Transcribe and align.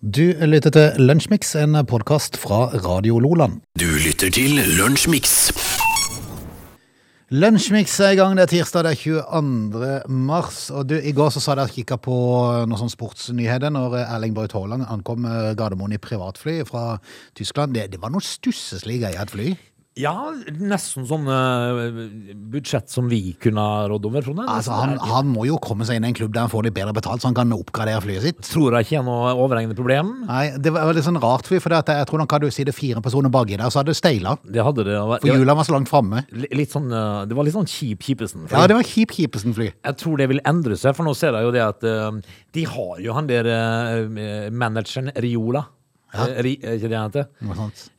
Du 0.00 0.32
lytter 0.32 0.72
til 0.72 1.02
Lunsjmix, 1.04 1.50
en 1.60 1.76
podkast 1.84 2.38
fra 2.40 2.70
Radio 2.72 3.18
Loland. 3.20 3.58
Du 3.76 3.84
lytter 3.84 4.30
til 4.32 4.56
Lunsjmix. 4.78 5.50
Lunsjmix 7.28 7.98
er 8.00 8.14
i 8.14 8.16
gang, 8.16 8.32
det 8.32 8.46
er 8.46 8.52
tirsdag 8.54 8.86
det 8.86 8.94
er 8.94 9.02
22. 9.28 9.90
mars. 10.08 10.62
Og 10.72 10.88
du, 10.88 10.96
I 10.96 11.12
går 11.12 11.28
så 11.34 11.42
sa 11.44 11.58
dere 11.58 11.68
kikka 11.68 12.00
på 12.00 12.16
noen 12.64 12.80
sånn 12.80 12.94
sportsnyheter 12.94 13.68
når 13.76 13.98
Erling 14.06 14.32
Braut 14.38 14.56
Haaland 14.56 14.88
ankom 14.88 15.28
Gardermoen 15.28 15.92
i 15.92 16.00
privatfly 16.00 16.62
fra 16.64 16.94
Tyskland. 17.36 17.76
Det, 17.76 17.90
det 17.92 18.00
var 18.00 18.16
noe 18.16 18.24
stusseslig 18.24 19.02
greier, 19.04 19.20
et 19.20 19.36
fly. 19.36 19.52
Ja, 19.98 20.30
nesten 20.62 21.02
sånn 21.08 21.26
eh, 21.26 21.80
budsjett 22.52 22.92
som 22.92 23.08
vi 23.10 23.32
kunne 23.42 23.58
ha 23.58 23.88
rådd 23.90 24.04
over. 24.06 24.22
Sånn, 24.22 24.38
Altså, 24.44 24.70
han, 24.78 24.92
han 25.02 25.26
må 25.32 25.48
jo 25.48 25.56
komme 25.62 25.82
seg 25.86 25.98
inn 25.98 26.06
i 26.06 26.10
en 26.12 26.16
klubb 26.16 26.30
der 26.36 26.44
han 26.46 26.52
får 26.52 26.68
litt 26.68 26.76
bedre 26.76 26.94
betalt, 26.94 27.24
så 27.24 27.26
han 27.26 27.34
kan 27.34 27.50
oppgradere 27.56 27.98
flyet 28.04 28.22
sitt. 28.22 28.38
tror 28.46 28.76
jeg 28.78 28.86
ikke 28.86 29.00
er 29.00 29.06
noe 29.08 29.32
overhengende 29.34 29.74
problem. 29.78 30.12
Nei, 30.28 30.44
Det 30.62 30.70
var 30.76 30.92
litt 30.94 31.06
sånn 31.08 31.18
rart 31.20 31.50
for 31.50 31.58
jeg 31.58 32.06
tror 32.06 32.22
nok 32.22 32.36
hadde 32.36 32.46
du 32.46 32.54
sittet 32.54 32.76
fire 32.76 33.02
personer 33.02 33.32
baki 33.34 33.58
der, 33.58 33.66
så 33.66 33.82
hadde 33.82 33.90
det 33.90 33.98
steila. 33.98 34.36
Det 34.46 34.62
hadde 34.62 34.86
det. 34.86 35.00
For 35.24 35.32
hjula 35.32 35.58
var 35.58 35.66
så 35.66 35.74
langt 35.74 35.90
framme. 35.90 36.22
sånn, 36.70 36.86
eh, 36.94 37.26
det 37.26 37.34
var 37.34 37.48
litt 37.50 37.58
sånn 37.58 37.68
kjip 37.68 38.06
kjipesen. 38.06 38.46
Ja, 38.46 38.66
det 38.70 38.78
var 38.78 38.86
kjip 38.86 39.10
Kjipesen-fly. 39.10 39.72
Jeg 39.74 39.96
tror 39.98 40.20
det 40.20 40.28
vil 40.30 40.40
endre 40.46 40.76
seg, 40.78 40.94
for 40.94 41.02
nå 41.04 41.16
ser 41.18 41.34
jeg 41.34 41.42
jo 41.42 41.50
det 41.50 41.64
at 41.66 41.82
eh, 41.82 42.22
de 42.54 42.64
har 42.64 43.02
jo 43.02 43.18
han 43.18 43.26
der 43.26 43.50
manageren 44.54 45.10
Riola. 45.18 45.66
Eh, 46.10 46.40
Ri, 46.42 46.52
er 46.62 46.74
ikke 46.78 46.88
det 46.90 46.98
han 46.98 47.10
heter? 47.12 47.26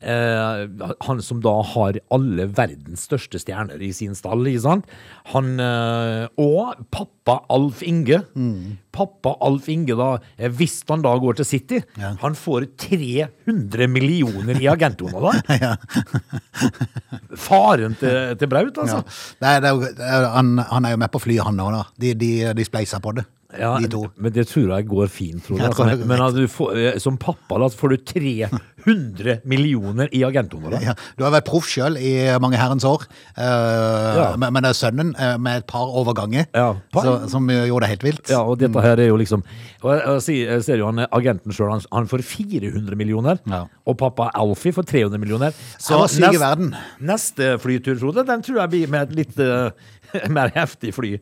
Eh, 0.04 0.94
han 1.08 1.22
som 1.24 1.38
da 1.40 1.54
har 1.72 1.96
alle 2.12 2.44
verdens 2.52 3.06
største 3.08 3.40
stjerner 3.40 3.80
i 3.80 3.88
sin 3.96 4.12
stall, 4.18 4.44
ikke 4.50 4.60
sant? 4.66 4.90
Han 5.32 5.54
eh, 5.62 6.26
Og 6.42 6.82
pappa 6.92 7.38
Alf 7.52 7.80
Inge. 7.86 8.18
Mm. 8.36 8.76
Pappa 8.92 9.32
Alf 9.46 9.70
Inge, 9.72 9.96
da, 9.96 10.10
eh, 10.36 10.52
hvis 10.52 10.82
han 10.90 11.00
da 11.06 11.14
går 11.22 11.40
til 11.40 11.48
City, 11.48 11.80
Ja. 11.96 12.12
han 12.20 12.36
får 12.36 12.66
300 12.84 13.88
millioner 13.88 14.60
i 14.60 14.68
agentona 14.68 15.22
da. 15.32 15.72
Faren 17.48 17.96
til, 18.00 18.36
til 18.40 18.50
Braut, 18.50 18.76
altså. 18.82 19.00
Er, 19.40 19.60
det 19.64 19.70
er, 19.72 19.80
det 19.96 20.06
er, 20.08 20.26
han, 20.36 20.52
han 20.68 20.84
er 20.88 20.94
jo 20.96 21.00
med 21.02 21.12
på 21.14 21.20
flyet, 21.22 21.44
han 21.48 21.60
òg, 21.64 21.72
da. 21.78 21.82
De, 22.04 22.12
de, 22.18 22.30
de 22.58 22.66
spleiser 22.68 23.00
på 23.04 23.14
det, 23.16 23.24
Ja, 23.58 23.72
de 23.80 23.88
to. 23.92 24.02
Men 24.16 24.32
det 24.34 24.46
tror 24.50 24.70
jeg 24.72 24.86
går 24.88 25.10
fint, 25.12 25.42
tror 25.46 25.60
jeg. 25.60 25.74
Går 25.76 26.04
men 26.08 26.22
at 26.24 26.36
du 26.36 26.44
får, 26.50 26.76
eh, 26.78 26.98
som 27.02 27.18
pappa 27.20 27.58
da, 27.60 27.68
får 27.68 27.94
du 27.94 27.96
300 28.12 29.38
millioner 29.48 30.08
i 30.14 30.22
agenthonorar. 30.26 30.82
Ja, 30.82 30.94
du 31.18 31.24
har 31.26 31.34
vært 31.34 31.48
proff 31.48 31.68
sjøl 31.70 31.98
i 32.00 32.14
mange 32.42 32.58
herrens 32.60 32.86
år, 32.88 33.04
uh, 33.36 33.42
Ja. 33.42 34.26
men, 34.36 34.52
men 34.56 34.64
det 34.64 34.72
er 34.72 34.78
sønnen 34.78 35.12
uh, 35.18 35.36
med 35.38 35.62
et 35.62 35.68
par 35.70 35.92
overganger 35.92 36.48
Ja, 36.54 36.72
par. 36.94 37.06
så, 37.06 37.28
som 37.32 37.48
gjorde 37.50 37.86
det 37.86 37.92
helt 37.94 38.06
vilt. 38.08 38.24
Ja, 38.32 38.42
og 38.42 38.58
dette 38.62 38.82
her 38.84 38.98
er 39.00 39.10
jo 39.10 39.18
liksom 39.20 39.44
Og 39.82 40.22
jeg, 40.28 40.62
ser 40.64 40.78
jo 40.80 40.88
han 40.90 41.04
agenten 41.10 41.54
sjøl, 41.54 41.72
han, 41.74 41.84
han 41.92 42.08
får 42.10 42.22
400 42.26 42.98
millioner. 42.98 43.40
Og 43.86 43.96
pappa 43.98 44.30
Alfie 44.38 44.74
får 44.74 44.86
300 44.86 45.18
millioner. 45.18 45.56
Så 45.82 45.98
verden. 46.38 46.74
neste 47.02 47.56
flytur, 47.62 47.98
Frode, 47.98 48.24
den 48.26 48.44
tror 48.46 48.62
jeg 48.62 48.72
blir 48.72 48.92
med 48.92 49.10
et 49.10 49.16
litt 49.22 49.40
eh, 49.42 49.70
mer 50.36 50.50
heftig 50.54 50.92
fly. 50.96 51.12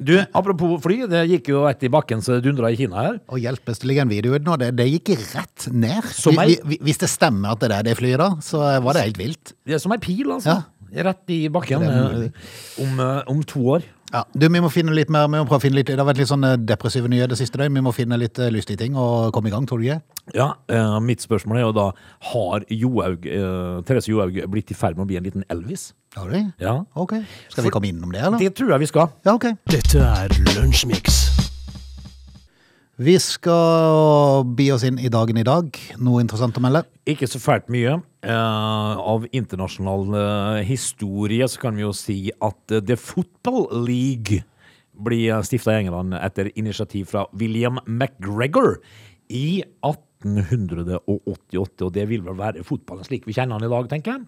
Du, 0.00 0.14
apropos 0.34 0.78
fly, 0.84 1.02
det 1.10 1.24
gikk 1.30 1.48
jo 1.52 1.64
ett 1.70 1.82
i 1.86 1.90
bakken 1.92 2.22
så 2.24 2.36
det 2.38 2.44
dundra 2.48 2.70
i 2.72 2.76
Kina 2.80 3.06
her. 3.06 3.20
Og 3.32 3.40
hjelpes 3.42 3.80
det 3.82 3.88
ligger 3.90 4.06
en 4.06 4.12
video 4.12 4.34
ute 4.36 4.44
nå, 4.46 4.56
det, 4.60 4.72
det 4.78 4.88
gikk 4.90 5.14
rett 5.34 5.68
ned. 5.72 6.02
Vi- 6.32 6.60
vi- 6.72 6.80
hvis 6.88 6.98
det 7.02 7.08
stemmer 7.12 7.52
at 7.56 7.60
det 7.64 7.72
er 7.78 7.82
det 7.90 7.96
flyet, 7.98 8.18
da, 8.22 8.30
så 8.44 8.60
var 8.84 8.94
det 8.98 9.02
helt 9.08 9.18
vilt. 9.22 9.52
Det 9.66 9.74
er 9.78 9.82
som 9.82 9.92
ei 9.96 9.98
pil, 10.02 10.26
altså. 10.36 10.58
Rett 10.92 11.30
i 11.32 11.46
bakken. 11.48 11.80
Eh, 11.88 12.82
Om, 12.84 12.98
eh, 13.00 13.22
om 13.32 13.42
to 13.48 13.60
år. 13.78 13.82
Ja, 14.12 14.26
du, 14.36 14.44
Vi 14.52 14.60
må 14.60 14.68
finne 14.72 14.92
litt 14.92 15.08
mer, 15.12 15.24
vi 15.30 15.38
må 15.40 15.46
prøve 15.48 15.62
å 15.62 15.64
finne 15.64 15.78
litt, 15.78 15.88
det 15.88 15.96
har 15.96 16.04
vært 16.04 16.20
litt 16.20 16.28
sånn 16.28 16.44
depressive 16.68 17.08
nyheter 17.08 17.32
det 17.32 17.38
siste 17.40 17.56
døgn. 17.60 17.78
Vi 17.78 17.84
må 17.84 17.94
finne 17.96 18.18
litt 18.20 18.36
eh, 18.42 18.50
lystige 18.52 18.82
ting 18.82 18.96
og 18.98 19.30
komme 19.32 19.48
i 19.48 19.54
gang, 19.54 19.64
tror 19.68 19.80
du 19.80 19.86
ikke? 19.88 20.18
Ja, 20.36 20.50
eh, 20.68 20.98
Mitt 21.00 21.24
spørsmål 21.24 21.60
er 21.62 21.64
jo 21.64 21.72
da 21.76 21.86
Har 22.32 22.66
Johaug, 22.68 23.24
eh, 23.24 23.80
Therese 23.88 24.12
Johaug 24.12 24.36
blitt 24.52 24.70
i 24.74 24.76
ferd 24.76 25.00
med 25.00 25.06
å 25.06 25.08
bli 25.08 25.16
en 25.20 25.24
liten 25.30 25.46
Elvis? 25.52 25.92
Har 26.18 26.28
du? 26.28 26.52
Ja. 26.60 26.76
Ok. 26.92 27.16
Skal 27.48 27.64
vi 27.64 27.72
komme 27.72 27.88
innom 27.88 28.12
det, 28.12 28.20
eller? 28.20 28.36
Det 28.42 28.52
tror 28.58 28.74
jeg 28.74 28.84
vi 28.84 28.92
skal. 28.92 29.08
Ja, 29.24 29.32
ok. 29.38 29.48
Dette 29.72 30.04
er 30.04 30.36
Lunsjmix. 30.58 31.22
Vi 33.02 33.16
skal 33.18 34.44
bi 34.54 34.68
oss 34.74 34.84
inn 34.84 35.00
i 35.00 35.08
dagen 35.10 35.40
i 35.40 35.46
dag. 35.48 35.72
Noe 36.04 36.20
interessant 36.20 36.60
å 36.60 36.62
melde? 36.62 36.84
Ikke 37.08 37.26
så 37.26 37.40
fælt 37.40 37.72
mye. 37.72 37.96
Eh, 38.22 38.98
av 38.98 39.24
internasjonal 39.34 40.14
uh, 40.14 40.62
historie 40.62 41.42
så 41.50 41.58
kan 41.58 41.74
vi 41.74 41.82
jo 41.82 41.90
si 41.90 42.30
at 42.30 42.70
uh, 42.70 42.78
The 42.78 42.94
Football 42.94 43.66
League 43.82 44.44
blir 44.94 45.42
stifta 45.42 45.74
i 45.74 45.82
England 45.82 46.14
etter 46.14 46.52
initiativ 46.54 47.10
fra 47.10 47.26
William 47.34 47.82
McGregor 47.82 48.78
i 49.26 49.66
1888. 49.82 51.82
Og 51.82 51.90
det 51.96 52.06
vil 52.12 52.22
vel 52.22 52.38
være 52.38 52.62
fotballen 52.68 53.02
slik 53.08 53.26
vi 53.26 53.34
kjenner 53.34 53.58
den 53.58 53.66
i 53.66 53.74
dag, 53.74 53.90
tenker 53.90 54.14
jeg. 54.14 54.22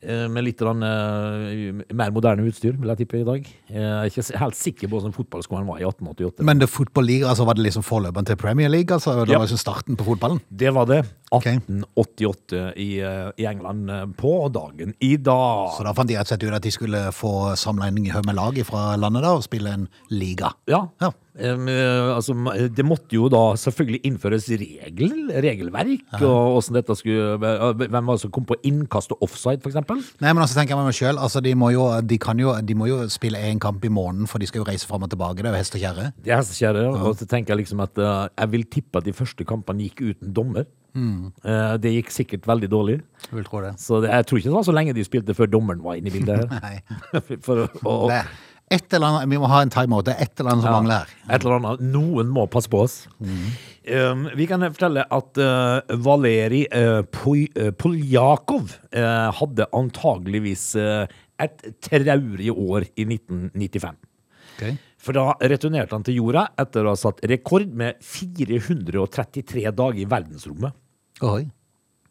Eh, 0.00 0.28
Med 0.30 0.44
litt 0.44 0.58
grann, 0.60 0.78
eh, 0.82 1.72
mer 1.92 2.12
moderne 2.14 2.44
utstyr, 2.46 2.76
vil 2.78 2.88
jeg 2.92 2.98
tippe 3.00 3.18
i 3.20 3.24
dag. 3.26 3.46
Jeg 3.68 3.82
er 3.82 4.06
ikke 4.06 4.38
helt 4.38 4.54
sikker 4.54 4.86
på 4.88 4.94
hvordan 5.00 5.14
fotballskolen 5.16 5.66
var 5.66 5.80
i 5.80 5.86
1888. 5.88 6.44
Men 6.46 6.60
det 6.62 6.68
fotballiga, 6.70 7.26
altså 7.32 7.44
var 7.44 7.54
det 7.58 7.64
liksom 7.66 7.82
forløperen 7.82 8.24
til 8.26 8.36
Premier 8.38 8.68
League? 8.70 8.94
altså? 8.94 9.24
Det 9.26 9.32
Ja. 9.32 9.38
var 9.38 9.46
liksom 9.48 9.58
starten 9.58 9.96
på 9.98 10.04
fotballen? 10.06 10.40
Det 10.54 10.70
var 10.72 10.86
det. 10.86 11.00
Ok. 11.32 11.46
1888 11.46 12.72
i, 12.76 13.00
eh, 13.00 13.30
i 13.38 13.44
England 13.46 13.90
eh, 13.90 14.06
på 14.16 14.48
dagen 14.52 14.94
i 15.00 15.16
dag. 15.16 15.74
Så 15.76 15.82
da 15.84 15.92
fant 15.92 16.08
de 16.08 16.14
rett 16.14 16.30
og 16.30 16.38
slett 16.38 16.44
ut 16.48 16.54
at 16.54 16.62
de 16.62 16.70
skulle 16.70 17.02
få 17.12 17.32
samla 17.56 17.88
en 17.88 17.98
haug 18.06 18.24
med 18.26 18.36
lag 18.38 18.54
fra 18.64 18.94
landet 18.96 19.22
da, 19.26 19.34
og 19.34 19.42
spille 19.42 19.72
en 19.74 19.88
liga. 20.10 20.52
Ja. 20.68 20.86
Ja. 21.00 21.10
Eh, 21.38 22.16
altså, 22.16 22.34
det 22.74 22.84
måtte 22.86 23.14
jo 23.14 23.28
da 23.30 23.42
selvfølgelig 23.60 24.00
innføres 24.08 24.48
regel, 24.50 25.12
regelverk, 25.30 26.06
og 26.18 26.56
hvordan 26.56 26.78
dette 26.80 26.96
skulle 26.98 27.36
eh, 27.38 27.66
Hvem 27.78 27.98
var 28.10 28.16
det 28.16 28.24
som 28.24 28.32
kom 28.34 28.46
på 28.48 28.58
innkast 28.66 29.14
og 29.14 29.22
offside, 29.28 29.62
for 29.62 29.70
eksempel? 29.70 30.02
Nei, 30.22 30.32
men 30.32 30.42
altså 30.42 30.58
tenker 30.58 30.74
jeg 30.74 30.88
meg 30.88 30.98
selv, 30.98 31.22
altså 31.22 31.42
de 31.44 31.54
må 31.58 31.70
jo, 31.74 31.86
de 32.02 32.18
kan 32.22 32.40
jo, 32.42 32.56
de 32.58 32.78
må 32.78 32.90
jo 32.90 33.04
spille 33.12 33.40
en 33.50 33.62
kamp 33.62 33.84
i 33.86 33.92
måneden, 33.92 34.26
for 34.30 34.42
de 34.42 34.50
skal 34.50 34.64
jo 34.64 34.68
reise 34.68 34.88
fram 34.88 35.06
og 35.06 35.12
tilbake, 35.14 35.42
det 35.42 35.52
er 35.52 35.56
jo 35.56 35.62
hest 35.62 35.78
og 35.78 35.84
kjerre. 35.84 36.10
Det 36.24 36.34
er 36.34 36.42
hest 36.42 36.64
Og 36.64 37.14
så 37.20 37.28
tenker 37.28 37.54
jeg 37.54 37.64
liksom 37.64 37.84
at 37.86 38.02
eh, 38.02 38.26
jeg 38.34 38.54
vil 38.56 38.68
tippe 38.78 38.98
at 38.98 39.06
de 39.06 39.14
første 39.16 39.46
kampene 39.46 39.86
gikk 39.86 40.02
uten 40.10 40.34
dommer. 40.34 40.66
Eh, 40.98 41.74
det 41.82 41.92
gikk 41.94 42.12
sikkert 42.14 42.46
veldig 42.48 42.70
dårlig. 42.72 42.98
Jeg 43.28 43.36
vil 43.38 43.46
tro 43.46 43.62
det. 43.62 43.74
Så 43.80 44.00
det, 44.02 44.10
jeg 44.10 44.26
tror 44.26 44.40
ikke 44.40 44.50
det 44.50 44.56
var 44.56 44.66
så 44.66 44.74
lenge 44.74 44.94
de 44.96 45.06
spilte 45.06 45.36
før 45.36 45.50
dommeren 45.52 45.82
var 45.84 45.98
inne 45.98 46.10
i 46.10 46.14
bildet 46.14 46.42
her. 46.42 46.60
Nei. 46.66 46.80
For, 47.46 47.66
Det 47.68 48.18
er 48.18 48.32
et 48.74 48.94
eller 48.94 49.06
annet, 49.08 49.30
vi 49.32 49.38
må 49.40 49.48
ha 49.50 49.60
en 49.64 49.72
timeout, 49.72 50.06
det 50.06 50.14
er 50.16 50.26
et 50.26 50.40
eller 50.40 50.52
annet 50.52 50.64
som 50.66 50.72
Ja, 50.72 50.80
mangler. 50.80 51.14
Et 51.28 51.44
eller 51.44 51.56
annet. 51.58 51.84
Noen 51.94 52.32
må 52.32 52.46
passe 52.52 52.70
på 52.72 52.82
oss. 52.84 52.96
Um, 53.18 54.26
vi 54.36 54.48
kan 54.50 54.64
fortelle 54.66 55.04
at 55.04 55.40
uh, 55.40 55.96
Valeri 56.04 56.64
uh, 56.76 57.00
uh, 57.00 57.70
Poljakov 57.80 58.74
uh, 58.92 59.30
hadde 59.38 59.68
antageligvis 59.76 60.66
uh, 60.76 61.06
et 61.40 61.64
traurig 61.84 62.52
år 62.52 62.88
i 62.94 63.06
1995. 63.06 63.96
Okay. 64.58 64.76
For 64.98 65.14
da 65.14 65.30
returnerte 65.38 65.94
han 65.94 66.04
til 66.06 66.18
jorda 66.18 66.48
etter 66.58 66.84
å 66.84 66.92
ha 66.92 66.98
satt 66.98 67.22
rekord 67.30 67.70
med 67.78 68.02
433 68.02 69.64
dager 69.70 70.02
i 70.02 70.08
verdensrommet. 70.10 70.74
Oi, 71.24 71.44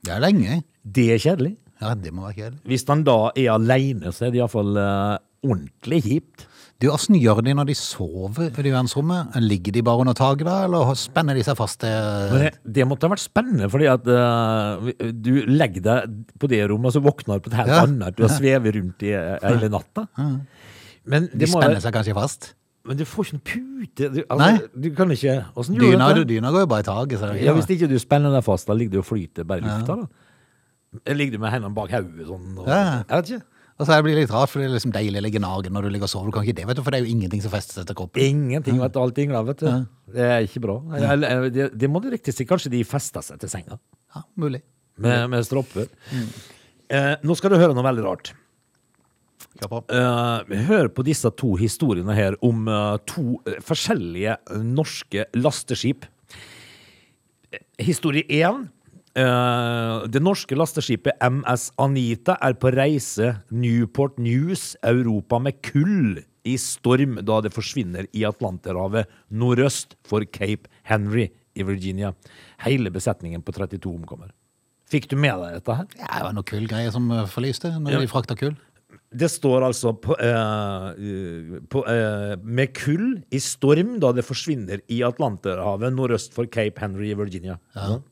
det 0.04 0.14
er 0.16 0.24
lenge. 0.24 0.62
Det 0.82 1.10
er 1.14 1.22
kjedelig. 1.22 1.58
Ja, 1.82 1.94
det 1.94 2.14
må 2.16 2.26
være 2.26 2.38
kjedelig. 2.40 2.62
Hvis 2.72 2.88
han 2.90 3.04
da 3.06 3.18
er 3.36 3.52
aleine, 3.54 4.14
så 4.16 4.28
er 4.28 4.34
det 4.34 4.40
iallfall 4.42 4.80
uh, 4.80 5.18
ordentlig 5.46 6.00
kjipt. 6.06 6.46
Du, 6.78 6.86
hvordan 6.92 7.18
gjør 7.18 7.40
de 7.42 7.54
når 7.58 7.66
de 7.72 7.74
sover 7.78 8.52
i 8.62 8.70
verdensrommet? 8.70 9.34
Ligger 9.42 9.74
de 9.74 9.82
bare 9.82 10.04
under 10.04 10.14
taket 10.18 10.46
da, 10.46 10.60
eller 10.68 10.92
spenner 10.98 11.34
de 11.38 11.42
seg 11.46 11.58
fast 11.58 11.80
til... 11.82 11.90
Det, 12.38 12.52
det 12.78 12.86
måtte 12.86 13.08
ha 13.10 13.14
vært 13.16 13.24
spennende, 13.24 13.70
fordi 13.74 13.88
at 13.90 14.06
uh, 14.06 14.92
du 15.10 15.32
legger 15.50 15.82
deg 15.88 16.20
på 16.38 16.50
det 16.52 16.62
rommet, 16.70 16.92
og 16.92 16.94
så 16.94 17.02
våkner 17.02 17.40
du 17.42 17.48
på 17.48 17.52
et 17.54 17.58
helt 17.64 17.74
Ja. 17.74 17.80
annet. 17.88 18.14
Du 18.18 18.24
har 18.28 18.34
svevet 18.36 18.76
rundt 18.78 19.02
i 19.08 19.10
eh, 19.18 19.40
hele 19.42 19.72
natta. 19.74 20.06
Men, 21.08 21.30
De 21.34 21.50
spenner 21.50 21.82
seg 21.82 21.96
kanskje 21.98 22.16
fast? 22.18 22.54
men 22.88 22.96
du 22.96 23.04
får 23.04 23.26
ikke 23.26 23.36
noen 23.36 23.48
pute. 23.84 24.06
Du, 24.14 24.20
Nei. 24.22 24.28
altså, 24.32 24.68
du 24.80 24.86
kan 24.96 25.10
ikke 25.12 25.34
Åssen 25.60 25.76
gjør 25.76 25.90
Dyna, 25.92 26.06
du 26.16 26.22
det? 26.22 26.28
dyna 26.30 26.52
går 26.56 26.62
jo 26.64 26.68
bare 26.72 26.86
i 26.86 26.88
taket. 26.88 27.20
Ja, 27.26 27.34
Ja, 27.50 27.56
hvis 27.58 27.68
ikke 27.74 27.90
du 27.92 27.98
spenner 28.00 28.32
deg 28.32 28.46
fast, 28.46 28.70
da 28.70 28.78
ligger 28.80 28.94
du 28.96 29.02
og 29.02 29.08
flyter 29.10 29.44
bare 29.50 29.60
i 29.60 29.66
lufta. 29.66 29.98
da. 30.06 31.12
Ligger 31.18 31.36
du 31.36 31.42
med 31.44 31.52
hendene 31.52 31.76
bak 31.76 31.92
hodet 31.92 32.30
sånn? 32.30 32.54
Og, 32.62 32.70
Ja. 32.70 33.04
Jeg 33.10 33.18
vet 33.18 33.32
ikke. 33.34 33.44
Og 33.78 33.86
så 33.86 33.98
blir 34.02 34.16
det 34.18 34.24
litt 34.26 34.32
rart, 34.34 34.50
for 34.50 34.58
det 34.64 34.68
er 34.72 34.74
liksom 34.74 34.94
deilig 34.96 35.20
å 35.20 35.24
ligge 35.28 35.40
nagen 35.44 35.76
når 35.78 35.86
du 35.86 35.90
ligger 35.94 36.08
og 36.08 36.10
sover. 36.10 36.32
Du 36.32 36.34
kan 36.34 36.46
ikke 36.48 36.56
det, 36.58 36.64
vet 36.66 36.80
du, 36.80 36.82
for 36.82 36.96
det 36.96 36.98
er 36.98 37.06
jo 37.06 37.12
ingenting 37.14 37.44
som 37.44 37.52
fester 37.54 37.78
seg 37.78 37.86
til 37.92 37.98
kroppen. 38.00 38.24
Ingenting, 38.26 38.80
vet 38.82 38.96
du. 38.96 39.00
Alt 39.04 39.20
yngler, 39.22 39.44
vet 39.52 39.62
du. 39.62 39.68
Det 40.16 40.26
er 40.26 40.48
ikke 40.48 40.64
bra. 40.66 40.78
Eller, 40.98 41.46
Det, 41.54 41.68
det 41.78 41.90
må 41.94 42.02
du 42.02 42.10
riktig 42.10 42.34
si. 42.34 42.48
Kanskje 42.50 42.72
de 42.74 42.82
fester 42.90 43.22
seg 43.22 43.38
til 43.44 43.52
senga 43.54 43.78
Ja, 44.16 44.24
mulig. 44.42 44.64
med, 44.98 45.28
med 45.30 45.46
stropper. 45.46 45.92
Eh, 46.90 47.14
nå 47.22 47.36
skal 47.38 47.54
du 47.54 47.60
høre 47.62 47.76
noe 47.78 47.86
veldig 47.86 48.06
rart. 48.08 48.34
På. 49.70 49.84
Eh, 49.94 50.58
hør 50.68 50.90
på 50.94 51.06
disse 51.06 51.30
to 51.38 51.54
historiene 51.58 52.14
her 52.18 52.36
om 52.46 52.66
eh, 52.70 52.98
to 53.10 53.38
eh, 53.50 53.60
forskjellige 53.66 54.36
eh, 54.38 54.64
norske 54.66 55.28
lasteskip. 55.38 56.06
Eh, 57.54 57.62
Historie 57.86 58.26
én. 58.42 58.68
Eh, 59.18 60.04
det 60.14 60.22
norske 60.22 60.54
lasteskipet 60.58 61.18
MS 61.26 61.72
Anita 61.82 62.36
er 62.44 62.54
på 62.62 62.70
reise 62.76 63.32
Newport 63.50 64.20
News, 64.22 64.76
Europa 64.86 65.40
med 65.42 65.58
kull 65.66 66.20
i 66.48 66.54
storm 66.62 67.18
da 67.26 67.40
det 67.44 67.50
forsvinner 67.56 68.06
i 68.16 68.22
Atlanterhavet 68.30 69.10
nordøst 69.34 69.96
for 70.08 70.22
Cape 70.30 70.70
Henry 70.88 71.32
i 71.58 71.66
Virginia. 71.66 72.12
Hele 72.62 72.92
besetningen 72.94 73.42
på 73.44 73.56
32 73.58 73.90
omkommer. 73.98 74.30
Fikk 74.88 75.10
du 75.12 75.18
med 75.20 75.34
deg 75.42 75.58
dette 75.58 75.76
her? 75.80 75.88
Ja, 75.98 76.12
det 76.14 76.26
var 76.30 76.36
noe 76.38 76.48
kullgreier 76.48 76.94
som 76.94 77.10
eh, 77.12 77.26
forliste 77.32 77.74
når 77.74 77.98
Ja. 77.98 78.00
de 78.06 78.12
frakta 78.12 78.38
kull. 78.38 78.54
Det 79.18 79.28
står 79.32 79.64
altså 79.66 79.94
på, 80.00 80.14
eh, 80.20 81.58
på, 81.74 81.82
eh, 81.90 82.36
med 82.44 82.74
kull 82.78 83.24
i 83.34 83.40
storm 83.42 83.98
da 84.00 84.12
det 84.16 84.24
forsvinner 84.28 84.80
i 84.94 85.02
Atlanterhavet 85.08 85.92
nordøst 85.96 86.34
for 86.38 86.46
Cape 86.46 86.80
Henry 86.80 87.10
i 87.12 87.18
Virginia. 87.18 87.58
Her- 87.74 88.04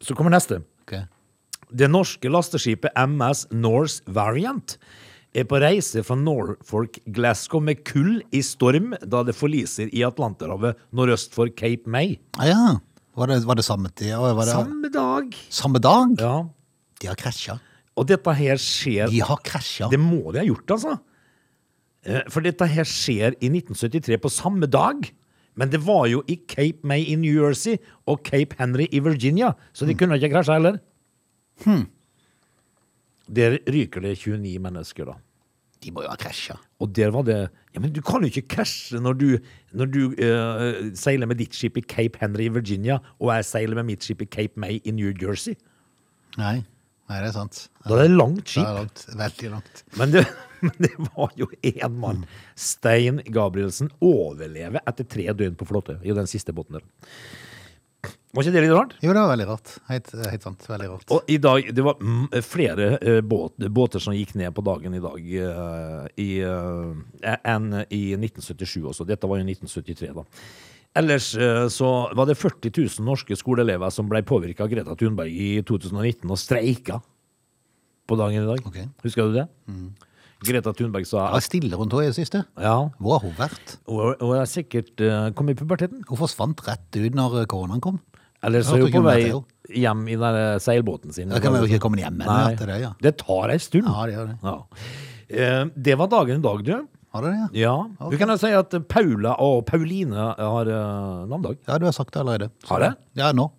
Så 0.00 0.14
kommer 0.16 0.32
neste. 0.34 0.62
Okay. 0.86 1.04
Det 1.74 1.88
norske 1.90 2.30
lasteskipet 2.30 2.94
MS 2.96 3.46
Norse 3.52 4.02
Variant 4.06 4.76
er 5.36 5.44
på 5.50 5.58
reise 5.60 6.00
fra 6.06 6.16
Norfolk 6.16 7.00
Glasgow 7.12 7.60
med 7.60 7.82
kull 7.84 8.20
i 8.32 8.40
storm 8.46 8.94
da 9.02 9.22
det 9.26 9.34
forliser 9.36 9.90
i 9.92 10.04
Atlanterhavet 10.06 10.78
nordøst 10.96 11.34
for 11.36 11.50
Cape 11.52 11.90
May. 11.90 12.14
Ah, 12.38 12.46
ja. 12.48 12.62
Var 13.16 13.32
det, 13.32 13.40
var 13.48 13.56
det 13.58 13.64
samme 13.66 13.90
tid? 13.92 14.12
Det 14.12 14.46
Samme 14.48 14.88
dag. 14.92 15.36
samme 15.48 15.80
dag? 15.82 16.16
Ja. 16.20 16.36
De 17.00 17.10
har 17.10 17.18
krasja. 17.20 17.58
Og 17.96 18.06
dette 18.08 18.32
her 18.36 18.60
skjer 18.60 19.08
De 19.12 19.20
har 19.24 19.40
krasja. 19.44 19.88
Det 19.92 20.00
må 20.00 20.32
de 20.32 20.40
ha 20.42 20.46
gjort, 20.46 20.72
altså. 20.76 20.98
Eh, 22.04 22.22
For 22.32 22.44
dette 22.44 22.68
her 22.68 22.84
skjer 22.88 23.36
i 23.40 23.48
1973 23.50 24.18
på 24.22 24.32
samme 24.32 24.68
dag. 24.68 25.08
Men 25.56 25.72
det 25.72 25.80
var 25.86 26.06
jo 26.10 26.22
i 26.28 26.36
Cape 26.48 26.84
May 26.84 27.04
i 27.08 27.16
New 27.16 27.32
Jersey 27.32 27.78
og 28.06 28.22
Cape 28.26 28.56
Henry 28.58 28.86
i 28.92 29.00
Virginia, 29.00 29.54
så 29.72 29.88
de 29.88 29.94
kunne 29.96 30.18
ikke 30.20 30.34
krasje 30.34 30.56
heller. 30.58 30.80
Hmm. 31.64 31.86
Der 33.36 33.56
ryker 33.72 34.04
det 34.04 34.18
29 34.20 34.58
mennesker, 34.62 35.08
da. 35.08 35.16
De 35.84 35.92
må 35.92 36.02
jo 36.04 36.10
ha 36.10 36.16
krasja. 36.20 36.56
Og 36.80 36.92
der 36.96 37.10
var 37.14 37.24
det 37.26 37.38
Ja, 37.74 37.80
men 37.80 37.92
du 37.92 38.00
kan 38.00 38.24
jo 38.24 38.30
ikke 38.30 38.48
krasje 38.56 39.00
når 39.00 39.12
du, 39.20 39.26
når 39.76 39.90
du 39.92 40.00
uh, 40.08 40.92
seiler 40.96 41.28
med 41.28 41.36
ditt 41.40 41.54
skip 41.54 41.76
i 41.76 41.84
Cape 41.84 42.18
Henry 42.20 42.46
i 42.48 42.52
Virginia, 42.52 42.98
og 43.20 43.34
jeg 43.34 43.44
seiler 43.44 43.76
med 43.76 43.84
mitt 43.90 44.04
skip 44.04 44.22
i 44.24 44.28
Cape 44.28 44.56
May 44.56 44.80
i 44.84 44.94
New 44.96 45.12
Jersey. 45.12 45.56
Nei. 46.40 46.62
Nei, 47.06 47.18
det 47.22 47.28
er 47.28 47.34
sant. 47.36 47.58
Da 47.84 47.94
er 47.94 48.08
det 48.08 48.16
langt 48.16 48.40
Det 48.44 48.54
skip. 48.56 48.64
er 48.64 48.78
langt. 48.80 49.04
Veldig 49.20 49.50
langt. 49.52 49.84
Men 50.00 50.14
det, 50.14 50.24
men 50.70 50.88
det 50.88 51.08
var 51.08 51.32
jo 51.38 51.48
én 51.62 51.98
mann. 52.02 52.26
Stein 52.58 53.22
Gabrielsen 53.26 53.90
overlever 54.04 54.82
etter 54.86 55.08
tre 55.08 55.30
døgn 55.32 55.58
på 55.58 55.68
flåte 55.68 56.00
i 56.02 56.14
den 56.16 56.30
siste 56.30 56.54
båten 56.56 56.80
der. 56.80 56.86
Var 58.36 58.44
ikke 58.44 58.52
det 58.52 58.62
litt 58.66 58.74
rart? 58.76 58.92
Jo, 59.00 59.14
det 59.14 59.20
var 59.22 59.30
veldig 59.30 59.46
rart. 59.48 59.70
Helt, 59.88 60.10
helt 60.28 60.44
sant. 60.44 60.64
Veldig 60.68 60.88
rart. 60.90 61.04
Og 61.14 61.30
i 61.32 61.38
dag, 61.40 61.70
det 61.72 61.84
var 61.86 62.02
mm, 62.02 62.26
flere 62.44 62.88
eh, 62.98 63.20
båt, 63.24 63.54
båter 63.72 64.02
som 64.02 64.12
gikk 64.12 64.34
ned 64.36 64.52
på 64.52 64.64
dagen 64.66 64.96
i 64.98 65.00
dag 65.00 65.30
uh, 65.40 66.02
i, 66.20 66.30
uh, 66.44 67.30
enn 67.48 67.70
i 67.88 68.02
1977 68.18 68.82
også. 68.92 69.06
Dette 69.08 69.30
var 69.30 69.40
jo 69.40 69.46
1973, 69.48 70.12
da. 70.18 70.26
Ellers 70.96 71.26
så 71.74 71.88
var 72.16 72.24
det 72.24 72.38
40 72.40 72.70
000 72.72 73.04
norske 73.04 73.36
skoleelever 73.36 73.92
som 73.92 74.06
ble 74.08 74.22
påvirka 74.24 74.64
av 74.64 74.70
Greta 74.72 74.94
Thunberg 74.96 75.28
i 75.28 75.48
2019 75.68 76.30
og 76.32 76.40
streika 76.40 77.02
på 78.08 78.16
dagen 78.16 78.40
i 78.40 78.46
dag. 78.48 78.62
Okay. 78.64 78.86
Husker 79.04 79.28
du 79.28 79.36
det? 79.36 79.44
Greta 80.44 80.72
Thunberg 80.76 81.06
sa 81.08 81.26
Det 81.30 81.32
var 81.38 81.44
stille 81.46 81.76
rundt 81.78 81.92
henne 81.96 82.04
i 82.04 82.10
det 82.12 82.16
siste. 82.18 82.42
ja, 82.60 82.74
Hvor 83.00 83.16
har 83.16 83.24
hun 83.24 83.36
vært? 83.38 83.76
Hun 83.88 84.14
hun 84.20 84.36
er 84.36 84.44
sikkert 84.50 85.00
uh, 85.00 85.30
kommet 85.32 85.56
i 85.56 85.60
puberteten. 85.62 86.02
Hun 86.08 86.18
forsvant 86.20 86.60
rett 86.66 86.98
ut 87.00 87.14
når 87.16 87.46
koronaen 87.48 87.80
kom. 87.80 88.00
Eller 88.44 88.60
så 88.62 88.76
er 88.76 88.84
Jeg 88.84 88.92
hun 88.92 89.06
hørte 89.06 89.14
på 89.14 89.24
ikke 89.24 89.38
om 89.40 89.44
vei 89.72 89.80
hjem 89.80 90.02
i 90.08 90.16
den 90.20 90.36
der 90.36 90.58
seilbåten 90.62 91.12
sin. 91.16 91.28
Da 91.32 91.40
kan 91.40 91.52
vi 91.56 91.62
jo 91.64 91.70
ikke 91.70 91.80
komme 91.82 91.98
hjem 91.98 92.20
ennå 92.20 92.36
etter 92.52 92.66
det, 92.70 92.80
ja. 92.84 92.92
Det 93.02 93.16
tar 93.18 93.50
ei 93.50 93.58
stund. 93.58 93.88
Ja, 93.88 94.04
det 94.06 94.14
gjør 94.14 94.28
det. 94.28 94.36
Ja. 94.44 94.56
Eh, 95.26 95.64
det 95.88 95.96
var 95.98 96.06
dagen 96.12 96.38
i 96.38 96.44
dag, 96.44 96.62
du. 96.68 96.74
Har 97.16 97.22
du 97.24 97.28
det, 97.30 97.36
ja? 97.40 97.48
Ja. 97.64 97.74
Ok. 97.98 98.12
Vi 98.12 98.18
kan 98.20 98.28
jo 98.28 98.36
si 98.36 98.52
at 98.52 98.76
Paula 98.92 99.32
og 99.40 99.64
Pauline 99.66 100.14
har 100.36 100.68
uh, 100.68 101.24
navndag. 101.26 101.56
Ja, 101.66 101.78
du 101.80 101.86
har 101.88 101.96
sagt 101.96 102.12
det 102.12 102.20
allerede. 102.20 102.50
Så- 102.62 102.74
Har 102.74 102.80
jeg? 102.84 102.94
Ja, 103.16 103.32
nå. 103.32 103.50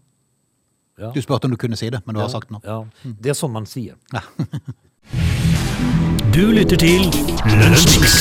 Ja. 0.98 1.12
Du 1.12 1.22
spurte 1.22 1.46
om 1.46 1.52
du 1.52 1.58
kunne 1.58 1.76
si 1.78 1.90
det, 1.90 2.06
men 2.06 2.16
du 2.16 2.22
har 2.22 2.30
sagt 2.30 2.50
det 2.50 2.56
nå. 2.58 2.62
Ja. 2.64 2.84
Det 3.04 3.34
er 3.34 3.38
sånn 3.38 3.52
man 3.52 3.66
sier. 3.66 3.98
Du 6.38 6.52
lytter 6.54 6.78
til 6.78 7.08
Lunsjmix. 7.50 8.12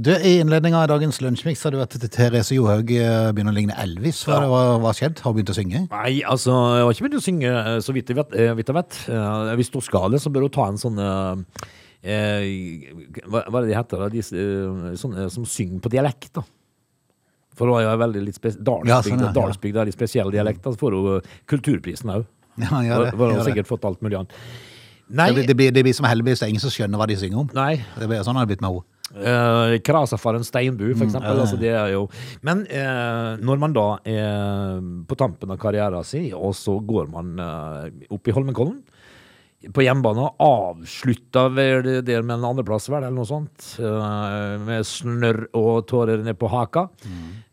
Du, 0.00 0.08
I 0.08 0.38
innledninga 0.40 0.78
av 0.80 0.86
dagens 0.88 1.18
lunsjmix 1.20 1.60
har 1.66 1.74
du 1.74 1.76
vært 1.82 1.98
til 2.00 2.08
Therese 2.14 2.56
Johaug 2.56 2.88
eh, 2.96 3.26
begynner 3.36 3.52
å 3.52 3.58
ligne 3.58 3.76
Elvis. 3.82 4.22
Hva, 4.24 4.38
har 4.40 4.96
skjedd? 4.96 5.20
Har 5.20 5.34
hun 5.34 5.36
begynt 5.36 5.52
å 5.52 5.58
synge? 5.58 5.82
Nei, 5.92 6.14
altså, 6.24 6.54
jeg 6.78 6.86
har 6.86 6.96
ikke 6.96 7.04
begynt 7.04 7.18
å 7.18 7.22
synge, 7.26 7.52
eh, 7.52 7.76
så 7.84 7.92
vidt 7.92 8.08
jeg 8.08 8.16
vet. 8.22 8.32
eh, 8.32 8.54
vidt 8.56 8.72
jeg 8.72 8.78
vet. 8.78 8.98
Hvis 9.60 9.72
hun 9.76 9.84
skal 9.84 10.16
det, 10.16 10.22
så 10.24 10.32
bør 10.32 10.48
hun 10.48 10.56
ta 10.56 10.70
en 10.72 10.80
sånn 10.80 11.04
eh, 11.04 11.60
hva, 13.28 13.44
hva 13.44 13.52
er 13.52 13.60
det 13.60 13.68
de 13.74 13.78
heter? 13.82 14.06
da? 14.06 14.10
De, 14.16 14.26
sånne 15.04 15.28
som 15.36 15.44
synger 15.58 15.84
på 15.84 15.92
dialekt, 15.92 16.32
da. 16.40 16.48
For 17.52 17.68
hun 17.68 17.82
har 17.82 17.90
jo 17.90 18.04
veldig 18.06 18.26
litt 18.32 18.40
spesiell. 18.40 18.64
Dalsbygd 18.64 18.96
Ja, 18.96 19.04
sånn, 19.04 19.28
ja. 19.28 19.36
Dalsbygd 19.36 19.84
er 19.84 19.92
litt 19.92 20.00
spesiell 20.00 20.32
dialekt. 20.32 20.64
Da 20.64 20.72
så 20.72 20.86
får 20.86 20.96
hun 20.96 21.32
kulturprisen 21.52 22.16
òg. 22.16 22.24
Ja, 22.64 22.80
hun 22.80 23.28
har 23.28 23.44
sikkert 23.44 23.68
fått 23.68 23.84
alt 23.84 24.00
mulig 24.00 24.24
annet. 24.24 24.32
Nei, 25.12 25.28
Det 25.28 25.34
blir, 25.34 25.46
det, 25.46 25.56
blir, 25.58 25.74
det 25.76 25.84
blir 25.84 25.96
som 25.96 26.08
heldigvis 26.08 26.40
det 26.40 26.48
er 26.48 26.54
ingen 26.54 26.64
som 26.64 26.72
skjønner 26.72 27.00
hva 27.00 27.06
de 27.10 27.18
synger 27.20 27.44
om. 27.44 27.52
nei. 27.56 27.76
Det 27.98 28.08
blir, 28.08 28.24
sånn 28.24 28.38
har 28.38 28.46
det 28.46 28.54
blitt 28.54 28.64
med 28.64 28.72
henne. 28.72 28.88
Uh, 29.12 29.76
en 29.76 30.44
Steinbu, 30.46 30.94
for 30.96 31.04
eksempel. 31.04 31.34
Mm, 31.34 31.36
ja. 31.36 31.42
Altså, 31.42 31.56
det 31.60 31.68
er 31.68 31.90
jo 31.92 32.06
Men 32.40 32.62
uh, 32.64 33.36
når 33.44 33.58
man 33.60 33.74
da 33.76 33.88
er 34.08 34.80
på 35.04 35.18
tampen 35.20 35.52
av 35.52 35.58
karrieren 35.60 36.04
sin, 36.04 36.30
og 36.32 36.54
så 36.56 36.78
går 36.80 37.10
man 37.12 37.36
eh, 37.36 37.90
opp 38.08 38.28
i 38.28 38.32
Holmenkollen 38.32 38.80
på 39.70 39.84
hjemmebane 39.84 40.24
og 40.26 40.42
avslutter 40.42 41.52
vel 41.54 41.86
det 42.02 42.16
med 42.24 42.34
en 42.38 42.48
andreplass, 42.50 42.88
vel, 42.90 43.04
eller 43.04 43.14
noe 43.14 43.28
sånt, 43.28 43.68
eh, 43.78 44.56
med 44.62 44.86
snørr 44.88 45.44
og 45.58 45.86
tårer 45.90 46.24
ned 46.26 46.38
på 46.40 46.50
haka. 46.50 46.88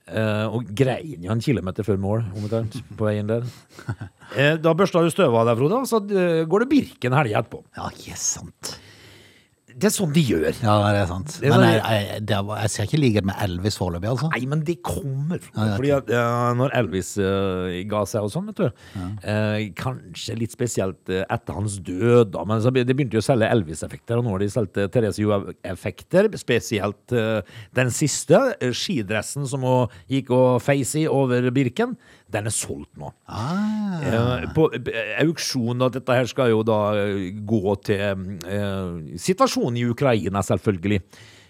eh, 0.09 0.45
og 0.49 0.65
grein 0.73 1.21
jo 1.21 1.31
en 1.31 1.41
kilometer 1.41 1.85
før 1.85 1.99
mål, 2.01 2.23
omtrent, 2.35 2.79
på 2.97 3.05
veien 3.09 3.27
der. 3.29 3.45
Eh, 4.29 4.59
da 4.61 4.75
børsta 4.77 5.01
du 5.01 5.09
støvet 5.09 5.33
av 5.41 5.47
deg, 5.49 5.57
Frode, 5.57 5.77
og 5.81 5.87
så 5.89 5.97
går 6.45 6.61
det 6.61 6.67
Birken 6.69 7.15
helga 7.17 7.39
etterpå. 7.39 7.63
Ja, 7.73 7.87
ikke 7.89 8.13
sant. 8.21 8.75
Det 9.79 9.87
er 9.89 9.93
sånn 9.95 10.11
de 10.15 10.23
gjør. 10.25 10.47
Ja, 10.63 10.75
det 10.91 11.01
er 11.03 11.07
sant. 11.09 11.35
Det 11.39 11.47
er 11.47 11.53
Men 11.53 11.61
sånn- 11.63 11.71
jeg, 11.71 12.07
jeg, 12.09 12.23
det 12.27 12.39
jeg 12.49 12.71
ser 12.73 12.87
ikke 12.89 12.99
likhet 12.99 13.27
med 13.29 13.39
Elvis 13.45 13.77
foreløpig, 13.79 14.09
altså. 14.11 14.29
Nei, 14.33 14.41
men 14.51 14.63
det 14.67 14.75
kommer. 14.85 15.39
Ja, 15.53 15.67
ja, 15.69 15.77
Fordi 15.77 15.91
at 15.95 16.11
eh, 16.19 16.49
når 16.59 16.75
Elvis 16.81 17.11
uh, 17.21 17.71
ga 17.91 18.03
seg 18.11 18.27
og 18.27 18.33
sånn, 18.33 18.49
vet 18.51 18.59
du 18.59 18.67
eh, 18.67 19.69
Kanskje 19.79 20.37
litt 20.39 20.55
spesielt 20.55 21.13
etter 21.15 21.57
hans 21.57 21.79
død, 21.85 22.33
da. 22.35 22.45
Men 22.49 22.63
så 22.63 22.73
de 22.75 22.85
begynte 22.91 23.17
jo 23.17 23.23
å 23.23 23.27
selge 23.29 23.49
Elvis-effekter, 23.49 24.19
og 24.19 24.27
nå 24.27 24.35
har 24.35 24.43
de 24.43 24.51
solgt 24.51 24.79
Therese 24.93 25.23
Johaug-effekter. 25.23 26.29
Spesielt 26.39 27.15
den 27.75 27.93
siste, 27.95 28.41
skidressen 28.75 29.47
som 29.49 29.63
hun 29.65 29.99
gikk 30.11 30.33
og 30.35 30.59
feis 30.63 30.93
i 30.99 31.07
over 31.09 31.49
Birken. 31.55 31.95
Den 32.29 32.45
er 32.45 32.53
solgt 32.53 32.93
nå. 33.01 33.09
Ah, 33.25 33.75
Eh, 33.99 34.45
på 34.55 34.67
auksjon, 35.23 35.81
og 35.81 35.91
dette 35.95 36.13
her 36.15 36.27
skal 36.29 36.51
jo 36.53 36.61
da 36.63 36.77
eh, 36.95 37.31
gå 37.45 37.73
til 37.83 37.99
eh, 38.47 39.17
situasjonen 39.19 39.79
i 39.81 39.87
Ukraina, 39.89 40.39
selvfølgelig. 40.45 41.01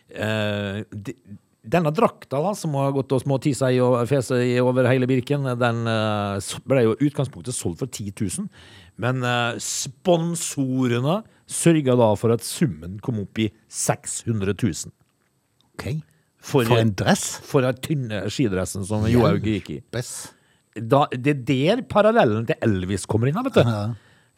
Eh, 0.10 0.80
de, 0.90 1.14
denne 1.70 1.92
drakta 1.94 2.40
da, 2.42 2.54
som 2.58 2.74
har 2.80 2.94
gått 2.96 3.12
og 3.14 3.22
småtisa 3.22 3.68
i 3.76 3.78
og 3.84 4.00
fese 4.10 4.40
i 4.42 4.56
over 4.64 4.88
hele 4.90 5.06
Birken, 5.12 5.44
den 5.60 5.84
eh, 5.92 6.54
ble 6.72 6.86
jo 6.88 6.96
utgangspunktet 7.06 7.54
solgt 7.54 7.84
for 7.84 7.92
10 7.92 8.16
000. 8.16 8.48
Men 9.04 9.22
eh, 9.28 9.60
sponsorene 9.62 11.20
sørga 11.50 11.96
da 12.00 12.10
for 12.20 12.34
at 12.34 12.44
summen 12.46 12.98
kom 13.04 13.20
opp 13.24 13.40
i 13.44 13.50
600 13.68 14.56
000. 14.56 14.94
ok. 15.76 15.88
For, 16.40 16.64
For 16.64 16.80
en 16.80 16.94
dress. 16.96 17.24
for 17.44 17.62
den 17.68 17.76
tynne 17.84 18.20
skidressen 18.32 18.86
som 18.88 19.04
Johaug 19.12 19.44
gikk 19.44 19.74
i 19.76 19.80
Bess. 19.92 20.30
Da, 20.82 21.06
det 21.12 21.36
er 21.36 21.44
der 21.50 21.84
parallellen 21.90 22.48
til 22.50 22.56
Elvis 22.66 23.06
kommer 23.10 23.30
inn. 23.32 23.40
vet 23.46 23.60
du. 23.60 23.72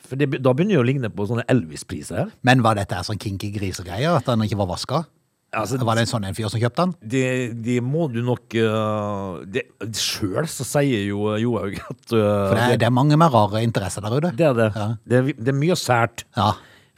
For 0.01 0.17
det, 0.17 0.31
da 0.41 0.53
begynner 0.57 0.79
det 0.79 0.81
å 0.81 0.85
ligne 0.87 1.09
på 1.13 1.27
sånne 1.29 1.45
Elvis-priser 1.51 2.23
her. 2.23 2.29
Men 2.47 2.63
var 2.65 2.79
dette 2.79 3.03
sånn 3.05 3.19
kinky 3.21 3.51
grisegreier, 3.53 4.17
at 4.17 4.25
den 4.29 4.47
ikke 4.47 4.57
var 4.63 4.71
vaska? 4.73 5.03
Altså, 5.51 5.77
Var 5.83 5.97
det 5.99 6.05
en 6.05 6.09
sånn 6.09 6.25
en 6.29 6.35
fyr 6.37 6.47
som 6.47 6.61
kjøpte 6.61 6.85
den? 6.85 6.91
det, 7.11 7.23
det 7.65 7.81
må 7.83 8.05
du 8.07 8.21
nok 8.23 8.53
uh, 8.55 9.41
Sjøl 9.99 10.47
så 10.47 10.63
sier 10.63 11.01
jo 11.09 11.33
Johaug 11.41 11.75
at 11.75 12.13
uh, 12.15 12.21
For 12.21 12.55
det 12.55 12.63
er, 12.63 12.77
det 12.79 12.87
er 12.87 12.93
mange 12.95 13.17
mer 13.19 13.33
rare 13.35 13.59
interesser 13.67 14.05
der 14.05 14.15
ute. 14.15 14.31
det 14.39 14.47
er 14.47 14.55
det. 14.55 14.69
Ja. 14.77 14.85
Det, 15.03 15.19
er, 15.19 15.33
det 15.35 15.51
er 15.51 15.57
mye 15.59 15.75
sært. 15.75 16.23
Ja. 16.39 16.53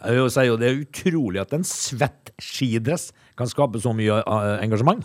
Jeg 0.06 0.30
sier 0.36 0.52
jo 0.52 0.60
det 0.62 0.70
er 0.70 0.80
utrolig 0.84 1.42
at 1.42 1.58
en 1.58 1.66
svett 1.66 2.30
skidress 2.44 3.10
kan 3.40 3.50
skape 3.50 3.82
så 3.82 3.96
mye 3.98 4.22
uh, 4.22 4.54
engasjement. 4.62 5.02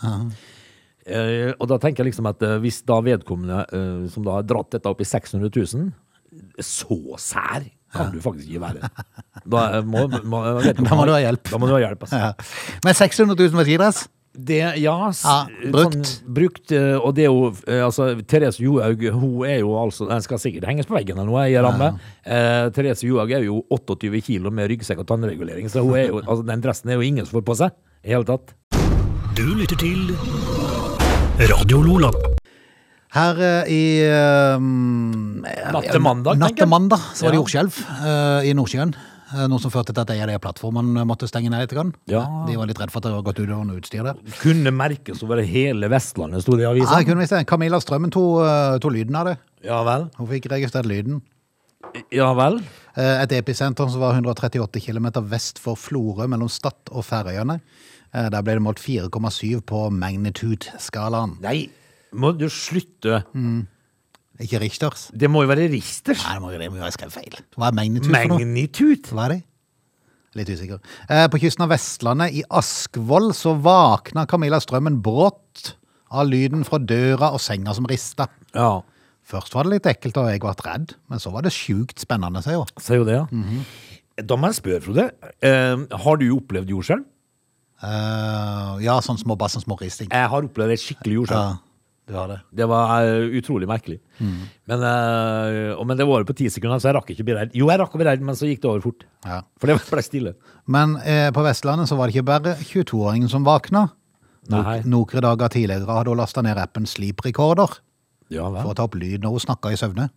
Eh, 1.08 1.54
og 1.56 1.68
da 1.70 1.78
tenker 1.80 2.04
jeg 2.04 2.10
liksom 2.12 2.28
at 2.28 2.42
uh, 2.44 2.58
hvis 2.62 2.82
da 2.88 2.98
vedkommende 3.04 3.62
uh, 3.72 4.04
som 4.12 4.26
da 4.26 4.38
har 4.38 4.46
dratt 4.48 4.74
dette 4.76 4.90
opp 4.90 5.00
i 5.00 5.08
600 5.08 5.48
000, 5.48 5.88
så 6.60 6.98
sær 7.22 7.64
kan 7.94 8.10
du 8.12 8.20
faktisk 8.20 8.50
ikke 8.52 8.60
være. 8.66 8.90
Da 9.48 9.80
må, 9.80 10.04
må, 10.28 10.42
Da 10.76 10.92
må 10.98 11.06
du 11.08 11.14
ha 11.14 11.22
hjelp. 11.24 11.48
Da 11.48 11.58
må 11.62 11.70
du 11.70 11.72
ha 11.78 11.80
hjelp, 11.86 12.04
altså. 12.04 12.20
ja. 12.26 12.30
Men 12.84 12.98
600 12.98 13.32
000 13.40 13.56
med 13.56 13.68
skidress? 13.70 14.02
Det, 14.38 14.58
ja, 14.78 14.92
s- 15.08 15.24
Ja, 15.24 15.48
brukt. 15.72 15.96
Sånn, 15.96 16.34
brukt, 16.36 16.74
og 17.00 17.08
det 17.16 17.24
er 17.24 17.32
jo 17.32 17.48
altså, 17.88 18.10
Therese 18.28 18.60
Johaug 18.62 19.00
hun 19.16 19.40
er 19.48 19.56
jo 19.64 19.72
altså 19.80 20.06
Den 20.06 20.22
skal 20.22 20.38
sikkert 20.38 20.68
henges 20.68 20.86
på 20.86 20.94
veggen 20.94 21.16
eller 21.18 21.26
noe 21.32 21.48
i 21.50 21.56
ramme. 21.58 21.88
Eh, 22.22 22.68
Therese 22.76 23.08
Johaug 23.08 23.32
er 23.34 23.48
jo 23.48 23.64
28 23.74 24.20
kilo 24.28 24.52
med 24.54 24.68
ryggsekk 24.70 25.02
og 25.02 25.08
tannregulering, 25.10 25.66
så 25.72 25.82
hun 25.82 25.96
er 25.98 26.10
jo, 26.12 26.20
altså, 26.28 26.44
den 26.52 26.62
dressen 26.62 26.92
er 26.92 27.00
jo 27.00 27.08
ingen 27.08 27.26
som 27.26 27.40
får 27.40 27.48
på 27.50 27.58
seg. 27.64 27.74
I 28.06 28.14
hele 28.14 28.28
tatt. 28.28 28.54
Du 29.34 29.46
lytter 29.58 29.80
til 29.80 30.12
Radio 31.38 31.78
Lola. 31.84 32.10
Her 33.14 33.38
eh, 33.40 33.70
i 33.72 33.82
um, 34.58 35.38
Natt 35.44 35.86
til 35.88 36.02
mandag, 36.04 36.34
tenker 36.36 36.50
jeg. 36.50 36.56
til 36.60 36.68
mandag 36.70 37.04
så 37.16 37.24
var 37.26 37.32
det 37.32 37.38
Ja. 37.38 37.42
jordskjelv 37.42 37.78
uh, 38.02 38.40
i 38.48 38.52
Nordsjøen. 38.58 38.92
Eh, 39.28 39.44
Noe 39.48 39.60
som 39.62 39.70
førte 39.72 39.94
til 39.94 40.02
at 40.02 40.10
en 40.12 40.22
av 40.24 40.32
de 40.32 40.38
plattformene 40.42 41.04
måtte 41.08 41.28
stenge 41.30 41.50
ned 41.52 41.62
litt. 41.64 41.72
grann. 41.76 41.94
Ja. 42.10 42.24
De 42.48 42.56
var 42.58 42.66
litt 42.68 42.80
redd 42.80 42.90
for 42.92 42.98
at 43.00 43.06
det 43.08 43.12
hadde 43.14 43.24
gått 43.28 43.40
ut 43.40 43.48
over 43.54 43.64
noe 43.68 43.78
utstyr 43.80 44.04
der. 44.08 44.18
Kunne 44.42 44.72
merkes 44.74 45.22
over 45.24 45.40
hele 45.44 45.88
Vestlandet, 45.92 46.42
sto 46.44 46.56
det 46.56 46.64
i 46.64 46.68
Ja, 46.68 46.72
avisa. 46.74 46.98
jeg 46.98 47.06
kunne 47.08 47.20
visst 47.22 47.36
det. 47.36 47.46
Camilla 47.46 47.80
Strømmen 47.80 48.10
tok, 48.10 48.42
eh, 48.44 48.90
lyden 48.92 49.16
av 49.16 49.26
det. 49.32 49.38
Ja 49.64 49.82
vel. 49.84 50.10
Hun 50.18 50.26
fikk 50.28 50.50
registrert 50.52 50.86
lyden. 50.86 51.22
Ja 52.12 52.32
vel. 52.34 52.60
Eh, 52.96 53.22
Et 53.22 53.32
episenter 53.32 53.88
som 53.88 54.00
var 54.00 54.12
138 54.14 54.80
km 54.80 55.10
vest 55.28 55.58
for 55.58 55.76
Florø, 55.76 56.26
mellom 56.28 56.48
Stad 56.50 56.74
og 56.92 57.04
Færøyene. 57.04 57.60
Eh, 58.14 58.28
Der 58.32 58.42
ble 58.42 58.54
det 58.58 58.62
målt 58.64 58.80
4,7 58.80 59.60
på 59.68 59.88
magnitude-skalaen. 59.92 61.36
Nei, 61.44 61.68
må 62.16 62.32
du 62.38 62.46
slutte. 62.52 63.22
Ikke 64.38 64.60
Richters. 64.62 65.08
Det 65.12 65.28
må 65.30 65.42
jo 65.42 65.50
være 65.50 65.68
Richters. 65.72 66.22
Nei, 66.24 66.34
det 66.38 66.42
må, 66.44 66.50
det 66.54 66.70
må 66.70 66.78
være 66.80 66.94
skrevet 66.94 67.16
feil. 67.16 67.38
Hva 67.58 67.68
er 67.72 67.76
magnitude? 67.78 68.14
Magnitude. 68.30 69.10
Hva 69.12 69.24
er 69.26 69.34
det? 69.36 69.40
Litt 70.38 70.52
usikker. 70.52 70.78
Eh, 71.10 71.24
På 71.32 71.40
kysten 71.42 71.64
av 71.66 71.72
Vestlandet, 71.72 72.36
i 72.38 72.44
Askvoll, 72.54 73.32
så 73.34 73.56
våkna 73.64 74.26
Camilla 74.30 74.60
Strømmen 74.62 75.00
brått 75.02 75.72
av 76.14 76.28
lyden 76.28 76.62
fra 76.64 76.78
døra 76.78 77.32
og 77.34 77.40
senga 77.42 77.74
som 77.76 77.88
rista. 77.90 78.28
Ja, 78.54 78.78
Først 79.28 79.52
var 79.52 79.66
det 79.66 79.74
litt 79.74 79.86
ekkelt, 79.90 80.16
og 80.16 80.30
jeg 80.30 80.40
ble 80.40 80.54
redd, 80.64 80.94
men 81.12 81.20
så 81.20 81.28
var 81.34 81.42
det 81.44 81.50
sjukt 81.52 82.00
spennende, 82.00 82.40
sier 82.40 82.62
hun. 82.62 82.70
sier 82.80 82.96
jo 83.02 83.04
det, 83.04 83.18
ja. 83.18 84.22
Da 84.24 84.38
må 84.40 84.48
jeg 84.48 84.56
spørre, 84.56 84.80
Frode. 84.86 85.04
Eh, 85.44 85.82
har 86.04 86.16
du 86.16 86.24
opplevd 86.32 86.70
jordskjelv? 86.72 87.04
Eh, 87.78 88.74
ja, 88.82 88.98
sånn 89.04 89.20
små 89.20 89.36
bassen, 89.38 89.62
små 89.62 89.78
risting. 89.78 90.10
Jeg 90.10 90.30
har 90.32 90.46
opplevd 90.46 90.74
et 90.74 90.82
skikkelig 90.82 91.20
jordskjelv. 91.20 91.56
Ja, 91.58 92.08
du 92.08 92.16
har 92.16 92.30
det. 92.32 92.38
Det 92.58 92.66
var 92.70 93.04
uh, 93.04 93.36
utrolig 93.38 93.68
merkelig. 93.68 93.98
Men, 94.18 94.80
uh, 94.82 95.76
og, 95.76 95.84
men 95.86 95.98
det 96.00 96.06
var 96.08 96.24
på 96.26 96.36
ti 96.38 96.48
sekunder, 96.50 96.80
så 96.82 96.90
jeg 96.90 96.98
rakk 96.98 97.12
ikke 97.12 97.26
å 97.26 97.28
bli 97.28 97.36
redd. 97.38 97.54
Jo, 97.58 97.68
jeg 97.70 97.82
rakk 97.82 97.94
å 97.94 98.00
bli 98.00 98.08
redd, 98.08 98.24
men 98.24 98.38
så 98.38 98.48
gikk 98.48 98.64
det 98.64 98.70
over 98.72 98.86
fort. 98.88 99.04
Ja. 99.26 99.42
For 99.60 99.70
det 99.70 99.78
ble 99.84 100.04
stille. 100.06 100.34
Men 100.66 100.96
på 101.36 101.44
Vestlandet 101.44 101.90
så 101.90 101.98
var 101.98 102.08
det 102.08 102.16
ikke 102.16 102.30
bare 102.30 102.56
22-åringen 102.62 103.30
som 103.30 103.46
våkna. 103.46 103.86
Noen 104.48 105.22
dager 105.24 105.52
tidligere 105.52 105.92
hadde 105.92 106.14
hun 106.14 106.20
lasta 106.22 106.42
ned 106.44 106.58
appen 106.60 106.88
Sleep 106.88 107.20
Recorder 107.26 107.76
Ja 108.30 108.44
for 108.52 108.72
å 108.72 108.76
ta 108.76 108.84
opp 108.84 108.94
lyd 109.00 109.22
når 109.24 109.30
hun 109.38 109.40
snakka 109.40 109.70
i 109.72 109.76
søvne. 109.80 110.10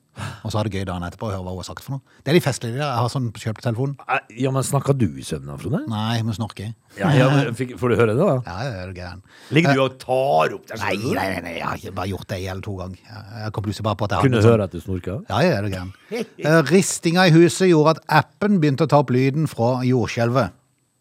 Og 0.43 0.51
så 0.51 0.57
har 0.59 0.67
det 0.67 0.73
gøy 0.75 0.83
dagen 0.85 1.03
etterpå 1.07 1.29
å 1.29 1.31
høre 1.31 1.43
hva 1.45 1.53
hun 1.53 1.61
har 1.61 1.67
sagt 1.69 1.83
for 1.85 1.93
noe. 1.95 2.01
Det 2.25 2.33
er 2.33 2.35
de 2.35 2.41
festlige 2.43 2.75
der. 2.75 2.83
Jeg 2.83 2.99
har 2.99 3.07
sånn 3.13 3.29
kjøpt 3.31 3.61
på 3.61 3.63
telefonen. 3.63 3.93
Eh, 4.11 4.19
Ja, 4.43 4.51
men 4.51 4.63
snakka 4.67 4.91
du 4.97 5.05
i 5.15 5.23
søvne, 5.23 5.55
Frode? 5.61 5.79
Nei, 5.87 6.17
jeg 6.17 6.25
må 6.27 6.35
snorke. 6.35 6.73
Ja, 6.99 7.11
ja, 7.15 7.29
men 7.31 7.55
fikk, 7.55 7.77
får 7.79 7.93
du 7.93 7.95
høre 7.95 8.15
det, 8.17 8.19
da? 8.19 8.35
Ja, 8.43 8.57
det 8.67 8.81
er 8.81 8.93
gæren. 8.99 9.21
Ligger 9.55 9.73
du 9.79 9.81
og 9.85 9.95
tar 10.03 10.53
opp 10.57 10.67
der? 10.67 10.77
Nei, 10.83 10.95
nei, 10.99 11.13
nei, 11.15 11.41
nei, 11.47 11.53
jeg 11.55 11.63
har 11.69 11.77
ikke 11.79 11.95
bare 11.95 12.11
gjort 12.11 12.27
det 12.27 12.39
en 12.41 12.51
eller 12.51 12.61
to 12.67 12.75
ganger. 12.81 12.97
Jeg- 13.07 13.53
kom 13.53 13.63
plutselig 13.63 13.83
bare 13.87 13.95
på 13.95 14.03
at 14.03 14.11
jeg 14.11 14.21
Kunne 14.27 14.41
sånn- 14.43 14.51
høre 14.51 14.63
at 14.63 14.71
du 14.71 14.79
snorka? 14.81 15.15
Ja, 15.29 15.39
det 15.39 15.51
er 15.55 15.69
gæren. 15.71 15.93
Eh, 16.11 16.61
Ristinga 16.73 17.27
i 17.27 17.31
huset 17.31 17.69
gjorde 17.71 17.95
at 17.95 18.03
appen 18.09 18.59
begynte 18.59 18.83
å 18.83 18.89
ta 18.89 18.99
opp 18.99 19.09
lyden 19.09 19.47
fra 19.47 19.79
jordskjelvet. 19.87 20.51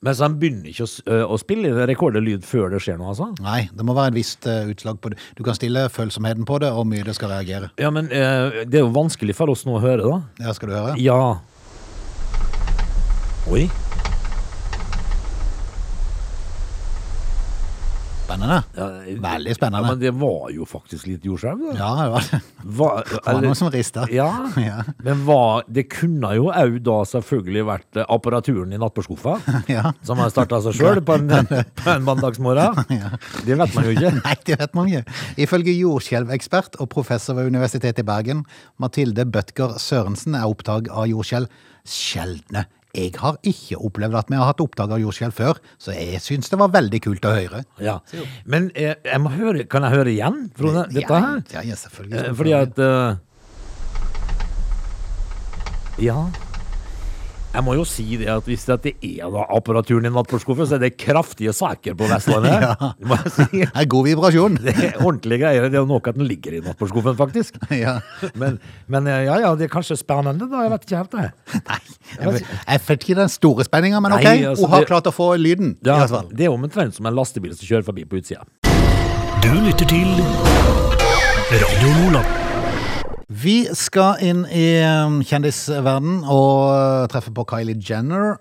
Men 0.00 0.16
så 0.16 0.24
han 0.24 0.38
begynner 0.40 0.70
ikke 0.70 0.86
å, 0.86 1.16
å 1.34 1.36
spille 1.40 1.74
rekorde 1.88 2.22
lyd 2.24 2.46
før 2.48 2.70
det 2.72 2.80
skjer 2.80 2.96
noe, 2.96 3.10
altså? 3.12 3.26
Nei, 3.44 3.66
det 3.76 3.84
må 3.84 3.92
være 3.96 4.14
et 4.14 4.16
visst 4.16 4.48
utslag 4.48 4.96
på 5.04 5.12
det. 5.12 5.20
Du 5.36 5.44
kan 5.44 5.58
stille 5.58 5.82
følsomheten 5.92 6.48
på 6.48 6.56
det, 6.62 6.70
og 6.72 6.88
mye 6.88 7.04
det 7.04 7.18
skal 7.18 7.34
reagere. 7.34 7.68
Ja, 7.80 7.92
men 7.92 8.08
eh, 8.08 8.62
det 8.64 8.80
er 8.80 8.86
jo 8.86 8.94
vanskelig 8.96 9.36
for 9.36 9.52
oss 9.52 9.66
nå 9.68 9.76
å 9.76 9.84
høre, 9.84 10.08
da. 10.08 10.46
Ja, 10.46 10.56
skal 10.56 10.72
du 10.72 10.78
høre? 10.78 10.96
Ja. 11.04 11.20
Oi. 13.52 13.68
Spennende. 18.30 18.58
Ja, 18.78 18.86
Veldig 19.26 19.50
Ja, 19.50 19.54
spennende. 19.58 19.88
men 19.88 19.98
det 19.98 20.10
var 20.14 20.50
jo 20.54 20.64
faktisk 20.70 21.06
litt 21.10 21.24
jordskjelv, 21.26 21.64
da. 21.72 21.74
Ja, 21.80 21.88
det 21.98 22.10
var 22.12 22.26
det. 22.30 22.40
Hva, 22.78 22.88
Det 23.10 23.20
var 23.26 23.40
noe 23.42 23.56
som 23.58 23.70
rista. 23.74 24.04
Ja, 24.14 24.28
Ja. 24.70 24.84
men 25.02 25.24
hva, 25.26 25.62
det 25.66 25.88
kunne 25.90 26.30
jo 26.38 26.46
òg 26.54 26.76
da 26.86 27.00
selvfølgelig 27.10 27.64
vært 27.66 27.98
eh, 27.98 28.06
apparaturen 28.08 28.72
i 28.72 28.78
nattbordskuffa, 28.78 29.34
Ja. 29.76 29.90
som 30.06 30.22
har 30.22 30.30
starta 30.30 30.60
seg 30.62 30.78
sjøl 30.78 31.02
på, 31.02 31.18
en- 31.18 31.64
en 31.90 32.06
mandagsmorgen. 32.06 32.84
Det 33.44 33.58
vet 33.58 33.74
man 33.74 33.88
jo 33.90 33.96
ikke. 33.96 34.14
Nei, 34.22 34.36
det 34.46 34.58
vet 34.62 34.74
man 34.78 34.86
ikke. 34.92 35.04
Ifølge 35.42 35.74
jordskjelvekspert 35.80 36.78
og 36.80 36.88
professor 36.94 37.34
ved 37.34 37.50
Universitetet 37.50 38.04
i 38.04 38.06
Bergen, 38.06 38.44
Mathilde 38.78 39.26
Bødker 39.26 39.74
Sørensen, 39.82 40.38
er 40.38 40.46
opptak 40.46 40.86
av 40.94 41.10
jordskjelv 41.10 41.50
sjeldne. 41.86 42.66
Jeg 42.90 43.12
har 43.22 43.36
ikke 43.46 43.78
opplevd 43.78 44.16
at 44.18 44.30
vi 44.32 44.38
har 44.40 44.48
hatt 44.48 44.60
opptak 44.64 44.90
av 44.90 44.98
jordskjelv 44.98 45.34
før, 45.36 45.60
så 45.78 45.94
jeg 45.94 46.18
syns 46.24 46.50
det 46.50 46.58
var 46.58 46.72
veldig 46.74 47.00
kult 47.04 47.26
å 47.28 47.34
høre. 47.36 47.62
Ja. 47.78 48.00
Men 48.50 48.70
eh, 48.74 48.96
jeg 49.06 49.22
må 49.22 49.30
høre, 49.36 49.62
kan 49.70 49.86
jeg 49.86 49.94
høre 49.94 50.10
igjen, 50.10 50.48
Frode, 50.58 50.88
dette 50.90 51.20
her? 51.22 51.42
Ja, 51.54 51.62
ja, 51.70 51.78
selvfølgelig. 51.78 52.18
Eh, 52.24 52.34
Fordi 52.40 52.52
at 52.58 52.80
uh... 52.82 53.14
Ja. 56.00 56.18
Jeg 57.50 57.64
må 57.66 57.72
jo 57.74 57.82
si 57.88 58.04
det 58.14 58.28
at 58.30 58.46
hvis 58.46 58.62
det 58.68 58.92
er 59.02 59.30
da 59.34 59.42
apparaturen 59.56 60.04
i 60.06 60.10
nattbordskuffen, 60.14 60.68
så 60.70 60.76
er 60.76 60.82
det 60.84 60.92
kraftige 61.02 61.50
saker 61.56 61.96
på 61.98 62.06
Vestlandet. 62.06 62.52
Ja. 62.62 62.90
Må 63.10 63.16
si. 63.26 63.46
Det 63.58 63.66
er 63.74 63.88
god 63.90 64.04
vibrasjon. 64.06 64.58
Det 64.62 64.74
er 64.76 65.00
ordentlige 65.02 65.40
greier. 65.42 65.66
Det 65.66 65.74
er 65.80 65.82
noe 65.82 65.96
nok 65.96 66.10
at 66.12 66.18
den 66.20 66.28
ligger 66.30 66.54
i 66.54 66.60
nattbordskuffen, 66.62 67.16
faktisk. 67.18 67.58
Ja. 67.80 67.96
Men, 68.38 68.60
men 68.86 69.08
eh, 69.10 69.24
ja, 69.26 69.40
ja, 69.42 69.50
det 69.58 69.66
er 69.66 69.72
kanskje 69.72 69.98
spennende, 69.98 70.46
da. 70.52 70.62
Jeg 70.62 70.72
vet 70.76 70.86
ikke 70.86 71.00
helt 71.00 71.16
det. 71.16 71.26
Nei, 71.66 71.80
jeg, 72.20 72.34
vet- 72.36 72.52
jeg 72.54 72.84
vet 72.86 73.06
ikke 73.08 73.18
den 73.24 73.32
store 73.34 73.66
spenninga, 73.66 74.02
men 74.06 74.14
ok. 74.14 74.28
Nei, 74.28 74.36
altså, 74.52 74.68
Hun 74.68 74.74
har 74.76 74.84
det- 74.86 74.90
klart 74.92 75.10
å 75.10 75.14
få 75.16 75.28
lyden. 75.42 75.74
i 75.74 75.90
Ja, 75.90 75.98
hvert 76.04 76.14
fall. 76.14 76.30
det 76.30 76.46
er 76.46 76.54
omtrent 76.54 76.94
som 77.00 77.10
en 77.10 77.18
lastebil 77.18 77.56
som 77.58 77.66
kjører 77.66 77.88
forbi 77.90 78.06
på 78.06 78.20
utsida. 78.22 78.46
Du 79.42 79.50
lytter 79.66 79.90
til 79.90 80.06
Radio 81.50 81.90
Nordland. 81.98 82.49
Vi 83.40 83.56
skal 83.78 84.18
inn 84.26 84.42
i 84.50 84.66
um, 84.82 85.20
kjendisverden 85.26 86.22
og 86.26 86.62
uh, 86.74 87.08
treffe 87.12 87.32
på 87.34 87.44
Kylie 87.48 87.78
Jenner. 87.78 88.38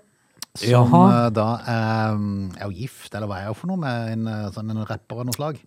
Som 0.58 0.66
Jaha. 0.66 1.02
uh, 1.06 1.26
da 1.34 1.44
er, 1.70 2.16
um, 2.16 2.48
er 2.58 2.66
jo 2.66 2.74
gift, 2.82 3.12
eller 3.14 3.30
hva 3.30 3.38
er 3.44 3.52
hun 3.52 3.58
for 3.60 3.70
noe, 3.70 3.78
med 3.80 4.08
en, 4.16 4.24
uh, 4.26 4.48
sånn, 4.54 4.72
en 4.74 4.82
rapper 4.88 5.20
av 5.22 5.28
noe 5.28 5.36
slag. 5.36 5.60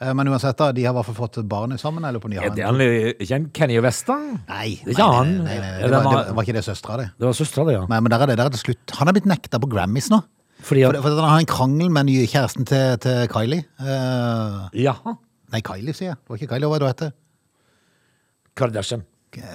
Uh, 0.00 0.12
Men 0.16 0.28
uansett, 0.32 0.58
da, 0.60 0.68
de 0.76 0.84
har 0.84 0.92
i 0.92 0.98
hvert 0.98 1.08
fall 1.08 1.16
fått 1.22 1.40
barn 1.48 1.72
sammen. 1.80 2.04
Eller 2.08 2.20
på 2.22 2.28
de 2.32 2.38
har 2.40 2.50
Er 2.52 2.76
det 2.76 2.90
ikke 3.24 3.38
en 3.38 3.48
Kenny 3.56 3.80
West, 3.84 4.04
da? 4.10 4.18
Nei, 4.50 4.74
Det 4.84 4.92
er 4.92 4.98
ikke 4.98 5.08
han. 5.08 5.32
Nei, 5.40 5.56
nei, 5.56 5.56
nei, 5.64 5.72
det, 5.80 5.88
det 5.94 6.02
var, 6.04 6.20
det 6.28 6.36
var 6.36 6.46
ikke 6.48 6.58
det 6.58 6.66
søstera, 6.68 6.98
det. 7.00 7.08
Det 7.16 7.30
var 7.30 7.38
søstera, 7.40 7.64
det, 7.70 7.78
ja. 7.78 7.86
Nei, 7.94 8.02
men 8.04 8.12
der 8.12 8.26
er 8.26 8.32
det, 8.32 8.36
der 8.42 8.50
er 8.52 8.54
det 8.54 8.60
slutt. 8.60 8.94
Han 9.00 9.10
er 9.10 9.16
blitt 9.16 9.28
nekta 9.30 9.60
på 9.64 9.70
Grammys 9.72 10.10
nå. 10.12 10.20
Fordi 10.60 10.84
For, 10.84 10.98
at 11.00 11.04
for 11.06 11.16
han 11.16 11.32
har 11.32 11.40
en 11.40 11.48
krangel 11.48 11.88
med 11.88 12.04
den 12.04 12.12
nye 12.12 12.28
kjæresten 12.28 12.68
til, 12.68 12.98
til 13.00 13.24
Kylie. 13.32 13.64
Uh, 13.80 14.68
Jaha. 14.76 15.16
nei, 15.56 15.62
Kylie, 15.64 15.96
sier 15.96 16.12
jeg. 16.12 16.20
Det 16.20 16.28
var 16.34 16.40
ikke 16.42 16.50
Kylie, 16.54 16.68
hva 16.68 16.76
er 16.76 16.84
det 16.84 16.88
hun 16.90 16.94
heter? 16.94 17.14
Kardashian. 18.58 19.06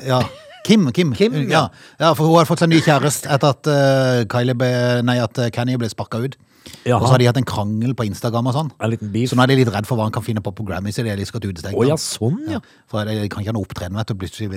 Ja. 0.05 0.21
Kim, 0.65 0.87
Kim. 0.91 1.13
Kim, 1.13 1.35
ja. 1.45 1.49
ja. 1.49 1.63
ja. 1.99 2.13
For 2.17 2.25
hun 2.25 2.39
har 2.39 2.49
fått 2.49 2.63
seg 2.63 2.71
ny 2.71 2.81
kjæreste 2.81 3.29
etter 3.29 3.53
at, 3.53 3.69
uh, 3.69 4.23
Kylie 4.31 4.57
ble, 4.57 4.71
nei, 5.05 5.19
at 5.21 5.37
uh, 5.37 5.51
Kanye 5.53 5.77
ble 5.81 5.91
sparka 5.91 6.23
ut. 6.23 6.37
Jaha. 6.85 6.97
Og 6.97 7.05
så 7.05 7.13
har 7.13 7.21
de 7.21 7.27
hatt 7.29 7.37
en 7.39 7.47
krangel 7.47 7.93
på 7.97 8.05
Instagram 8.07 8.49
og 8.49 8.55
sånn. 8.55 8.69
En 8.81 8.91
liten 8.91 9.11
beef. 9.13 9.29
Så 9.29 9.37
nå 9.37 9.43
er 9.45 9.51
de 9.51 9.57
litt 9.59 9.71
redd 9.73 9.87
for 9.89 9.99
hva 9.99 10.07
han 10.07 10.15
kan 10.15 10.25
finne 10.25 10.41
på 10.45 10.53
på 10.55 10.65
Grammys. 10.65 10.97
de 10.97 11.27
skal 11.27 11.43
til 11.43 11.53
utestengt. 11.53 11.77
Ja, 11.85 11.97
sånn, 12.01 12.39
ja. 12.49 12.61
For 12.89 13.05
de 13.05 13.27
kan 13.29 13.43
ikke 13.43 13.53
ha 13.53 13.57
noe 13.57 13.67
opptreden, 13.67 13.97
vet 13.99 14.09
du. 14.09 14.15
Plutselig 14.21 14.49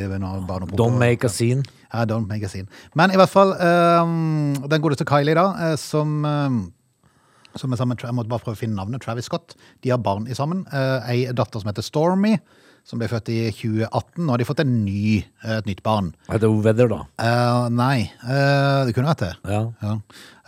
Don't 0.78 0.98
make 1.00 1.24
a 1.24 1.32
scene. 1.32 1.64
Ja, 1.92 2.04
don't 2.04 2.28
make 2.28 2.44
a 2.44 2.48
scene. 2.48 2.68
Men 2.94 3.12
i 3.12 3.16
hvert 3.16 3.32
fall, 3.32 3.54
um, 3.60 4.56
den 4.68 4.84
godeste 4.84 5.06
Kylie 5.08 5.36
da, 5.36 5.46
eh, 5.70 5.76
som, 5.80 6.24
um, 6.24 6.58
som 7.56 7.72
er 7.72 7.80
sammen 7.80 7.96
jeg 8.00 8.14
måtte 8.14 8.28
bare 8.28 8.44
prøve 8.44 8.56
å 8.56 8.60
finne 8.60 8.76
navnet, 8.76 9.02
Travis 9.04 9.28
Scott. 9.28 9.56
De 9.82 9.90
har 9.90 9.98
barn 9.98 10.28
i 10.28 10.36
sammen. 10.36 10.66
Uh, 10.72 11.00
ei 11.08 11.26
datter 11.32 11.60
som 11.60 11.68
heter 11.68 11.84
Stormy, 11.84 12.36
som 12.88 13.00
ble 13.00 13.08
født 13.10 13.28
i 13.32 13.38
2018. 13.52 14.22
Nå 14.24 14.32
har 14.32 14.40
de 14.40 14.46
fått 14.48 14.62
en 14.64 14.76
ny, 14.84 15.18
eh, 15.44 15.58
et 15.58 15.66
nytt 15.68 15.82
barn. 15.84 16.14
Er 16.32 16.40
det 16.40 16.48
Weather, 16.48 16.88
da? 16.88 17.02
Uh, 17.20 17.68
nei, 17.68 18.08
uh, 18.24 18.86
det 18.88 18.94
kunne 18.96 19.12
vært 19.12 19.26
det. 19.26 19.34
Ja. 19.44 19.60
Ja. 19.84 19.98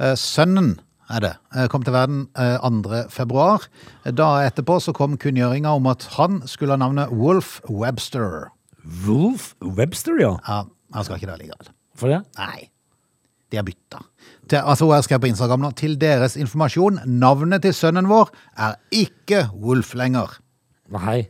Eh, 0.00 0.14
sønnen 0.16 0.78
er 1.11 1.25
det. 1.25 1.32
Kom 1.73 1.82
til 1.85 1.92
verden 1.92 2.20
eh, 2.38 2.56
2. 2.62 3.02
februar. 3.11 3.66
Da 4.06 4.28
etterpå 4.47 4.78
så 4.80 4.94
kom 4.97 5.18
kunngjøringa 5.20 5.73
om 5.76 5.88
at 5.90 6.06
han 6.16 6.40
skulle 6.49 6.76
ha 6.76 6.80
navnet 6.80 7.11
Wolf 7.12 7.59
Webster. 7.68 8.52
Wolf 9.04 9.52
Webster, 9.61 10.20
ja. 10.23 10.37
Ja, 10.47 10.62
han 10.94 11.06
skal 11.06 11.18
ikke 11.18 11.32
det 11.32 11.40
likevel. 11.42 11.73
For 11.99 12.14
det? 12.14 12.23
Nei. 12.38 12.70
De 13.50 13.59
har 13.59 13.66
bytta. 13.66 14.04
Til, 14.47 14.62
altså, 14.62 14.87
hun 14.87 15.02
skrev 15.02 15.20
på 15.25 15.32
Instagram 15.32 15.66
nå. 15.66 15.73
Til 15.78 15.99
deres 15.99 16.38
informasjon, 16.38 17.02
navnet 17.11 17.66
til 17.66 17.75
sønnen 17.75 18.09
vår 18.11 18.30
er 18.54 18.78
ikke 18.94 19.49
Wolf 19.59 19.92
lenger. 19.99 20.38
Nei. 20.94 21.25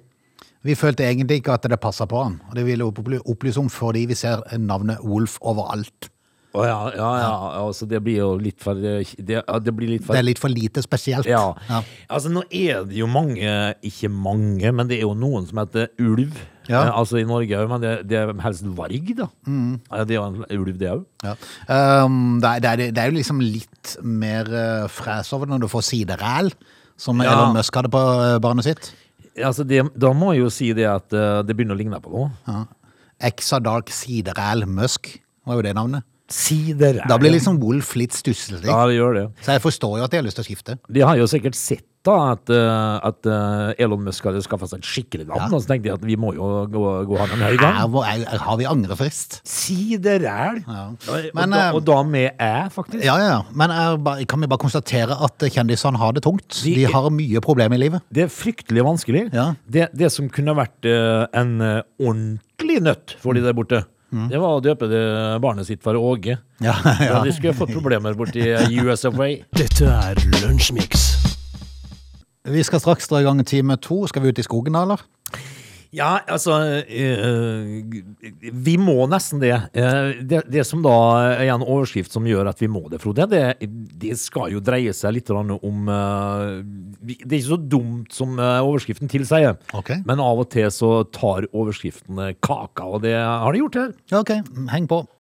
Vi 0.67 0.77
følte 0.77 1.07
egentlig 1.09 1.41
ikke 1.41 1.57
at 1.57 1.69
det 1.73 1.81
passa 1.81 2.05
på 2.09 2.21
han, 2.21 2.41
og 2.51 2.57
det 2.59 2.67
ville 2.67 2.85
vi 2.85 3.21
opplyse 3.25 3.61
om 3.63 3.71
fordi 3.73 4.05
vi 4.11 4.19
ser 4.19 4.43
navnet 4.61 5.01
Wolf 5.01 5.39
overalt. 5.41 6.11
Å 6.51 6.65
ja, 6.67 6.79
ja, 6.99 7.09
ja. 7.21 7.35
Altså, 7.61 7.87
det 7.87 8.01
blir 8.03 8.17
jo 8.19 8.31
litt 8.43 8.59
for 8.59 8.75
Det, 8.75 9.05
det 9.23 9.75
blir 9.77 9.93
litt 9.93 10.03
for 10.03 10.17
Det 10.17 10.19
er 10.19 10.27
litt 10.27 10.41
for 10.43 10.51
lite 10.51 10.83
spesielt. 10.83 11.29
Ja. 11.31 11.53
Ja. 11.69 11.83
Altså, 12.11 12.33
nå 12.35 12.43
er 12.51 12.83
det 12.89 12.97
jo 12.99 13.07
mange, 13.11 13.53
ikke 13.87 14.11
mange, 14.11 14.73
men 14.75 14.91
det 14.91 14.99
er 14.99 15.07
jo 15.07 15.15
noen 15.15 15.47
som 15.47 15.63
heter 15.63 15.93
ulv. 16.03 16.35
Ja. 16.67 16.83
Eh, 16.89 16.91
altså 16.91 17.21
i 17.21 17.27
Norge, 17.27 17.61
men 17.71 17.85
det, 17.85 17.93
det 18.11 18.19
er 18.19 18.35
helst 18.43 18.67
varg, 18.79 19.15
da. 19.19 19.29
Ja, 19.47 20.03
det 20.03 20.17
er 20.17 20.19
jo 20.19 20.27
en 20.27 20.43
ulv, 20.59 20.75
det 20.81 20.91
òg. 20.91 21.07
Ja. 21.23 21.37
Um, 21.71 22.41
det, 22.43 22.51
er, 22.51 22.65
det, 22.65 22.73
er, 22.73 22.97
det 22.97 23.05
er 23.05 23.13
jo 23.13 23.19
liksom 23.21 23.43
litt 23.43 23.95
mer 24.03 24.51
uh, 24.51 24.91
fres 24.91 25.31
over 25.37 25.47
det 25.47 25.55
når 25.55 25.69
du 25.69 25.71
får 25.71 25.87
sideræl, 25.93 26.51
som 27.01 27.23
Ja. 27.23 27.31
Elon 27.33 27.55
Musk 27.57 27.79
hadde 27.79 27.95
på 27.95 28.03
uh, 28.03 28.41
barnet 28.43 28.67
sitt. 28.67 28.91
Altså, 29.39 29.65
det, 29.65 29.85
da 29.95 30.13
må 30.17 30.35
jeg 30.35 30.45
jo 30.45 30.53
si 30.53 30.71
det 30.77 30.87
at 30.91 31.15
eh, 31.17 31.41
det 31.47 31.57
begynner 31.57 31.77
å 31.77 31.81
ligne 31.81 32.01
på 32.03 32.13
noe. 32.13 32.31
Ja. 32.49 32.65
Exadark 33.31 33.93
Musk 34.67 35.13
var 35.47 35.59
jo 35.59 35.63
det 35.67 35.75
navnet. 35.77 36.07
Sider. 36.31 37.01
Da 37.11 37.19
blir 37.19 37.33
liksom 37.35 37.59
Wolf 37.61 37.97
litt 37.99 38.15
stusslig. 38.15 38.63
Ja, 38.63 38.85
det 38.87 38.95
gjør 38.95 39.17
det. 39.17 39.25
Så 39.43 39.57
jeg 39.57 39.63
forstår 39.65 39.99
jo 39.99 40.05
at 40.07 40.13
de 40.13 40.21
har 40.21 40.27
lyst 40.27 40.39
til 40.39 40.47
å 40.47 40.49
skifte. 40.49 40.77
De 40.87 41.03
har 41.03 41.19
jo 41.19 41.27
sikkert 41.31 41.59
sett 41.59 41.87
da 42.03 42.15
at, 42.33 42.49
eh, 42.49 43.07
at 43.11 43.27
eh, 43.29 43.83
Elon 43.85 44.01
Musk 44.07 44.25
hadde 44.25 44.41
skaffa 44.41 44.65
seg 44.71 44.79
et 44.81 44.87
skikkelig 44.89 45.27
navn, 45.29 45.53
og 45.53 45.61
så 45.61 45.69
tenkte 45.69 45.91
de 45.91 45.93
at 45.93 46.05
vi 46.09 46.15
må 46.17 46.31
jo 46.33 46.47
gå, 46.73 46.85
gå 47.11 47.19
han 47.21 47.35
en 47.37 47.43
høy 47.45 47.59
gang. 47.61 47.75
Her, 47.77 47.91
hvor- 47.93 48.07
her 48.09 48.39
har 48.41 48.57
vi 48.57 48.65
angrefrist. 48.71 49.41
Sideræl. 49.45 50.63
Ja. 50.65 50.87
Og, 50.97 51.29
Men, 51.37 51.51
da, 51.53 51.67
eh, 51.69 51.75
og 51.77 51.85
da 51.85 51.99
med 52.03 52.31
æ, 52.41 52.69
faktisk. 52.73 53.05
Ja, 53.05 53.19
ja, 53.21 53.29
ja. 53.35 53.41
Men 53.53 53.71
er, 53.71 54.25
kan 54.25 54.41
vi 54.41 54.49
bare 54.49 54.63
konstatere 54.65 55.19
at 55.23 55.39
kjendisene 55.53 55.99
har 56.01 56.13
det 56.17 56.23
tungt? 56.25 56.63
De- 56.65 56.75
De 56.75 56.85
har 56.89 57.11
mye 57.13 57.41
problemer 57.45 57.77
i 57.77 57.85
livet. 57.85 58.01
Det 58.11 58.25
er 58.25 58.33
fryktelig 58.33 58.83
vanskelig. 58.87 59.27
Ja. 59.37 59.51
Det, 59.69 59.91
det 59.93 60.11
som 60.13 60.29
kunne 60.33 60.57
vært 60.57 60.89
en 61.37 61.59
ordentlig 62.01 62.81
nøtt 62.83 63.17
for 63.21 63.35
de 63.37 63.43
der 63.45 63.53
borte, 63.53 63.85
det 64.11 64.41
var 64.43 64.57
å 64.59 64.63
døpe 64.65 64.89
det 64.91 65.05
barnet 65.41 65.67
sitt 65.69 65.83
for 65.85 65.95
Åge. 65.95 66.39
Mm. 66.61 66.65
Ja, 66.65 66.75
Ja. 66.85 66.95
ja. 67.13 67.23
de 67.23 67.31
skulle 67.37 67.55
fått 67.55 67.71
problemer 67.77 68.17
borti 68.19 68.43
US 68.83 69.05
of. 69.05 69.15
Dette 69.55 69.87
er 69.87 70.15
Lunsjmix. 70.41 71.30
Vi 72.49 72.65
skal 72.65 72.81
straks 72.81 73.09
dra 73.11 73.21
i 73.21 73.27
gang 73.27 73.43
time 73.45 73.77
to. 73.77 74.07
Skal 74.09 74.23
vi 74.23 74.33
ut 74.33 74.39
i 74.41 74.47
skogen 74.47 74.77
da, 74.77 74.85
eller? 74.87 75.03
Ja, 75.91 76.21
altså 76.31 76.55
eh, 76.87 77.81
Vi 78.55 78.75
må 78.79 78.95
nesten 79.11 79.41
det. 79.43 79.57
Eh, 79.75 80.21
det. 80.23 80.45
Det 80.47 80.63
som 80.67 80.85
da 80.85 80.95
er 81.33 81.51
en 81.51 81.65
overskrift 81.67 82.15
som 82.15 82.29
gjør 82.31 82.53
at 82.53 82.63
vi 82.63 82.69
må 82.71 82.85
det, 82.93 83.01
Frode, 83.03 83.27
det, 83.31 83.43
det 83.99 84.15
skal 84.21 84.55
jo 84.55 84.63
dreie 84.63 84.95
seg 84.95 85.17
litt 85.17 85.33
om 85.35 85.91
eh, 85.91 86.45
Det 87.03 87.27
er 87.27 87.39
ikke 87.41 87.49
så 87.49 87.59
dumt 87.59 88.15
som 88.15 88.39
overskriften 88.39 89.11
tilsier, 89.11 89.59
okay. 89.75 90.05
men 90.07 90.23
av 90.23 90.45
og 90.45 90.51
til 90.55 90.71
så 90.75 90.93
tar 91.11 91.51
overskriften 91.51 92.23
eh, 92.23 92.37
kaka, 92.39 92.87
og 92.87 93.03
det 93.07 93.17
har 93.19 93.51
de 93.51 93.65
gjort 93.65 93.83
her. 93.83 93.95
Ok. 94.23 94.37
Heng 94.71 94.87
på. 94.91 95.03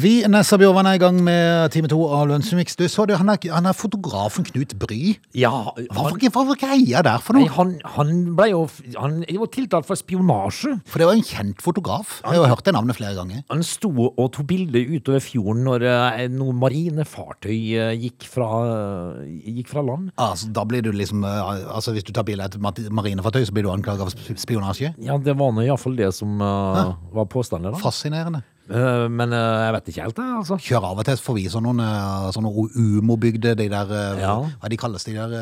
Vi 0.00 0.22
Nessa 0.32 0.56
Bjørvann 0.58 0.88
er 0.88 0.96
i 0.96 1.00
gang 1.00 1.18
med 1.22 1.70
time 1.74 1.88
to 1.90 1.98
av 2.08 2.24
Lunsjmix. 2.30 2.74
Du 2.80 2.86
så 2.88 3.04
det, 3.06 3.18
han 3.20 3.28
er, 3.28 3.38
han 3.52 3.68
er 3.68 3.76
fotografen 3.76 4.46
Knut 4.48 4.72
Bry. 4.80 5.16
Ja, 5.36 5.50
Hva 5.76 6.06
han, 6.06 6.16
var 6.16 6.32
hva 6.32 6.44
var 6.48 6.58
greia 6.60 7.02
der 7.04 7.20
for 7.22 7.36
nei, 7.36 7.44
noe? 7.44 7.52
han, 7.58 7.74
han 7.96 8.12
ble 8.38 8.48
jo 8.54 8.62
Han 8.96 9.18
var 9.28 9.50
tiltalt 9.52 9.86
for 9.88 10.00
spionasje. 10.00 10.78
For 10.88 11.02
det 11.02 11.10
var 11.10 11.18
en 11.18 11.26
kjent 11.28 11.60
fotograf. 11.64 12.16
Jeg 12.24 12.32
har 12.32 12.38
jo 12.40 12.48
hørt 12.54 12.64
det 12.66 12.74
navnet 12.74 12.98
flere 12.98 13.14
ganger. 13.18 13.44
Han 13.52 13.62
sto 13.68 13.92
og 14.08 14.32
tok 14.34 14.48
bilder 14.48 14.96
utover 14.96 15.22
fjorden 15.24 15.62
når 15.68 15.86
eh, 15.92 16.24
noen 16.32 16.58
marinefartøy 16.62 17.54
eh, 17.76 17.92
gikk 18.00 18.26
fra, 18.32 18.48
gikk 19.28 19.70
fra 19.74 19.84
land. 19.86 20.10
Altså, 20.16 20.50
da 20.56 20.64
blir 20.68 20.82
du 20.86 20.90
liksom 20.96 21.24
eh, 21.28 21.54
Altså, 21.76 21.92
Hvis 21.94 22.08
du 22.08 22.14
tar 22.16 22.24
bilde 22.26 22.48
av 22.48 22.56
et 22.72 22.90
marinefartøy, 22.90 23.44
så 23.46 23.54
blir 23.54 23.68
du 23.68 23.72
anklaget 23.76 24.08
for 24.08 24.40
spionasje? 24.40 24.94
Ja, 25.04 25.20
det 25.20 25.36
var 25.38 25.52
nå 25.54 25.68
iallfall 25.68 26.00
det 26.00 26.10
som 26.16 26.40
var 26.40 27.28
påstanden. 27.30 27.76
da. 27.76 27.80
Fascinerende. 27.84 28.42
Eh, 28.66 29.06
men 29.08 29.30
eh, 29.32 29.64
jeg 29.66 29.74
vet 29.76 29.88
ikke 29.92 30.02
helt, 30.06 30.16
det. 30.18 30.24
altså. 30.40 30.56
Kjører 30.58 30.86
av 30.88 30.98
og 31.02 31.06
til 31.06 31.20
forbi 31.22 31.44
sånne, 31.52 31.84
eh, 31.86 32.26
sånne 32.34 32.50
umobygde, 32.82 33.52
de 33.58 33.68
der 33.70 33.92
Ja. 34.18 34.32
Hva 34.60 34.68
de 34.72 34.76
kalles 34.80 35.04
de 35.06 35.14
der? 35.14 35.36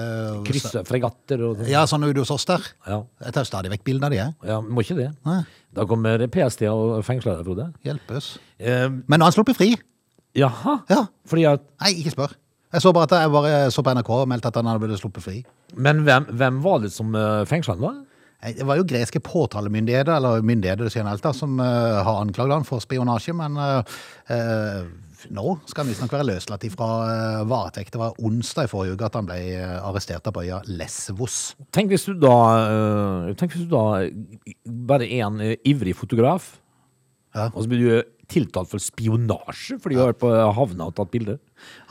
Kryssefregatter 0.45 1.41
og 1.49 1.57
sånt. 1.59 1.71
Ja, 1.73 1.85
sånne 1.89 2.11
ute 2.13 2.21
hos 2.25 2.31
oss 2.35 2.45
der. 2.49 2.61
Ja. 2.87 3.01
Jeg 3.25 3.33
tar 3.37 3.49
stadig 3.49 3.73
vekk 3.73 3.85
bilder 3.85 4.07
av 4.07 4.11
de, 4.15 4.21
jeg. 4.21 4.35
ja, 4.53 4.61
må 4.61 4.85
ikke 4.85 4.97
det. 5.01 5.11
Nei. 5.25 5.41
Da 5.75 5.85
kommer 5.91 6.27
PST 6.31 6.63
og 6.71 7.01
fengsler 7.07 7.39
deg, 7.41 7.45
Frode. 7.49 7.69
Hjelpes. 7.85 8.39
Eh, 8.61 8.89
Men 8.89 9.19
nå 9.21 9.25
har 9.27 9.33
han 9.33 9.39
sluppet 9.39 9.57
fri. 9.57 9.75
jaha? 10.37 10.81
Ja. 10.91 11.07
Fordi 11.27 11.45
at 11.47 11.63
Nei, 11.81 11.95
ikke 12.03 12.13
spør. 12.15 12.33
Jeg 12.75 12.83
så 12.83 12.93
bare 12.93 13.05
at 13.07 13.13
jeg 13.23 13.31
bare 13.31 13.71
så 13.71 13.83
på 13.87 13.93
NRK 13.95 14.09
og 14.11 14.29
meldte 14.29 14.49
at 14.51 14.57
han 14.59 14.67
hadde 14.67 14.83
blitt 14.83 14.99
sluppet 15.01 15.23
fri. 15.23 15.45
Men 15.77 16.03
hvem, 16.05 16.25
hvem 16.35 16.61
var 16.63 16.81
det 16.83 16.91
som 16.93 17.13
fengsla 17.47 17.77
han, 17.77 17.81
da? 17.81 17.93
Det 18.45 18.67
var 18.69 18.77
jo 18.77 18.85
greske 18.85 19.23
påtalemyndigheter, 19.25 20.17
eller 20.19 20.43
myndigheter 20.45 20.91
generelt, 20.93 21.23
da, 21.25 21.33
som 21.33 21.57
uh, 21.61 22.03
har 22.05 22.21
anklaget 22.21 22.59
han 22.59 22.67
for 22.69 22.83
spionasje, 22.85 23.33
men 23.37 23.57
uh, 23.57 23.95
uh, 24.29 24.83
nå 25.33 25.55
skal 25.65 25.85
han 25.85 25.89
visstnok 25.89 26.13
være 26.13 26.27
løslatt 26.29 26.67
fra 26.75 26.89
varetekt. 27.49 27.95
Det 27.95 28.01
var 28.03 28.19
onsdag 28.21 28.67
i 28.67 28.69
forrige 28.69 28.99
uke 28.99 29.07
at 29.09 29.17
han 29.17 29.31
ble 29.31 29.39
arrestert 29.79 30.29
på 30.29 30.43
øya 30.45 30.59
Lesvos. 30.69 31.55
Tenk 31.73 31.95
hvis 31.95 32.05
du 32.11 32.19
da 32.21 32.35
Tenk 33.33 33.55
hvis 33.55 33.65
du 33.65 33.73
da 33.73 34.05
bare 34.93 35.09
er 35.09 35.25
en 35.25 35.41
ivrig 35.65 35.97
fotograf, 35.97 36.59
Ja. 37.35 37.49
og 37.49 37.65
så 37.65 37.69
blir 37.73 37.81
du 37.81 38.14
tiltalt 38.35 38.71
for 38.73 38.83
spionasje 38.83 39.79
fordi 39.83 39.97
hun 39.97 40.03
har 40.05 40.13
vært 40.13 40.23
på 40.25 40.33
havna 40.59 40.89
og 40.91 40.97
tatt 40.99 41.13
bilder. 41.15 41.41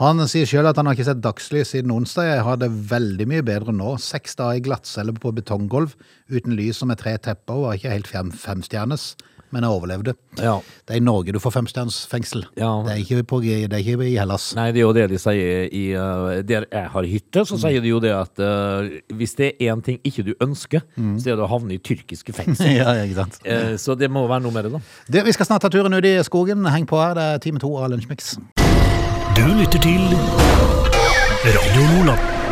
Han 0.01 0.21
sier 0.29 0.49
sjøl 0.49 0.69
at 0.69 0.77
han 0.77 0.89
har 0.89 0.97
ikke 0.97 1.07
sett 1.07 1.23
dagslys 1.23 1.73
siden 1.73 1.93
onsdag. 1.95 2.29
Jeg 2.29 2.45
har 2.47 2.59
det 2.61 2.69
veldig 2.91 3.27
mye 3.31 3.45
bedre 3.47 3.75
nå. 3.75 3.95
Seks 4.01 4.37
dager 4.39 4.59
i 4.59 4.65
glattcelle 4.65 5.15
på 5.17 5.33
betonggulv 5.35 5.95
uten 6.33 6.57
lys 6.59 6.83
og 6.83 6.91
med 6.91 7.01
tre 7.01 7.15
tepper. 7.17 7.63
Var 7.63 7.79
ikke 7.79 7.95
helt 7.95 8.11
fem, 8.11 8.33
femstjernes, 8.43 9.13
men 9.53 9.65
jeg 9.65 9.77
overlevde. 9.77 10.15
Ja. 10.41 10.57
Det 10.83 10.95
er 10.95 11.01
i 11.01 11.03
Norge 11.03 11.35
du 11.35 11.39
får 11.41 11.55
femstjerners 11.59 12.01
fengsel. 12.09 12.45
Ja. 12.59 12.71
Det, 12.85 12.95
er 12.95 13.03
ikke 13.03 13.25
på, 13.29 13.39
det 13.45 13.69
er 13.69 13.79
ikke 13.79 14.07
i 14.07 14.15
Hellas. 14.17 14.49
Nei, 14.57 14.71
det 14.73 14.81
er 14.81 14.87
jo 14.87 14.93
det 14.97 15.05
de 15.13 15.19
sier 15.21 15.69
i 15.69 15.83
eh, 15.93 16.41
Der 16.47 16.67
jeg 16.67 16.91
har 16.95 17.09
hytte, 17.09 17.45
så 17.47 17.59
sier 17.61 17.83
de 17.83 17.93
jo 17.93 18.01
det 18.03 18.13
at 18.15 18.41
uh, 18.41 18.89
hvis 19.13 19.37
det 19.39 19.53
er 19.53 19.73
én 19.73 19.83
ting 19.85 19.99
ikke 20.03 20.25
du 20.25 20.33
ønsker, 20.43 20.83
så 20.95 21.33
er 21.33 21.37
det 21.37 21.45
å 21.45 21.49
havne 21.51 21.77
i 21.77 21.81
tyrkiske 21.83 22.35
fengsel. 22.35 22.73
ja, 22.81 22.95
ikke 23.05 23.21
sant. 23.21 23.39
Uh, 23.45 23.75
så 23.81 23.97
det 23.99 24.09
må 24.11 24.25
være 24.27 24.45
noe 24.45 24.55
med 24.55 24.67
det, 24.67 24.75
da. 24.75 24.83
Det, 25.17 25.25
vi 25.27 25.35
skal 25.35 25.49
snart 25.49 25.65
ta 25.65 25.71
turen 25.73 25.93
ut 25.93 26.07
i 26.07 26.17
skogen. 26.25 26.65
Heng 26.73 26.89
på 26.89 26.99
her, 27.01 27.17
det 27.17 27.27
er 27.35 27.43
time 27.43 27.61
to 27.63 27.73
av 27.77 27.91
Lunsjmix. 27.93 28.35
Du 29.33 29.45
lytter 29.57 29.81
til 29.81 30.07
Radio 31.43 31.91
Nordland. 31.91 32.42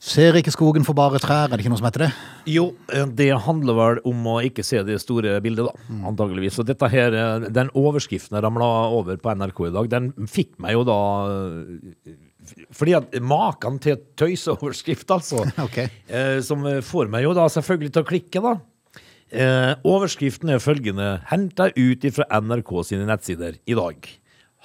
Ser 0.00 0.32
ikke 0.38 0.52
skogen 0.54 0.84
for 0.86 0.96
bare 0.96 1.18
trær, 1.20 1.44
er 1.50 1.52
det 1.52 1.60
ikke 1.60 1.70
noe 1.74 1.78
som 1.82 1.86
heter 1.90 2.06
det? 2.06 2.10
Jo, 2.48 2.62
eh, 2.88 3.04
det 3.18 3.26
handler 3.44 3.76
vel 3.76 3.98
om 4.08 4.22
å 4.32 4.38
ikke 4.46 4.64
se 4.64 4.80
det 4.86 4.96
store 5.02 5.34
bildet, 5.44 5.66
da. 5.68 5.98
Antageligvis. 6.08 6.56
Og 6.62 6.64
dette 6.70 6.88
her, 6.88 7.12
eh, 7.12 7.48
den 7.52 7.68
overskriften 7.76 8.38
jeg 8.38 8.44
ramla 8.46 8.68
over 8.96 9.18
på 9.20 9.34
NRK 9.36 9.60
i 9.68 9.72
dag, 9.74 9.90
den 9.92 10.08
fikk 10.24 10.54
meg 10.64 10.72
jo 10.78 10.86
da 10.88 10.96
eh, 11.28 12.14
Fordi 12.72 12.94
at 12.96 13.12
maken 13.20 13.76
til 13.84 13.98
tøyseoverskrift, 14.16 15.04
altså. 15.12 15.44
Ok. 15.66 15.76
eh, 16.08 16.40
Som 16.48 16.64
får 16.64 17.12
meg 17.12 17.26
jo 17.28 17.34
da 17.36 17.44
selvfølgelig 17.52 17.92
til 17.92 18.02
å 18.06 18.08
klikke, 18.08 18.40
da. 18.48 18.56
Overskriften 19.86 20.48
er 20.50 20.58
følgende, 20.64 21.10
henta 21.28 21.68
ut 21.76 22.08
fra 22.16 22.24
NRK 22.40 22.72
sine 22.88 23.04
nettsider 23.06 23.60
i 23.68 23.76
dag. 23.78 24.08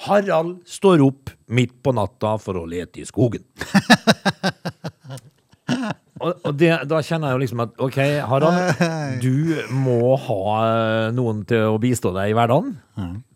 Harald 0.07 0.63
står 0.67 1.03
opp 1.05 1.29
midt 1.47 1.75
på 1.83 1.93
natta 1.95 2.33
for 2.41 2.57
å 2.59 2.65
lete 2.67 3.03
i 3.03 3.05
skogen. 3.05 3.43
Og, 6.25 6.39
og 6.47 6.55
det, 6.57 6.71
da 6.89 7.01
kjenner 7.05 7.29
jeg 7.31 7.37
jo 7.37 7.41
liksom 7.43 7.61
at 7.65 7.75
OK, 7.85 7.99
Harald, 8.31 8.81
du 9.25 9.67
må 9.75 10.15
ha 10.25 10.39
eh, 10.63 11.09
noen 11.15 11.43
til 11.49 11.75
å 11.75 11.81
bistå 11.81 12.13
deg 12.15 12.31
i 12.31 12.37
hverdagen. 12.37 12.73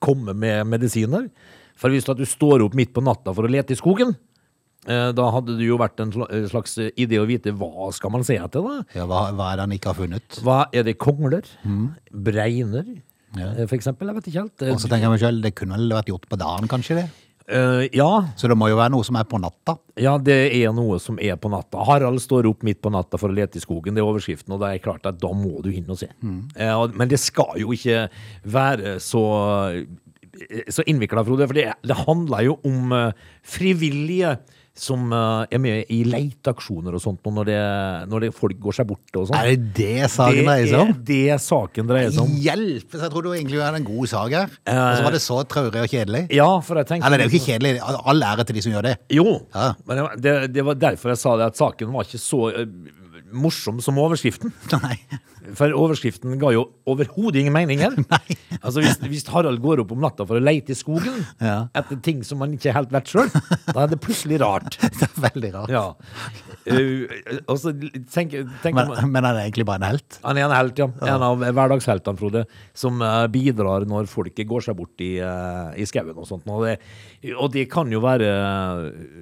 Komme 0.02 0.34
med 0.38 0.66
medisiner. 0.72 1.28
For 1.80 1.94
hvis 1.94 2.08
du 2.10 2.26
står 2.28 2.66
opp 2.66 2.76
midt 2.76 2.92
på 2.96 3.04
natta 3.06 3.32
for 3.36 3.48
å 3.48 3.52
lete 3.52 3.76
i 3.76 3.80
skogen, 3.80 4.16
eh, 4.90 5.12
da 5.16 5.28
hadde 5.36 5.56
det 5.60 5.70
jo 5.70 5.78
vært 5.80 6.02
en 6.04 6.16
eh, 6.26 6.48
slags 6.50 6.76
idé 6.90 7.22
å 7.22 7.28
vite 7.30 7.54
hva 7.56 7.92
skal 7.96 8.16
man 8.16 8.26
se 8.28 8.40
etter, 8.42 8.66
da? 8.66 8.82
Ja, 8.98 9.06
hva, 9.08 9.30
hva 9.38 9.52
er 9.52 9.62
det 9.62 9.68
han 9.68 9.78
ikke 9.78 9.94
har 9.94 10.02
funnet? 10.02 10.42
Hva 10.44 10.60
er 10.74 10.90
det 10.90 10.98
kongler? 11.00 11.48
Bregner? 12.10 12.90
Ja. 13.38 13.54
For 13.70 13.78
eksempel? 13.78 14.10
Jeg 14.10 14.18
vet 14.18 14.32
ikke 14.32 14.44
helt. 14.48 14.70
Og 14.74 14.82
så 14.82 14.90
tenker 14.90 15.06
jeg 15.06 15.14
meg 15.14 15.24
selv, 15.28 15.44
det 15.46 15.54
kunne 15.58 15.78
vel 15.78 15.94
vært 15.94 16.10
gjort 16.10 16.26
på 16.32 16.40
dagen, 16.42 16.72
kanskje 16.72 17.04
det? 17.04 17.10
Eh, 17.50 17.88
ja, 17.98 18.10
Så 18.38 18.48
det 18.48 18.58
må 18.58 18.70
jo 18.70 18.78
være 18.78 18.94
noe 18.94 19.06
som 19.06 19.18
er 19.18 19.26
på 19.30 19.40
natta. 19.42 19.78
Ja, 20.00 20.18
det 20.22 20.38
er 20.54 20.74
noe 20.76 21.00
som 21.02 21.18
er 21.22 21.40
på 21.42 21.50
natta. 21.52 21.82
Harald 21.88 22.22
står 22.22 22.50
opp 22.50 22.62
midt 22.68 22.82
på 22.84 22.92
natta 22.94 23.18
for 23.18 23.32
å 23.32 23.36
lete 23.36 23.58
i 23.58 23.64
skogen. 23.64 23.96
Det 23.98 24.04
er 24.04 24.10
overskriften, 24.10 24.54
og 24.54 24.62
det 24.62 24.70
er 24.74 24.84
klart 24.84 25.10
at 25.10 25.18
da 25.22 25.32
må 25.34 25.64
du 25.66 25.72
inn 25.74 25.90
og 25.90 25.98
se. 26.02 26.12
Mm. 26.22 26.44
Uh, 26.54 26.86
men 26.94 27.10
det 27.10 27.20
skal 27.22 27.58
jo 27.62 27.74
ikke 27.76 28.06
være 28.46 29.00
så 29.04 29.26
så 30.70 30.86
innvikla, 30.88 31.24
Frode, 31.26 31.48
for 31.50 31.58
det, 31.58 31.66
det 31.84 31.98
handler 32.06 32.46
jo 32.46 32.54
om 32.64 32.94
eh, 32.96 33.26
frivillige 33.44 34.38
som 34.80 35.12
eh, 35.12 35.54
er 35.56 35.60
med 35.62 35.90
i 35.92 36.00
leiteaksjoner 36.08 36.96
og 36.96 37.02
sånt, 37.04 37.20
når, 37.28 37.50
det, 37.50 37.58
når 38.12 38.24
det 38.26 38.30
folk 38.38 38.60
går 38.64 38.78
seg 38.78 38.88
bort 38.90 39.20
og 39.20 39.28
sånn. 39.30 39.38
Er 39.40 39.50
det 39.52 39.74
det 39.78 40.10
saken 40.14 40.48
dreier 40.48 40.70
seg 40.72 40.84
om? 40.86 40.94
Det 41.10 41.18
er 41.28 41.36
det 41.36 41.44
saken 41.46 41.90
dreier 41.92 42.14
seg 42.16 42.24
om. 42.24 42.36
Hjelp! 42.46 42.86
Så 42.96 43.02
jeg 43.04 43.14
trodde 43.16 43.34
egentlig 43.36 43.60
vi 43.60 43.64
hadde 43.66 43.82
en 43.84 43.90
god 43.90 44.12
sak 44.14 44.36
her. 44.38 44.54
Eh, 44.64 44.80
Og 44.80 45.00
så 45.02 45.08
var 45.10 45.18
det 45.18 45.22
så 45.26 45.40
traurig 45.52 45.84
og 45.84 45.92
kjedelig. 45.92 46.24
Ja, 46.40 46.48
for 46.64 46.80
jeg 46.80 46.90
tenkte 46.94 47.10
Eller 47.10 47.22
det 47.22 47.28
er 47.28 47.34
jo 47.34 47.38
ikke 47.42 47.52
kjedelig. 47.52 47.74
All 48.14 48.24
ære 48.32 48.48
til 48.50 48.60
de 48.60 48.64
som 48.66 48.74
gjør 48.78 48.88
det. 48.90 48.96
Jo, 49.20 49.28
Ja. 49.56 49.68
men 49.90 50.06
det, 50.24 50.36
det 50.56 50.66
var 50.72 50.80
derfor 50.88 51.14
jeg 51.14 51.22
sa 51.26 51.36
det, 51.42 51.52
at 51.52 51.60
saken 51.60 51.92
var 51.94 52.08
ikke 52.08 52.22
så 52.24 52.42
eh, 52.54 52.66
morsom 53.36 53.78
som 53.84 54.00
overskriften. 54.02 54.54
Nei. 54.80 54.96
For 55.58 55.72
overskriften 55.74 56.36
ga 56.42 56.50
jo 56.56 56.66
overhodet 56.90 57.42
ingen 57.44 57.54
mening 57.56 57.80
her. 57.86 57.96
Altså 58.60 58.82
hvis, 58.84 58.98
hvis 59.08 59.24
Harald 59.32 59.62
går 59.64 59.80
opp 59.86 59.92
om 59.96 60.02
natta 60.04 60.26
for 60.28 60.36
å 60.36 60.44
leite 60.44 60.74
i 60.74 60.76
skogen 60.76 61.22
Ja. 61.50 61.70
etter 61.80 62.00
ting 62.04 62.24
som 62.28 62.42
han 62.44 62.58
ikke 62.58 62.74
helt 62.76 62.92
vet 62.92 63.08
sjøl, 63.08 63.30
da 63.70 63.86
er 63.86 63.92
det 63.94 64.00
plutselig 64.04 64.40
rart. 64.42 64.76
Det 65.00 65.06
er 65.08 65.22
veldig 65.30 65.52
rart. 65.54 65.72
Ja. 65.72 65.84
Uh, 66.68 67.08
også, 67.48 67.72
tenk, 68.12 68.34
tenk 68.64 68.76
Men, 68.76 68.92
om- 68.92 69.14
men 69.14 69.26
er 69.30 69.38
det 69.38 69.46
egentlig 69.48 69.66
bare 69.70 69.80
en 69.80 69.88
helt? 69.94 70.18
Han 70.26 70.38
er 70.42 70.48
en 70.50 70.56
helt, 70.58 70.82
ja. 70.82 70.90
En 71.08 71.24
av 71.30 71.40
hverdagsheltene, 71.46 72.20
Frode, 72.20 72.44
som 72.78 73.00
uh, 73.06 73.24
bidrar 73.32 73.88
når 73.90 74.10
folket 74.12 74.50
går 74.50 74.66
seg 74.68 74.78
bort 74.82 75.06
i, 75.06 75.14
uh, 75.24 75.72
i 75.80 75.88
skauen 75.90 76.12
og 76.20 76.28
sånt. 76.30 76.44
Og 76.52 76.66
det, 76.68 76.76
og 77.38 77.48
det 77.56 77.68
kan 77.72 77.90
jo 77.94 78.04
være 78.04 78.30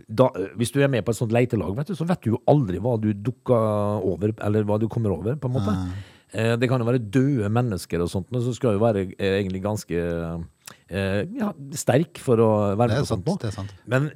da, 0.08 0.28
Hvis 0.58 0.74
du 0.74 0.82
er 0.82 0.90
med 0.92 1.06
på 1.06 1.14
et 1.14 1.20
sånt 1.20 1.34
leitelag, 1.36 1.76
vet 1.78 1.92
du, 1.94 1.96
så 2.00 2.08
vet 2.10 2.24
du 2.26 2.34
jo 2.34 2.42
aldri 2.50 2.82
hva 2.84 2.98
du 3.02 3.12
dukker 3.14 4.02
over, 4.08 4.34
eller 4.50 4.66
hva 4.68 4.80
du 4.82 4.88
kommer 4.92 5.14
over, 5.14 5.38
på 5.38 5.50
en 5.52 5.60
måte. 5.60 5.74
Eh, 5.78 6.14
det 6.60 6.70
kan 6.70 6.82
jo 6.84 6.88
være 6.90 7.04
døde 7.04 7.50
mennesker 7.54 8.02
og 8.04 8.10
sånt, 8.12 8.28
men 8.34 8.44
så 8.44 8.56
skal 8.58 8.76
jo 8.76 8.84
være 8.84 9.06
eh, 9.16 9.38
egentlig 9.42 9.62
ganske 9.64 10.02
eh, 10.02 11.22
ja, 11.38 11.52
sterk 11.78 12.20
for 12.24 12.42
å 12.44 12.50
være 12.76 12.98
med 12.98 13.06
på 13.06 13.12
sånt 13.14 13.30
sant, 13.30 13.44
det 13.46 13.52
er 13.52 13.56
sant. 13.56 13.78
Men 13.88 14.10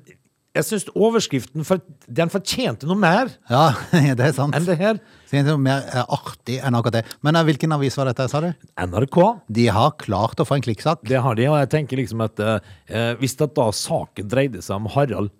jeg 0.51 0.67
syns 0.67 0.85
overskriften 0.91 1.63
for, 1.67 1.79
den 2.11 2.31
fortjente 2.31 2.87
noe 2.89 2.99
mer 2.99 3.29
Ja, 3.47 3.69
det 4.19 4.25
er 4.25 4.33
sant. 4.35 4.55
enn 4.57 4.67
det 4.67 4.75
her. 4.81 4.99
Det 5.31 5.39
er 5.39 5.45
noe 5.47 5.61
mer 5.63 5.85
eh, 5.87 6.03
artig 6.11 6.57
enn 6.59 6.75
akkurat 6.75 6.99
det. 6.99 7.03
Men 7.23 7.39
eh, 7.39 7.45
hvilken 7.47 7.71
avis 7.77 7.95
var 7.99 8.11
dette, 8.11 8.27
sa 8.31 8.41
du? 8.43 8.49
NRK 8.75 9.19
De 9.47 9.69
har 9.71 9.95
klart 10.01 10.43
å 10.43 10.47
få 10.47 10.59
en 10.59 10.65
klikksak. 10.65 11.05
Det 11.07 11.23
har 11.23 11.39
de, 11.39 11.47
og 11.47 11.55
jeg 11.61 11.71
tenker 11.77 12.01
liksom 12.01 12.25
at 12.27 12.43
eh, 12.43 13.13
hvis 13.21 13.37
det 13.39 13.53
da 13.55 13.69
saken 13.71 14.27
dreide 14.31 14.63
seg 14.65 14.81
om 14.81 14.91
Harald 14.91 15.31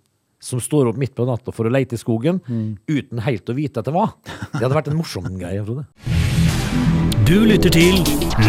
som 0.42 0.64
står 0.64 0.90
opp 0.90 0.98
midt 0.98 1.14
på 1.14 1.28
natta 1.28 1.54
for 1.54 1.68
å 1.70 1.74
leite 1.76 1.94
i 1.94 2.02
skogen, 2.02 2.40
uten 2.90 3.22
helt 3.22 3.52
å 3.52 3.54
vite 3.54 3.84
at 3.84 3.86
det 3.86 3.94
var, 3.94 4.16
det 4.56 4.64
hadde 4.64 4.74
vært 4.74 4.90
en 4.90 4.98
morsom 4.98 5.28
greie, 5.38 5.62
Frode. 5.62 5.86
Du 7.32 7.46
lytter 7.48 7.72
til 7.72 8.02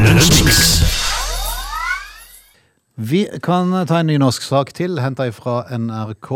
Lønnsmix. 0.03 0.57
Vi 2.99 3.21
kan 3.45 3.71
ta 3.87 4.01
en 4.03 4.09
ny 4.11 4.17
norsk 4.19 4.43
sak 4.43 4.73
til, 4.75 4.97
henta 4.99 5.29
fra 5.37 5.61
NRK. 5.71 6.31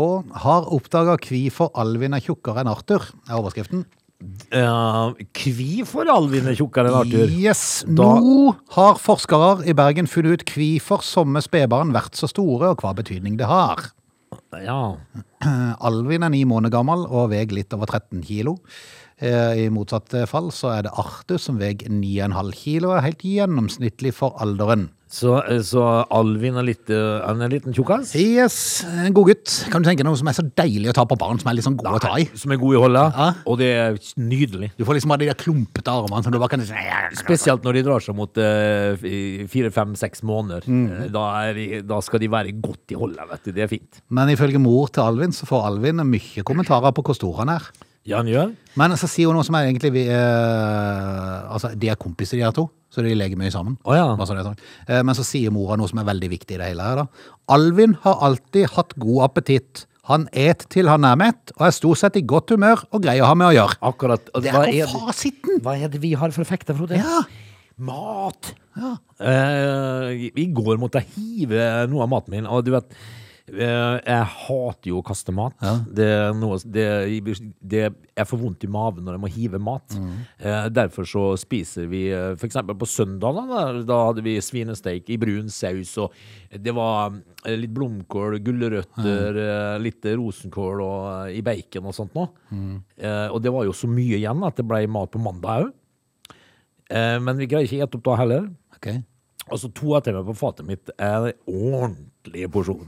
Har 0.45 0.69
oppdaga 0.71 1.17
hvorfor 1.19 1.73
Alvin 1.75 2.15
er 2.15 2.23
tjukkere 2.23 2.63
enn 2.63 2.69
Arthur, 2.71 3.03
er 3.27 3.35
overskriften. 3.41 3.81
Uh, 4.55 5.11
Hvorfor 5.35 6.07
Alvin 6.13 6.47
er 6.47 6.55
tjukkere 6.55 6.87
enn 6.87 6.95
Arthur? 7.01 7.33
Yes, 7.35 7.83
Da- 7.83 8.13
Nå 8.15 8.55
har 8.77 8.95
forskere 8.95 9.67
i 9.67 9.75
Bergen 9.75 10.07
funnet 10.07 10.39
ut 10.39 10.45
hvorfor 10.53 11.03
somme 11.03 11.43
spedbarn 11.43 11.91
vært 11.91 12.15
så 12.15 12.31
store, 12.31 12.69
og 12.71 12.79
hva 12.79 12.93
betydning 12.95 13.35
det 13.41 13.49
har. 13.51 13.89
Ja. 14.63 14.95
Alvin 15.89 16.23
er 16.23 16.31
ni 16.31 16.45
måneder 16.47 16.77
gammel 16.79 17.03
og 17.11 17.27
veier 17.35 17.51
litt 17.51 17.75
over 17.75 17.91
13 17.91 18.23
kilo. 18.23 18.55
Eh, 19.17 19.63
I 19.65 19.69
motsatt 19.73 20.13
fall 20.29 20.51
så 20.53 20.69
er 20.75 20.85
det 20.85 20.91
Arthur 20.93 21.39
som 21.41 21.57
veier 21.57 21.87
9,5 21.89 22.51
kilo 22.53 22.91
og 22.91 22.99
er 22.99 23.07
helt 23.09 23.23
gjennomsnittlig 23.25 24.11
for 24.13 24.37
alderen. 24.43 24.91
Så, 25.07 25.37
så 25.63 25.81
Alvin 26.11 26.57
er 26.59 26.65
litt 26.67 26.89
uh, 26.91 27.21
Han 27.23 27.39
er 27.39 27.45
en 27.47 27.53
liten 27.53 27.71
tjukkas? 27.75 28.09
Yes, 28.19 28.57
en 28.83 29.13
god 29.15 29.29
gutt. 29.29 29.53
Kan 29.71 29.79
du 29.79 29.87
tenke 29.87 30.03
deg 30.03 30.09
noe 30.09 30.19
som 30.19 30.27
er 30.27 30.35
så 30.35 30.43
deilig 30.59 30.89
å 30.91 30.95
ta 30.97 31.05
på 31.07 31.15
barn, 31.15 31.39
som 31.39 31.47
er 31.47 31.55
litt 31.55 31.63
sånn 31.63 31.77
god 31.79 31.95
å 31.95 32.01
ta 32.03 32.11
i? 32.19 32.25
Som 32.35 32.51
er 32.51 32.59
god 32.59 32.75
i 32.75 32.81
holdet, 32.83 33.15
Ja. 33.15 33.29
og 33.47 33.55
det 33.61 33.69
er 33.71 33.95
nydelig. 34.19 34.73
Du 34.75 34.83
får 34.83 34.99
liksom 34.99 35.15
ha 35.15 35.19
de 35.23 35.29
der 35.31 35.39
klumpete 35.39 35.95
armene 35.95 36.27
som 36.27 36.35
du 36.35 36.37
bare 36.43 36.51
kan 36.57 36.65
Spesielt 37.15 37.63
når 37.63 37.79
de 37.79 37.85
drar 37.87 38.03
seg 38.03 38.19
mot 38.19 38.35
fire, 38.35 39.71
fem, 39.79 39.95
seks 39.95 40.25
måneder. 40.27 40.67
Mm. 40.67 41.07
Da, 41.15 41.25
de- 41.55 41.81
da 41.87 42.01
skal 42.03 42.19
de 42.19 42.27
være 42.35 42.51
godt 42.59 42.91
i 42.91 42.99
holdet, 42.99 43.31
vet 43.31 43.47
du. 43.47 43.51
Det 43.55 43.63
er 43.63 43.71
fint. 43.71 44.01
Men 44.11 44.27
ifølge 44.35 44.59
mor 44.59 44.91
til 44.91 45.07
Alvin 45.07 45.31
så 45.31 45.47
får 45.47 45.71
Alvin 45.71 46.03
mye 46.03 46.43
kommentarer 46.43 46.91
på 46.91 47.07
hvor 47.07 47.15
stor 47.15 47.39
han 47.45 47.55
er. 47.55 47.71
Ja, 48.07 48.21
han 48.21 48.29
gjør. 48.31 48.53
Men 48.79 48.93
så 48.99 49.09
sier 49.11 49.27
hun 49.27 49.35
noe 49.35 49.43
som 49.45 49.55
er 49.59 49.67
egentlig 49.67 49.91
vi, 49.97 50.05
eh, 50.07 51.51
Altså, 51.51 51.73
de 51.75 51.89
er 51.91 51.97
kompiser, 51.99 52.37
de 52.39 52.45
her 52.45 52.53
to, 52.55 52.67
så 52.93 53.03
de 53.03 53.11
leker 53.17 53.35
mye 53.39 53.51
sammen. 53.51 53.75
Å 53.83 53.95
ja. 53.97 54.05
Bare 54.15 54.27
så 54.29 54.37
det 54.37 54.45
er 54.45 54.49
sagt. 54.51 54.63
Eh, 54.87 55.01
men 55.03 55.17
så 55.17 55.25
sier 55.27 55.51
mora 55.51 55.75
noe 55.79 55.89
som 55.91 55.99
er 55.99 56.07
veldig 56.07 56.29
viktig 56.31 56.55
i 56.55 56.61
det 56.61 56.69
hele 56.71 56.85
her, 56.87 57.01
da. 57.03 57.33
Alvin 57.51 57.97
har 58.05 58.21
alltid 58.29 58.69
hatt 58.77 58.95
god 59.03 59.25
appetitt. 59.27 59.85
Han 60.07 60.29
et 60.31 60.63
til 60.71 60.87
han 60.87 61.03
er 61.03 61.17
mett, 61.19 61.51
og 61.57 61.65
er 61.67 61.75
stort 61.75 61.99
sett 61.99 62.15
i 62.15 62.23
godt 62.23 62.53
humør 62.55 62.85
og 62.95 63.03
grei 63.03 63.17
å 63.19 63.27
ha 63.27 63.33
med 63.35 63.49
å 63.49 63.55
gjøre. 63.57 63.75
Akkurat. 63.89 64.29
Og 64.33 64.41
Det 64.45 64.53
hva 64.55 64.63
er 64.63 64.71
jo 64.71 64.85
det- 64.85 64.95
fasiten! 64.95 65.59
Hva 65.65 65.75
er 65.75 65.89
det 65.91 65.99
vi 65.99 66.13
har 66.13 66.31
for 66.31 66.41
effekter, 66.47 66.73
Frode? 66.79 66.95
Ja. 66.95 67.25
Mat! 67.77 68.53
Eh, 69.19 70.31
I 70.37 70.45
går 70.53 70.77
måtte 70.79 71.01
jeg 71.01 71.09
hive 71.17 71.87
noe 71.91 72.03
av 72.05 72.09
maten 72.09 72.31
min, 72.37 72.47
og 72.47 72.63
du 72.65 72.71
vet 72.71 72.87
Jeg 73.47 74.23
hater 74.27 74.89
jo 74.91 74.99
å 74.99 75.05
kaste 75.05 75.31
mat. 75.31 75.55
Det, 75.87 76.03
er 76.03 76.33
noe, 76.35 76.57
det, 76.67 76.83
det 77.63 77.83
Jeg 77.85 78.27
får 78.27 78.41
vondt 78.41 78.65
i 78.67 78.69
maven 78.71 79.07
når 79.07 79.15
jeg 79.15 79.23
må 79.23 79.29
hive 79.31 79.61
mat. 79.63 79.95
Mm. 79.95 80.17
derfor 80.75 81.07
så 81.07 81.23
spiser 81.39 81.87
vi 81.87 82.01
f.eks. 82.11 82.41
for 82.41 82.49
eksempel 82.49 82.77
på 82.79 82.89
søndag. 82.91 83.39
Da, 83.87 84.01
hadde 84.09 84.25
vi 84.25 84.35
svinesteik 84.43 85.07
i 85.13 85.19
brun 85.21 85.47
saus, 85.53 85.95
og 86.03 86.13
det 86.51 86.73
var 86.75 87.15
eh, 87.45 87.55
litt 87.55 87.73
blomkål, 87.75 88.39
gulrøtter, 88.43 89.39
mm. 89.39 89.83
litt 89.85 90.07
rosenkål 90.11 90.83
og, 90.83 91.01
eh, 91.29 91.37
i 91.39 91.43
bacon 91.45 91.87
og 91.87 91.95
sånt 91.95 92.17
noe. 92.17 92.31
Eh, 92.99 93.27
og 93.31 93.41
det 93.43 93.53
var 93.53 93.67
jo 93.67 93.75
så 93.75 93.89
mye 93.91 94.19
igjen 94.19 94.43
at 94.47 94.59
det 94.59 94.67
ble 94.67 94.83
mat 94.91 95.13
på 95.13 95.21
mandag 95.23 95.67
òg. 95.67 95.75
Eh, 96.89 97.17
men 97.23 97.39
vi 97.39 97.47
greier 97.49 97.67
ikke 97.67 97.81
å 97.81 97.87
ete 97.87 97.99
opp 97.99 98.07
da 98.07 98.17
heller. 98.21 98.49
Og 99.47 99.61
så 99.61 99.69
to 99.71 99.93
av 99.95 100.07
meg 100.11 100.27
på 100.27 100.35
fatet 100.35 100.67
mitt 100.67 100.91
er 100.97 101.31
en 101.31 101.97
ordentlig 102.27 102.51
porsjon. 102.53 102.87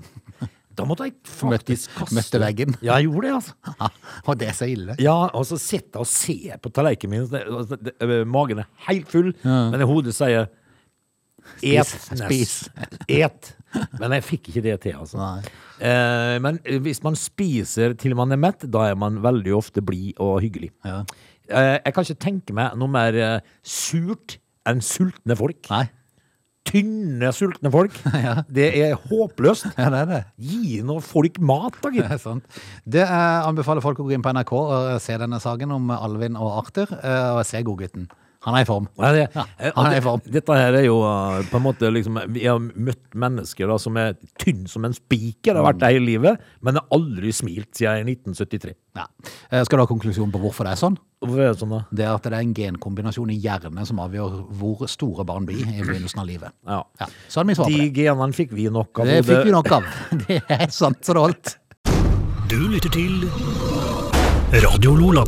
Da 0.79 0.85
måtte 0.87 1.09
jeg 1.09 1.15
faktisk 1.41 1.91
kaste 1.97 2.15
møtte 2.15 2.41
veggen? 2.43 2.77
Ja, 2.79 2.99
jeg 2.99 3.09
gjorde 3.09 3.25
det, 3.27 3.33
altså. 3.39 3.89
Og 4.29 4.39
det 4.39 4.47
er 4.51 4.55
så 4.55 4.69
ille. 4.69 4.95
Ja, 5.01 5.17
og 5.33 5.45
så 5.49 5.59
sitter 5.59 5.99
jeg 5.99 6.05
og 6.05 6.11
ser 6.11 6.61
på 6.63 6.71
tallerkenen 6.75 7.25
min. 7.25 7.43
altså, 7.59 8.25
Magen 8.29 8.63
er 8.63 8.69
helt 8.87 9.11
full, 9.11 9.33
men 9.43 9.85
hodet 9.89 10.15
sier 10.15 10.47
Et, 11.65 11.87
Spis, 11.87 12.69
Et. 13.09 13.47
Men 13.99 14.13
jeg 14.17 14.25
fikk 14.27 14.51
ikke 14.51 14.63
det 14.65 14.75
til, 14.83 14.99
altså. 15.01 15.31
Eh, 15.81 16.35
men 16.43 16.59
hvis 16.83 17.01
man 17.05 17.17
spiser 17.17 17.95
til 17.97 18.13
man 18.17 18.35
er 18.35 18.39
mett, 18.41 18.65
da 18.69 18.85
er 18.91 18.99
man 18.99 19.17
veldig 19.23 19.55
ofte 19.57 19.81
blid 19.85 20.19
og 20.21 20.39
hyggelig. 20.43 20.69
Ja. 20.85 21.01
Eh, 21.49 21.77
jeg 21.79 21.95
kan 21.95 22.05
ikke 22.05 22.25
tenke 22.25 22.55
meg 22.57 22.77
noe 22.77 22.91
mer 22.91 23.17
eh, 23.17 23.39
surt 23.65 24.37
enn 24.69 24.83
sultne 24.85 25.37
folk. 25.39 25.63
Nei. 25.71 25.87
Tynne, 26.67 27.31
sultne 27.33 27.71
folk. 27.73 27.95
Det 28.57 28.67
er 28.83 28.95
håpløst. 29.09 29.71
Ja, 29.77 29.87
det 29.89 29.99
er 30.03 30.09
det. 30.09 30.19
Gi 30.51 30.81
nå 30.85 30.99
folk 31.01 31.39
mat, 31.41 31.79
da, 31.81 31.89
Det 31.93 32.01
gitt. 32.03 32.11
er 32.13 32.21
sant. 32.21 32.59
Det 32.85 33.05
eh, 33.05 33.47
anbefaler 33.47 33.81
folk 33.85 34.01
å 34.01 34.05
gå 34.09 34.13
inn 34.17 34.25
på 34.25 34.33
NRK 34.35 34.53
og 34.59 34.89
se 35.01 35.17
denne 35.17 35.39
saken 35.41 35.73
om 35.79 35.89
Alvin 35.95 36.37
og 36.37 36.51
Arthur, 36.63 36.93
eh, 36.99 37.29
og 37.39 37.45
se 37.47 37.63
godgutten. 37.65 38.09
Han 38.49 38.57
er 38.57 38.65
i 38.65 38.67
form. 38.67 38.87
Ja, 38.97 39.11
det, 39.13 39.23
Ja, 39.35 39.43
eh, 39.61 39.71
han 39.75 39.91
er 39.91 39.97
i 39.99 40.03
form. 40.03 40.21
Dette 40.25 40.55
her 40.57 40.73
er 40.79 40.85
jo 40.87 40.97
eh, 41.05 41.43
på 41.51 41.59
en 41.59 41.65
måte 41.67 41.91
liksom 41.93 42.17
Vi 42.33 42.47
har 42.49 42.57
møtt 42.59 43.13
mennesker 43.13 43.69
da 43.69 43.77
som 43.81 43.97
er 44.01 44.15
tynn 44.41 44.65
som 44.71 44.87
en 44.89 44.95
spiker, 44.97 45.53
har 45.59 45.67
vært 45.67 45.79
det 45.83 45.91
hele 45.93 46.07
livet, 46.07 46.41
men 46.65 46.79
har 46.81 46.87
aldri 46.97 47.29
smilt 47.35 47.69
siden 47.77 48.09
1973. 48.09 48.73
Ja. 48.97 49.05
Eh, 49.51 49.61
Skal 49.67 49.77
du 49.77 49.83
ha 49.85 49.89
konklusjon 49.91 50.33
på 50.33 50.41
hvorfor 50.41 50.65
det 50.65 50.73
er 50.73 50.81
sånn? 50.81 50.97
Hvorfor 51.21 51.41
er 51.43 51.51
det 51.53 51.59
sånn, 51.59 51.73
da? 51.75 51.81
Det 51.91 52.05
er 52.07 52.13
at 52.15 52.23
det 52.25 52.31
er 52.33 52.41
en 52.45 52.53
genkombinasjon 52.55 53.31
i 53.35 53.37
hjernen 53.43 53.85
som 53.85 53.99
avgjør 54.01 54.37
hvor 54.59 54.85
store 54.89 55.25
barn 55.27 55.45
blir 55.45 55.61
i 55.67 55.81
begynnelsen 55.83 56.21
av 56.23 56.29
livet. 56.31 56.55
Ja. 56.65 56.81
Ja, 57.03 57.09
så 57.27 57.41
er 57.41 57.43
det 57.43 57.51
min 57.51 57.59
svar 57.59 57.69
på 57.69 57.75
De 57.75 57.89
genene 58.01 58.37
fikk 58.39 58.55
vi 58.55 58.69
nok 58.71 59.01
av. 59.03 59.05
Det 59.11 59.19
både- 59.21 59.35
fikk 59.35 59.49
vi 59.51 59.55
nok 59.57 59.71
av. 59.77 59.89
Det 60.25 60.39
er 60.57 60.67
sant 60.73 61.03
så 61.05 61.13
det 61.19 61.25
holdt. 61.27 61.55
Du 62.49 62.57
lytter 62.71 62.89
til 62.89 63.27
Radio 64.63 64.95
Lola. 64.97 65.23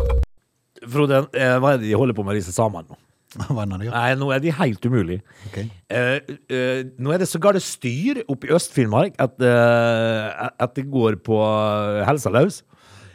Frode, 0.89 1.19
eh, 1.38 1.57
hva 1.62 1.75
er 1.75 1.77
det 1.77 1.91
de 1.91 1.93
holder 1.99 2.15
på 2.17 2.23
med, 2.25 2.39
disse 2.39 2.53
samene 2.55 2.88
nå? 2.89 2.95
Hva 3.51 3.63
det 3.63 3.75
han 3.77 3.85
gjør? 3.85 3.93
Nei, 3.95 4.15
nå 4.19 4.31
er 4.35 4.41
de 4.43 4.51
helt 4.57 4.87
umulige. 4.87 5.21
Okay. 5.49 5.69
Eh, 5.91 6.33
eh, 6.51 6.81
nå 6.99 7.13
er 7.13 7.21
det 7.21 7.29
så 7.31 7.39
det 7.39 7.63
styr 7.63 8.23
oppe 8.27 8.49
i 8.49 8.53
Øst-Finnmark 8.55 9.15
at, 9.23 9.37
eh, 9.39 10.49
at 10.51 10.75
det 10.75 10.89
går 10.91 11.21
på 11.23 11.39
eh, 11.39 12.01
helsa 12.09 12.33
løs. 12.33 12.61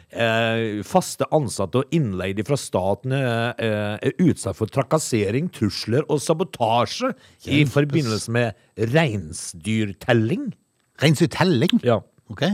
Eh, 0.07 0.79
faste 0.87 1.27
ansatte 1.35 1.81
og 1.81 1.93
innleide 1.93 2.45
fra 2.47 2.55
staten 2.57 3.11
eh, 3.13 3.65
er 3.99 4.21
utsatt 4.23 4.57
for 4.57 4.71
trakassering, 4.71 5.51
trusler 5.53 6.07
og 6.07 6.21
sabotasje 6.23 7.11
i 7.51 7.65
forbindelse 7.67 8.33
med 8.33 8.87
reinsdyrtelling. 8.95 10.49
Reinsdyrtelling? 11.03 11.83
Ja. 11.85 11.99
Ok. 12.31 12.47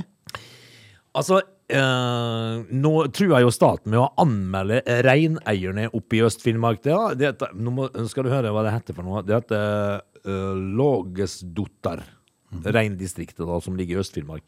Altså, 1.14 1.44
eh, 1.76 2.64
nå 2.70 2.94
truer 3.16 3.44
jo 3.44 3.52
staten 3.54 3.92
med 3.94 4.02
å 4.02 4.10
anmelde 4.22 4.82
reineierne 5.06 5.90
oppe 5.96 6.20
i 6.20 6.24
Øst-Finnmark. 6.26 6.82
Det, 6.86 6.96
det, 7.20 7.50
nå 7.58 7.74
må, 7.76 7.88
skal 8.10 8.28
du 8.28 8.34
høre 8.34 8.54
hva 8.54 8.66
det 8.66 8.74
heter 8.76 8.98
for 8.98 9.08
noe. 9.08 9.24
Det 9.26 9.38
heter 9.38 10.04
uh, 10.28 10.54
Lågesdottar. 10.80 12.04
Reindistriktet 12.64 13.44
da, 13.50 13.58
som 13.66 13.78
ligger 13.80 13.98
i 13.98 14.04
Øst-Finnmark. 14.04 14.46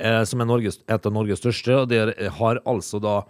Eh, 0.00 0.22
som 0.26 0.42
er 0.42 0.48
Norges, 0.48 0.80
et 0.88 1.06
av 1.06 1.14
Norges 1.14 1.42
største. 1.42 1.76
Og 1.82 1.90
der 1.92 2.14
har 2.40 2.62
altså 2.68 3.02
da 3.02 3.20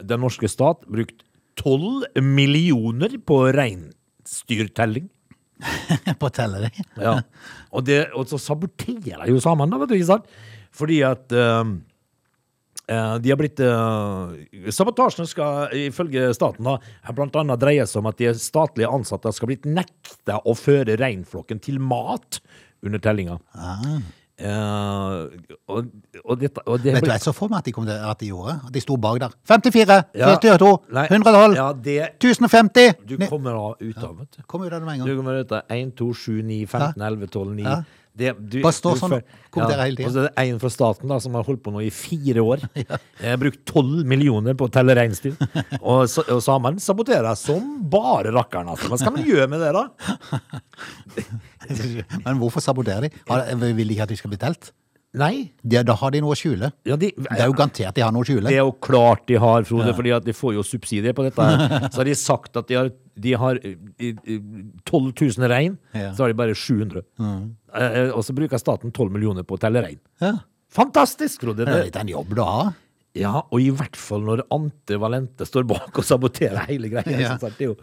den 0.00 0.22
norske 0.24 0.48
stat 0.48 0.84
brukt 0.88 1.24
12 1.60 2.20
millioner 2.24 3.16
på 3.26 3.42
reinsdyrtelling. 3.56 5.10
På 6.20 6.30
å 6.30 6.32
telle 6.32 6.62
dem? 6.64 6.84
Ja. 6.96 7.18
Og, 7.68 7.84
det, 7.84 8.06
og 8.16 8.30
så 8.30 8.38
saboterer 8.40 9.26
jo 9.28 9.42
samene, 9.44 9.74
da, 9.74 9.82
vet 9.82 9.92
du, 9.92 9.98
ikke 9.98 10.12
sant? 10.14 10.30
Fordi 10.72 11.02
at 11.04 11.34
eh, 11.36 11.64
Eh, 11.64 11.89
De 12.90 13.30
har 13.30 13.38
blitt 13.38 13.60
uh, 13.62 14.32
Sabotasjen 14.74 15.28
skal 15.30 15.70
ifølge 15.78 16.32
staten 16.34 16.66
da 16.66 16.78
blant 17.14 17.36
annet 17.38 17.60
dreie 17.62 17.84
seg 17.86 18.00
om 18.02 18.08
at 18.10 18.18
de 18.18 18.32
statlige 18.34 18.90
ansatte 18.90 19.30
skal 19.36 19.52
blitt 19.52 19.68
nekta 19.68 20.40
å 20.42 20.56
føre 20.58 20.98
reinflokken 20.98 21.62
til 21.62 21.78
mat 21.78 22.40
under 22.82 23.02
tellinga. 23.02 23.38
Ah. 23.54 24.00
Uh, 24.40 25.28
og, 25.68 25.88
og, 26.24 26.36
dette, 26.40 26.62
og 26.64 26.80
det 26.80 26.94
Vet 26.94 27.04
du 27.04 27.10
jeg 27.12 27.20
så 27.20 27.32
for 27.36 27.52
meg 27.52 27.60
at 27.60 27.66
de, 27.68 27.74
kom 27.76 27.84
til, 27.84 27.92
at 28.08 28.22
de 28.22 28.30
gjorde? 28.30 28.54
At 28.70 28.72
de 28.72 28.80
sto 28.80 28.96
bak 28.96 29.18
der. 29.20 29.34
54, 29.50 29.98
Ja. 30.16 30.30
42, 30.40 30.70
Nei. 30.96 31.04
112, 31.10 31.56
Ja, 31.58 31.66
det 31.76 31.98
1050. 32.16 32.94
Du 33.04 33.18
kommer 33.28 33.58
da 33.58 33.66
ut 33.76 33.98
av, 34.00 34.14
vet 34.22 34.38
du. 34.38 34.42
Kommer 34.48 34.70
ut 34.70 34.72
av 34.72 34.80
det 34.80 34.86
med 34.86 34.94
en 34.94 35.02
gang. 35.02 35.10
Du 35.10 35.20
kommer 35.20 35.42
ut 35.42 35.52
av 35.52 35.74
1, 35.76 35.92
2, 35.98 36.08
7, 36.22 36.38
9, 36.48 36.60
15, 36.66 37.04
11, 37.10 37.28
12, 37.36 37.54
9 37.60 37.68
Ja. 37.68 37.76
Det, 38.16 38.32
du, 38.38 38.58
Bare 38.64 38.74
stå 38.74 38.96
sånn 38.98 39.12
og 39.14 39.20
kommentere 39.22 39.50
kommentere 39.54 39.84
hele 39.86 39.98
tiden. 39.98 40.08
Og 40.08 40.14
så 40.14 40.24
er 40.24 40.32
det 40.34 40.54
en 40.54 40.60
fra 40.62 40.70
staten 40.72 41.12
da, 41.12 41.18
som 41.22 41.36
har 41.38 41.46
holdt 41.46 41.62
på 41.64 41.72
nå 41.74 41.82
i 41.84 41.90
fire 41.94 42.42
år. 42.42 42.64
Jeg 42.76 43.28
har 43.28 43.38
brukt 43.40 43.62
12 43.70 44.02
millioner 44.10 44.56
på 44.58 44.66
å 44.66 44.72
telle 44.72 44.96
reinsdyr. 44.98 45.36
Og, 45.80 46.04
så, 46.10 46.24
og 46.26 46.42
samene 46.44 46.82
saboterer 46.82 47.38
som 47.38 47.78
bare 47.92 48.34
rakkeren. 48.34 48.72
Altså. 48.74 48.90
Hva 48.90 49.00
skal 49.00 49.14
man 49.14 49.26
gjøre 49.28 49.46
med 49.52 49.62
det, 49.62 49.70
da? 49.76 49.86
Men 52.26 52.40
hvorfor 52.42 52.64
saboterer 52.64 53.08
de? 53.08 53.14
Vil 53.78 53.86
de 53.86 53.96
ikke 53.96 54.08
at 54.08 54.12
de 54.12 54.20
skal 54.20 54.34
bli 54.34 54.40
telt? 54.42 54.72
Nei. 55.18 55.50
De, 55.66 55.80
da 55.82 55.94
har 55.98 56.12
de 56.14 56.20
noe 56.22 56.36
å 56.36 56.38
skjule. 56.38 56.68
Ja, 56.86 56.94
de, 57.00 57.08
Det 57.16 57.32
er 57.34 57.48
jo 57.50 57.54
garantert 57.58 57.96
de 57.96 58.02
har 58.04 58.12
noe 58.14 58.22
å 58.22 58.28
skjule. 58.28 58.46
Det 58.46 58.54
er 58.60 58.62
jo 58.62 58.74
klart 58.78 59.24
de 59.26 59.38
har, 59.42 59.64
Frode, 59.66 59.90
fordi 59.98 60.12
at 60.14 60.26
de 60.28 60.34
får 60.36 60.54
jo 60.54 60.62
subsidier 60.62 61.16
på 61.18 61.24
dette. 61.26 61.42
her. 61.48 61.88
Så 61.90 61.98
har 62.02 62.06
de 62.06 62.14
sagt 62.14 62.60
at 62.60 62.68
de 62.70 62.76
har, 62.78 62.90
de 63.26 63.32
har 63.42 63.58
eh, 63.66 63.74
eh, 63.98 64.44
12 64.86 65.08
000 65.38 65.48
rein, 65.50 65.74
Ja. 65.98 66.12
så 66.14 66.22
har 66.24 66.30
de 66.30 66.38
bare 66.38 66.54
700. 66.54 67.02
Mm. 67.18 67.42
Og 68.14 68.22
så 68.26 68.36
bruker 68.38 68.62
staten 68.62 68.92
12 68.94 69.10
millioner 69.16 69.42
på 69.42 69.58
å 69.58 69.60
telle 69.60 69.82
rein. 69.82 69.98
Ja. 70.22 70.36
Fantastisk, 70.70 71.42
Frode! 71.42 71.66
Det 71.66 71.74
er 71.74 71.88
litt 71.90 71.98
en 71.98 72.12
jobb 72.14 72.30
du 72.38 72.44
har. 72.46 72.70
ja, 73.18 73.32
og 73.50 73.58
i 73.58 73.72
hvert 73.74 73.96
fall 73.98 74.22
når 74.22 74.44
Ante 74.54 74.94
Valente 75.02 75.42
står 75.48 75.66
bak 75.66 75.90
og 75.98 76.06
saboterer 76.06 76.68
hele 76.70 76.86
greia. 76.92 77.16
Ja. 77.18 77.32
Sånn, 77.42 77.56
Det 77.58 77.66
er 77.66 77.72
jo, 77.72 77.74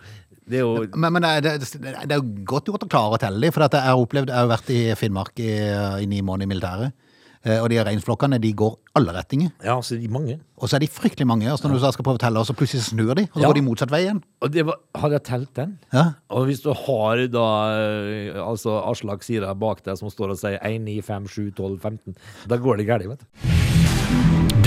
det 0.47 0.61
er 0.61 0.63
jo 0.63 0.85
Men, 0.95 1.11
men 1.17 1.27
det, 1.43 1.57
det, 1.59 1.81
det 1.83 2.15
er 2.15 2.21
jo 2.21 2.45
godt 2.47 2.71
gjort 2.71 2.85
å 2.87 2.89
klare 2.95 3.17
å 3.17 3.19
telle 3.19 3.43
dem, 3.43 3.51
for 3.51 3.67
jeg 3.67 3.83
har 3.83 3.99
opplevd, 3.99 4.31
jeg 4.31 4.39
har 4.39 4.47
vært 4.53 4.71
i 4.71 4.79
Finnmark 4.95 5.43
i, 5.43 5.51
i 5.99 6.07
ni 6.07 6.21
måneder 6.23 6.47
i 6.47 6.51
militæret. 6.55 6.95
Eh, 7.45 7.59
Og 7.61 7.69
de 7.69 7.77
reinflokkene 7.83 8.39
de 8.41 8.53
går 8.53 8.75
alle 8.95 9.13
retninger. 9.13 9.51
Ja, 9.63 9.75
så 9.81 9.95
de 9.99 10.07
mange. 10.07 10.39
Og 10.57 10.69
så 10.69 10.75
er 10.75 10.79
de 10.79 10.87
fryktelig 10.87 11.27
mange. 11.27 11.49
Altså 11.49 11.67
når 11.67 11.77
du 11.79 11.91
skal 11.91 12.03
prøve 12.03 12.17
å 12.17 12.23
telle, 12.23 12.39
og 12.39 12.45
så 12.49 12.53
plutselig 12.57 12.83
snur 12.89 13.13
de, 13.15 13.27
og 13.31 13.37
så 13.37 13.41
Ja. 13.41 13.47
går 13.47 13.53
de 13.53 13.61
motsatt 13.61 13.91
vei 13.91 14.01
igjen. 14.05 14.23
Og 14.41 14.51
det 14.51 14.65
var, 14.65 14.75
hadde 14.95 15.13
jeg 15.13 15.23
telt 15.23 15.53
den? 15.55 15.77
Ja. 15.93 16.05
Og 16.29 16.45
hvis 16.47 16.61
du 16.61 16.73
har 16.73 17.27
da 17.27 17.47
eh, 17.77 18.41
altså 18.41 18.81
Aslak 18.89 19.23
Sira 19.23 19.53
bak 19.53 19.83
deg 19.83 19.97
som 19.97 20.09
står 20.09 20.31
og 20.31 20.37
sier 20.37 20.59
1, 20.61 20.81
9, 20.83 21.01
5, 21.01 21.27
7, 21.27 21.51
12, 21.55 21.79
15, 21.79 22.15
da 22.47 22.57
går 22.57 22.77
det 22.77 22.87
galt, 22.87 23.07
vet 23.07 23.19
du. 23.19 23.25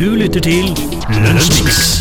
Du 0.00 0.14
lytter 0.16 0.40
til 0.40 0.70
Lønnsmix 1.11 2.00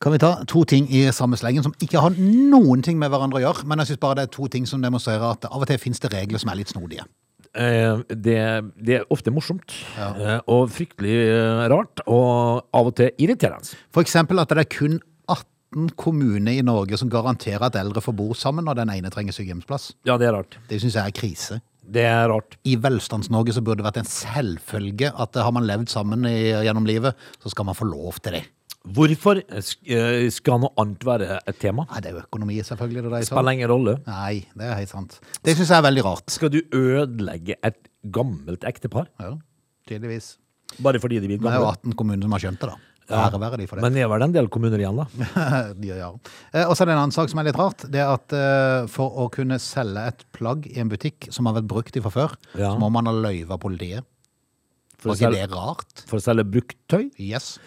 Kan 0.00 0.12
vi 0.12 0.18
ta 0.20 0.44
to 0.46 0.64
ting 0.68 0.86
i 0.92 1.06
samme 1.10 1.38
slengen 1.40 1.64
som 1.64 1.72
ikke 1.82 1.98
har 2.02 2.10
noen 2.20 2.82
ting 2.84 2.98
med 3.00 3.08
hverandre 3.10 3.40
å 3.40 3.44
gjøre, 3.46 3.64
men 3.66 3.80
jeg 3.80 3.88
syns 3.94 4.02
bare 4.02 4.18
det 4.20 4.26
er 4.28 4.34
to 4.36 4.46
ting 4.52 4.66
som 4.68 4.82
demonstrerer 4.84 5.24
at 5.32 5.46
av 5.48 5.56
og 5.64 5.66
til 5.70 5.78
finnes 5.80 5.98
det 6.04 6.12
regler 6.12 6.38
som 6.42 6.50
er 6.52 6.58
litt 6.60 6.68
snodige. 6.68 7.06
Eh, 7.56 8.02
det, 8.12 8.38
det 8.76 8.98
er 8.98 9.12
ofte 9.12 9.32
morsomt, 9.32 9.74
ja. 9.96 10.40
og 10.52 10.68
fryktelig 10.74 11.14
eh, 11.24 11.66
rart, 11.72 12.02
og 12.04 12.66
av 12.76 12.90
og 12.90 12.96
til 12.98 13.12
irriterende. 13.22 13.78
Eksempel 14.02 14.42
at 14.42 14.52
det 14.52 14.66
er 14.66 14.72
kun 14.76 14.98
18 15.24 15.94
kommuner 15.98 16.58
i 16.58 16.64
Norge 16.66 16.98
som 17.00 17.10
garanterer 17.12 17.64
at 17.66 17.78
eldre 17.80 18.02
får 18.04 18.16
bo 18.18 18.28
sammen 18.36 18.68
når 18.68 18.82
den 18.82 18.92
ene 18.98 19.12
trenger 19.12 19.36
sykehjemsplass. 19.36 19.94
Ja, 20.08 20.18
det 20.20 20.28
er 20.28 20.36
rart. 20.36 20.58
Det 20.68 20.82
syns 20.82 20.98
jeg 20.98 21.12
er 21.12 21.16
krise. 21.16 21.60
Det 21.86 22.02
er 22.02 22.26
rart. 22.28 22.58
I 22.66 22.74
Velstands-Norge 22.82 23.54
så 23.54 23.62
burde 23.62 23.80
det 23.80 23.86
vært 23.86 24.02
en 24.02 24.10
selvfølge 24.10 25.12
at 25.14 25.38
har 25.38 25.54
man 25.54 25.68
levd 25.68 25.92
sammen 25.92 26.26
i, 26.28 26.50
gjennom 26.66 26.88
livet, 26.88 27.16
så 27.42 27.52
skal 27.52 27.68
man 27.68 27.78
få 27.78 27.88
lov 27.88 28.18
til 28.20 28.40
det. 28.40 28.44
Hvorfor 28.86 29.40
eh, 29.42 30.28
skal 30.30 30.60
noe 30.62 30.70
annet 30.78 31.02
være 31.06 31.40
et 31.42 31.58
tema? 31.62 31.86
Nei, 31.90 32.00
det 32.04 32.10
er 32.12 32.18
jo 32.18 32.22
økonomi, 32.24 32.58
selvfølgelig. 32.62 33.02
Det 33.06 33.12
seg. 33.24 33.28
Spiller 33.32 33.56
ingen 33.56 33.70
rolle. 33.72 33.96
Nei, 34.06 34.46
det 34.54 34.68
er 34.70 34.76
helt 34.78 34.92
sant. 34.92 35.16
Det 35.42 35.56
syns 35.58 35.72
jeg 35.72 35.78
er 35.80 35.86
veldig 35.88 36.04
rart. 36.06 36.26
Skal 36.30 36.52
du 36.54 36.60
ødelegge 36.70 37.56
et 37.66 37.80
gammelt 38.14 38.62
ektepar 38.68 39.08
Ja, 39.18 39.32
tydeligvis. 39.90 40.36
bare 40.82 41.00
fordi 41.02 41.18
de 41.20 41.26
blir 41.32 41.40
Det 41.42 41.50
er 41.50 41.58
jo 41.58 41.64
gamle? 41.66 41.80
18 41.82 41.96
kommuner 41.98 42.22
som 42.28 42.36
har 42.36 42.44
skjønt 42.44 42.60
det, 42.62 42.70
da. 42.70 42.76
Ære 43.06 43.38
være 43.38 43.58
de 43.60 43.66
for 43.70 43.78
det. 43.78 43.82
Men 43.86 43.94
det 43.94 44.02
er 44.02 44.08
vel 44.10 44.22
en 44.26 44.32
del 44.34 44.48
kommuner 44.50 44.80
igjen, 44.82 44.96
da? 44.98 45.06
ja, 45.90 45.94
ja. 46.00 46.08
Eh, 46.52 46.64
Og 46.66 46.74
så 46.74 46.82
er 46.82 46.88
det 46.90 46.94
en 46.96 47.02
annen 47.04 47.14
sak 47.14 47.30
som 47.30 47.38
er 47.38 47.46
litt 47.46 47.58
rart. 47.58 47.84
Det 47.90 48.00
er 48.02 48.10
at 48.10 48.34
eh, 48.34 48.86
for 48.90 49.14
å 49.22 49.28
kunne 49.30 49.58
selge 49.62 50.02
et 50.10 50.24
plagg 50.34 50.66
i 50.70 50.80
en 50.82 50.90
butikk 50.90 51.28
som 51.34 51.46
har 51.46 51.54
vært 51.60 51.68
brukt 51.70 51.96
i 51.98 52.02
fra 52.02 52.10
før, 52.14 52.34
Ja. 52.58 52.72
så 52.74 52.78
må 52.82 52.90
man 52.90 53.06
ha 53.06 53.14
løyve 53.14 53.54
av 53.54 53.60
politiet. 53.62 54.06
For 54.98 55.12
å 55.12 55.14
Var 55.14 55.22
ikke 55.22 55.34
det 55.36 55.50
rart? 55.54 56.04
For 56.10 56.18
å 56.18 56.24
selge 56.24 56.46
brukt 56.50 56.78
tøy? 56.90 57.10
Yes. 57.22 57.58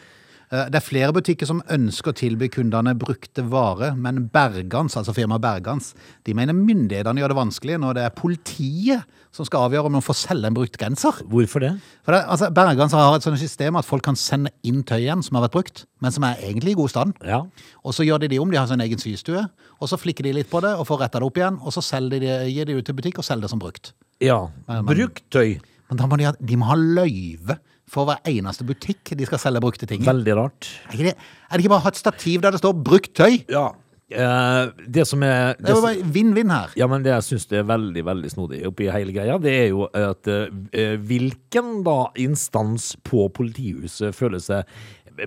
Eh, 0.52 0.66
Det 0.70 0.80
er 0.80 0.86
flere 0.86 1.14
butikker 1.14 1.46
som 1.46 1.62
ønsker 1.70 2.12
å 2.12 2.18
tilby 2.18 2.50
kundene 2.50 2.96
brukte 2.98 3.44
varer, 3.46 3.96
men 3.96 4.28
Bergans, 4.34 4.96
altså 4.98 5.14
firmaet 5.14 5.44
Bergans, 5.44 5.94
de 6.26 6.34
mener 6.34 6.58
myndighetene 6.58 7.22
gjør 7.22 7.34
det 7.34 7.38
vanskelig 7.38 7.78
når 7.80 7.98
det 8.00 8.06
er 8.08 8.16
politiet 8.18 9.04
som 9.32 9.46
skal 9.46 9.68
avgjøre 9.68 9.86
om 9.86 9.94
noen 9.94 10.06
får 10.06 10.18
selge 10.24 10.50
en 10.50 10.58
brukt 10.58 10.78
genser. 10.82 11.22
Hvorfor 11.30 11.62
det? 11.62 11.76
For 12.04 12.16
det, 12.16 12.24
altså, 12.26 12.50
Bergans 12.50 12.96
har 12.98 13.16
et 13.16 13.28
sånt 13.28 13.38
system 13.38 13.78
at 13.78 13.86
folk 13.86 14.04
kan 14.08 14.18
sende 14.18 14.50
inn 14.66 14.82
tøy 14.82 15.04
igjen 15.04 15.22
som 15.26 15.38
har 15.38 15.46
vært 15.46 15.58
brukt, 15.60 15.86
men 16.02 16.12
som 16.16 16.26
er 16.26 16.42
egentlig 16.42 16.74
i 16.74 16.80
god 16.82 16.90
stand. 16.90 17.14
Ja. 17.22 17.44
Og 17.86 17.94
så 17.94 18.08
gjør 18.08 18.26
de 18.26 18.32
det 18.34 18.42
om, 18.42 18.50
de 18.50 18.58
har 18.58 18.68
sin 18.68 18.82
egen 18.82 18.98
systue, 18.98 19.46
og 19.80 19.90
så 19.92 20.02
flikker 20.02 20.26
de 20.26 20.34
litt 20.34 20.50
på 20.50 20.64
det 20.66 20.74
og 20.74 20.88
får 20.90 21.06
retta 21.06 21.22
det 21.22 21.30
opp 21.30 21.38
igjen, 21.38 21.62
og 21.62 21.76
så 21.76 21.86
de 22.10 22.20
det, 22.26 22.38
gir 22.50 22.66
de 22.66 22.80
ut 22.80 22.86
til 22.86 22.98
butikk 22.98 23.22
og 23.22 23.28
selger 23.28 23.46
det 23.46 23.54
som 23.54 23.62
brukt. 23.62 23.94
ja. 24.20 24.82
Brukt 24.82 25.30
tøy. 25.30 25.60
Men 25.90 25.98
da 25.98 26.06
må 26.06 26.18
de, 26.18 26.26
ha, 26.26 26.34
de 26.40 26.58
må 26.58 26.66
ha 26.70 26.76
løyve 26.78 27.58
for 27.90 28.10
hver 28.10 28.24
eneste 28.30 28.66
butikk 28.68 29.16
de 29.18 29.28
skal 29.28 29.42
selge 29.42 29.64
brukte 29.64 29.90
ting 29.90 30.04
i. 30.04 30.08
Veldig 30.10 30.38
rart. 30.38 30.72
Er, 30.88 30.96
ikke 30.96 31.12
det, 31.12 31.16
er 31.18 31.54
det 31.54 31.66
ikke 31.66 31.76
bare 31.76 31.84
å 31.84 31.88
ha 31.88 31.94
et 31.94 32.02
stativ 32.02 32.42
der 32.46 32.56
det 32.56 32.64
står 32.64 32.82
'brukt 32.84 33.14
tøy'? 33.18 33.46
Ja. 33.50 33.70
Eh, 34.10 34.70
det 34.90 35.04
som 35.06 35.22
er 35.22 35.54
Det 35.60 35.70
er 35.70 35.76
jo 35.76 35.84
bare 35.84 36.12
vinn-vinn 36.14 36.50
her. 36.50 36.72
Ja, 36.80 36.88
men 36.90 37.04
det 37.06 37.12
jeg 37.12 37.26
syns 37.28 37.46
er 37.54 37.68
veldig 37.70 38.02
veldig 38.08 38.32
snodig 38.34 38.62
oppi 38.66 38.88
hele 38.90 39.14
greia, 39.14 39.38
det 39.38 39.54
er 39.54 39.68
jo 39.70 39.86
at 39.86 40.30
eh, 40.34 40.96
hvilken 40.98 41.84
da 41.86 42.10
instans 42.18 42.96
på 43.06 43.28
politihuset 43.30 44.16
føler 44.18 44.42
seg 44.42 44.66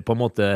på 0.00 0.14
en 0.14 0.20
måte 0.22 0.46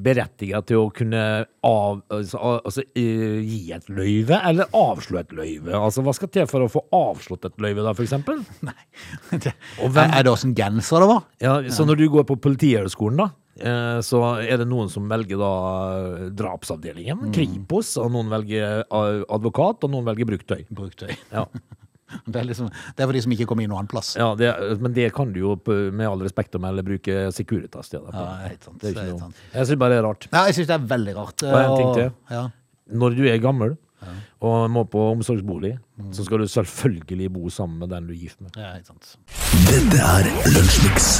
berettiget 0.00 0.66
til 0.70 0.80
å 0.82 0.90
kunne 0.94 1.22
av, 1.66 2.00
altså, 2.12 2.40
altså, 2.64 2.84
eh, 2.98 3.40
gi 3.46 3.60
et 3.76 3.88
løyve, 3.92 4.38
eller 4.50 4.70
avslå 4.76 5.20
et 5.22 5.34
løyve? 5.36 5.74
Altså, 5.76 6.02
Hva 6.06 6.14
skal 6.16 6.32
til 6.34 6.48
for 6.50 6.64
å 6.66 6.70
få 6.72 6.82
avslått 6.96 7.46
et 7.50 7.60
løyve, 7.62 7.84
da, 7.86 7.94
eksempel? 8.00 8.40
Nei. 8.66 8.76
Det, 9.32 9.54
hvem- 9.80 10.14
er, 10.16 10.24
det 10.26 10.32
åssen 10.32 10.54
genser 10.58 11.04
det 11.04 11.10
var? 11.12 11.22
Ja, 11.44 11.58
så 11.70 11.86
når 11.88 12.00
du 12.02 12.08
går 12.16 12.26
på 12.30 12.38
Politihøgskolen, 12.40 13.20
da, 13.20 13.28
eh, 13.60 13.98
så 14.06 14.22
er 14.40 14.62
det 14.62 14.68
noen 14.70 14.88
som 14.92 15.08
velger 15.10 15.40
da 15.40 15.52
drapsavdelingen, 16.40 17.28
Kripos, 17.34 17.96
og 18.00 18.10
noen 18.14 18.30
velger 18.32 18.82
eh, 18.86 19.22
advokat, 19.28 19.84
og 19.86 19.94
noen 19.94 20.08
velger 20.08 20.28
bruktøy. 20.34 20.64
Bruktøy. 20.70 21.12
Ja. 21.34 21.46
Det 22.30 22.40
er, 22.40 22.46
liksom, 22.48 22.70
det 22.70 23.02
er 23.04 23.08
for 23.10 23.16
de 23.16 23.22
som 23.24 23.32
ikke 23.34 23.46
kommer 23.50 23.64
inn 23.64 23.70
noen 23.72 23.82
annen 23.84 23.90
plass. 23.90 24.14
Ja, 24.18 24.30
det, 24.38 24.50
men 24.82 24.94
det 24.96 25.08
kan 25.16 25.32
du 25.34 25.40
jo 25.42 25.52
med 25.94 26.06
all 26.08 26.22
respekt 26.24 26.54
å 26.58 26.62
melde 26.62 26.82
bruke 26.86 27.28
Securitas 27.34 27.90
til. 27.92 28.02
Ja, 28.12 28.24
helt 28.46 28.64
sant, 28.66 28.80
Det 28.82 28.90
er 28.90 28.96
ikke 28.96 29.10
noe. 29.12 29.20
sant. 29.28 29.44
Jeg 29.54 29.68
syns 29.70 29.80
bare 29.82 29.94
det 29.96 30.00
er 30.02 30.06
rart. 30.08 30.26
Ja, 30.32 30.42
jeg 30.50 30.58
syns 30.58 30.70
det 30.72 30.76
er 30.78 30.88
veldig 30.94 31.14
rart. 31.20 31.44
Og 31.46 31.60
en 31.60 31.76
ting 31.78 31.94
til. 31.98 32.10
Ja. 32.34 32.42
Når 33.04 33.16
du 33.18 33.22
er 33.30 33.38
gammel 33.42 33.76
og 34.40 34.70
må 34.72 34.86
på 34.88 35.02
omsorgsbolig, 35.12 35.74
så 36.16 36.24
skal 36.24 36.40
du 36.40 36.48
selvfølgelig 36.48 37.28
bo 37.34 37.50
sammen 37.52 37.82
med 37.82 37.90
den 37.92 38.06
du 38.08 38.14
er 38.14 38.22
gift 38.22 38.40
med. 38.40 38.54
Ja, 38.56 38.72
helt 38.78 38.88
sant. 38.88 39.14
Dette 39.68 40.00
er 40.00 40.30
Lunsjmix. 40.54 41.10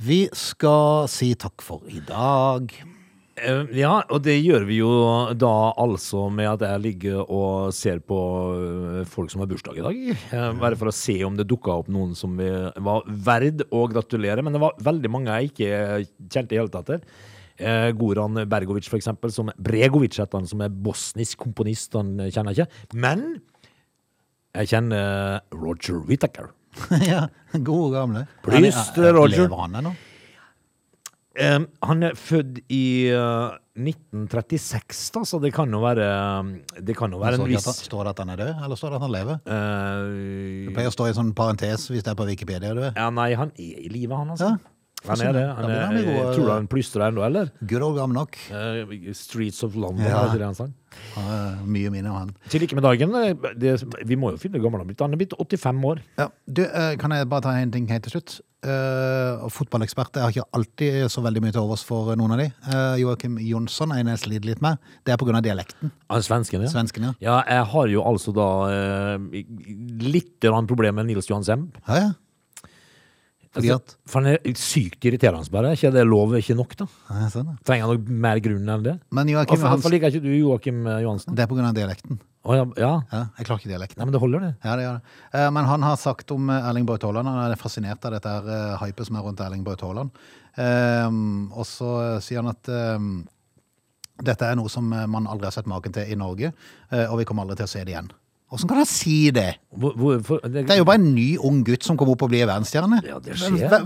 Vi 0.00 0.22
skal 0.32 1.06
si 1.12 1.34
takk 1.36 1.60
for 1.62 1.84
i 1.92 2.00
dag. 2.08 2.72
Ja, 3.76 3.92
og 4.12 4.20
det 4.24 4.34
gjør 4.44 4.64
vi 4.68 4.76
jo 4.80 4.90
da 5.38 5.50
altså 5.80 6.26
med 6.32 6.48
at 6.50 6.64
jeg 6.66 6.82
ligger 6.84 7.22
og 7.24 7.72
ser 7.76 7.98
på 8.04 8.18
eh, 9.00 9.04
folk 9.08 9.32
som 9.32 9.42
har 9.44 9.48
bursdag 9.50 9.78
i 9.80 9.84
dag. 9.86 10.00
Eh, 10.36 10.46
Bare 10.60 10.76
for 10.80 10.90
å 10.90 10.94
se 10.94 11.16
om 11.26 11.36
det 11.38 11.46
dukka 11.50 11.74
opp 11.80 11.88
noen 11.92 12.12
som 12.18 12.34
eh, 12.44 12.68
var 12.84 13.04
verd 13.08 13.64
å 13.72 13.84
gratulere. 13.92 14.44
Men 14.44 14.56
det 14.56 14.62
var 14.62 14.76
veldig 14.84 15.12
mange 15.14 15.36
jeg 15.40 15.52
ikke 15.52 15.70
kjente 16.36 16.56
i 16.56 16.60
hele 16.60 16.72
tatt. 16.74 16.94
her. 16.96 17.92
Goran 17.92 18.38
Bergovic, 18.48 18.86
for 18.88 18.96
eksempel, 18.96 19.28
som 19.34 19.50
Bregovic 19.60 20.14
heter 20.16 20.38
han, 20.38 20.46
som 20.48 20.62
er 20.64 20.70
bosnisk 20.72 21.42
komponist. 21.42 21.92
Han 21.98 22.14
kjenner 22.32 22.54
jeg 22.56 22.64
ikke. 22.64 22.94
Men 23.04 23.26
jeg 24.56 24.70
kjenner 24.72 25.42
Roger 25.52 25.98
Whittaker. 26.08 26.48
ja, 27.04 27.26
gode 27.66 27.90
gamle. 27.98 28.22
Plyst 28.46 28.96
er- 28.98 29.12
Roger. 29.16 29.44
Lever 29.44 29.60
han 29.66 29.76
ennå? 29.82 29.92
Eh, 31.40 31.58
han 31.88 32.02
er 32.06 32.16
født 32.18 32.60
i 32.68 32.82
uh, 33.16 33.56
1936, 33.80 35.10
da, 35.14 35.22
så 35.24 35.38
det 35.40 35.52
kan 35.56 35.70
jo 35.72 35.80
være 35.82 36.08
Det 36.84 36.96
kan 36.98 37.12
jo 37.14 37.20
være 37.22 37.38
en 37.38 37.44
det 37.46 37.54
viss 37.54 37.68
Står 37.86 38.04
det 38.08 38.12
at 38.16 38.18
han 38.24 38.32
er 38.34 38.42
død, 38.42 38.52
eller 38.66 38.76
står 38.80 38.92
det 38.94 38.98
at 39.00 39.06
han 39.06 39.14
lever? 39.14 39.38
Det 39.46 39.60
eh, 40.66 40.74
pleier 40.74 40.90
å 40.90 40.96
stå 40.96 41.06
i 41.08 41.14
en 41.14 41.18
sånn 41.22 41.32
parentes 41.38 41.86
hvis 41.92 42.04
det 42.04 42.12
er 42.12 42.18
på 42.18 42.26
Wikipedia. 42.28 42.74
du. 42.76 42.84
Ja, 42.90 43.08
nei, 43.14 43.32
han 43.38 43.54
er 43.56 43.80
i 43.86 43.88
live, 43.92 44.14
han, 44.16 44.34
altså. 44.36 44.52
Ja. 44.56 44.76
Han 45.08 45.16
er 45.24 45.32
det. 45.32 45.42
Han 45.56 45.70
er, 45.72 45.78
han 45.88 45.94
gode- 46.04 46.32
tror 46.36 46.44
du 46.44 46.50
han 46.52 46.66
plystrer 46.68 47.06
ennå, 47.06 47.22
eller? 47.24 47.48
Good 47.64 47.80
old 47.86 47.96
gammel 47.96 48.18
nok. 48.18 48.36
Uh, 48.52 48.90
Streets 49.16 49.62
of 49.64 49.72
London, 49.74 50.04
Ja. 50.04 50.26
heter 50.26 50.34
det 50.36 50.42
det 50.42 50.48
han 50.50 50.58
sang? 50.58 50.74
Er 51.16 51.54
mye 51.64 51.88
minne 51.94 52.10
om 52.12 52.18
han. 52.18 52.34
Til 52.52 52.60
like 52.60 52.74
med 52.76 52.84
dagen. 52.84 53.14
eh, 53.16 53.32
Det, 53.56 53.78
vi 54.04 54.16
må 54.20 54.32
jo 54.34 54.36
finne 54.42 54.60
gammel 54.60 54.82
han 54.82 54.84
er 54.84 54.90
blitt. 54.92 55.00
Han 55.00 55.14
er 55.16 55.22
blitt 55.22 55.32
85 55.38 55.80
år. 55.88 56.02
Ja. 56.20 56.28
Du, 56.46 56.62
uh, 56.68 56.96
kan 57.00 57.10
jeg 57.16 57.30
bare 57.32 57.40
ta 57.48 57.54
en 57.56 57.70
ting 57.72 57.88
helt 57.88 58.04
til 58.04 58.18
slutt? 58.18 58.40
Uh, 58.60 59.46
fotballekspert. 59.48 60.18
Jeg 60.18 60.22
har 60.26 60.34
ikke 60.34 60.56
alltid 60.58 60.96
så 61.08 61.22
veldig 61.24 61.40
mye 61.40 61.54
til 61.54 61.62
overs 61.62 61.80
for 61.86 62.12
noen 62.18 62.34
av 62.34 62.42
de. 62.42 62.48
Uh, 62.66 62.96
Joakim 63.00 63.38
Jonsson 63.40 63.94
er 63.94 64.02
en 64.02 64.10
jeg 64.12 64.20
sliter 64.20 64.50
litt 64.50 64.60
med. 64.64 64.76
Det 65.00 65.14
er 65.14 65.20
av 65.40 65.46
dialekten. 65.46 65.92
Er 66.12 66.24
svensken, 66.26 66.66
ja. 66.66 66.72
Svensken, 66.72 67.06
ja. 67.08 67.14
Ja, 67.24 67.38
jeg 67.48 67.68
har 67.72 67.88
jo 67.88 68.04
altså 68.04 68.34
da 68.36 68.48
uh, 68.68 69.38
litt 70.04 70.44
problemer 70.44 70.68
problem 70.68 71.00
med 71.00 71.08
Nils 71.08 71.30
Johan 71.30 71.46
Semb. 71.46 71.80
Ja, 71.88 72.02
ja. 72.04 72.10
Fordi 73.50 73.70
Altså, 73.72 73.82
at 73.82 74.10
For 74.10 74.22
han 74.22 74.30
er 74.36 74.54
sykt 74.54 75.06
irriterende, 75.08 75.50
bare. 75.50 75.72
Ikke 75.74 75.90
det 75.90 76.04
lov, 76.06 76.34
er 76.36 76.42
ikke 76.44 76.54
nok, 76.54 76.76
da? 76.78 76.86
ja. 77.10 77.28
Trenger 77.66 77.86
han 77.88 77.96
noe 77.96 78.18
mer 78.26 78.38
grunn 78.44 78.68
enn 78.76 78.84
det? 78.84 78.96
Men 79.10 79.30
Joakim, 79.32 79.56
Hvorfor, 79.56 79.72
han, 79.72 79.80
hvorfor 79.80 79.94
liker 79.96 80.12
ikke 80.14 80.22
du 80.22 80.30
Joakim 80.36 80.84
eh, 80.86 81.00
Johansen? 81.02 81.34
det 81.34 81.42
er 81.42 81.50
på 81.50 81.58
grunn 81.58 81.66
av 81.66 81.74
dialekten. 81.74 82.20
Å 82.46 82.54
ja, 82.56 82.62
ja. 82.80 82.92
Ja, 83.12 83.22
jeg 83.36 83.48
klarer 83.48 83.60
ikke 83.60 83.72
dialekten. 83.72 83.98
Nei, 84.00 84.06
men 84.08 84.14
det 84.14 84.20
holder, 84.22 84.44
det. 84.46 84.52
Ja, 84.64 84.76
det 84.78 84.84
gjør 84.86 84.94
det. 85.00 85.16
Eh, 85.34 85.48
Men 85.58 85.66
han 85.68 85.82
har 85.88 85.98
sagt 86.00 86.30
om 86.32 86.46
eh, 86.48 86.68
Erling 86.70 86.86
Braut 86.88 87.02
Haaland 87.04 87.28
Han 87.28 87.42
er 87.50 87.58
fascinert 87.60 88.06
av 88.08 88.14
dette 88.16 88.36
her 88.36 88.48
eh, 88.54 88.78
hypet 88.84 89.10
som 89.10 89.18
er 89.18 89.26
rundt 89.26 89.42
Erling 89.44 89.66
Braut 89.66 89.82
Haaland. 89.84 90.14
Um, 90.56 91.50
og 91.54 91.66
så 91.68 91.90
sier 92.24 92.40
han 92.42 92.50
at 92.50 92.70
um, 92.70 93.12
dette 94.24 94.46
er 94.46 94.56
noe 94.58 94.70
som 94.72 94.88
eh, 94.92 95.06
man 95.10 95.28
aldri 95.30 95.48
har 95.48 95.54
sett 95.54 95.68
maken 95.70 95.94
til 95.94 96.08
i 96.10 96.16
Norge, 96.18 96.52
eh, 96.92 97.06
og 97.08 97.20
vi 97.20 97.26
kommer 97.28 97.44
aldri 97.46 97.60
til 97.60 97.68
å 97.68 97.72
se 97.74 97.84
det 97.84 97.94
igjen. 97.94 98.10
Hvordan 98.50 98.68
kan 98.68 98.78
han 98.80 98.86
si 98.90 99.30
det? 99.30 99.46
Hvor, 99.78 99.92
hvorfor, 99.94 100.40
det, 100.42 100.64
Det 100.66 100.72
er 100.74 100.80
jo 100.80 100.84
bare 100.88 100.98
en 100.98 101.12
ny 101.14 101.36
ung 101.38 101.60
gutt 101.64 101.84
som 101.86 101.96
kommer 101.96 102.16
opp 102.16 102.24
og 102.26 102.32
blir 102.32 102.48
verdensstjerne. 102.50 102.98
Ja, 103.06 103.20
det 103.22 103.36
skjer. 103.38 103.84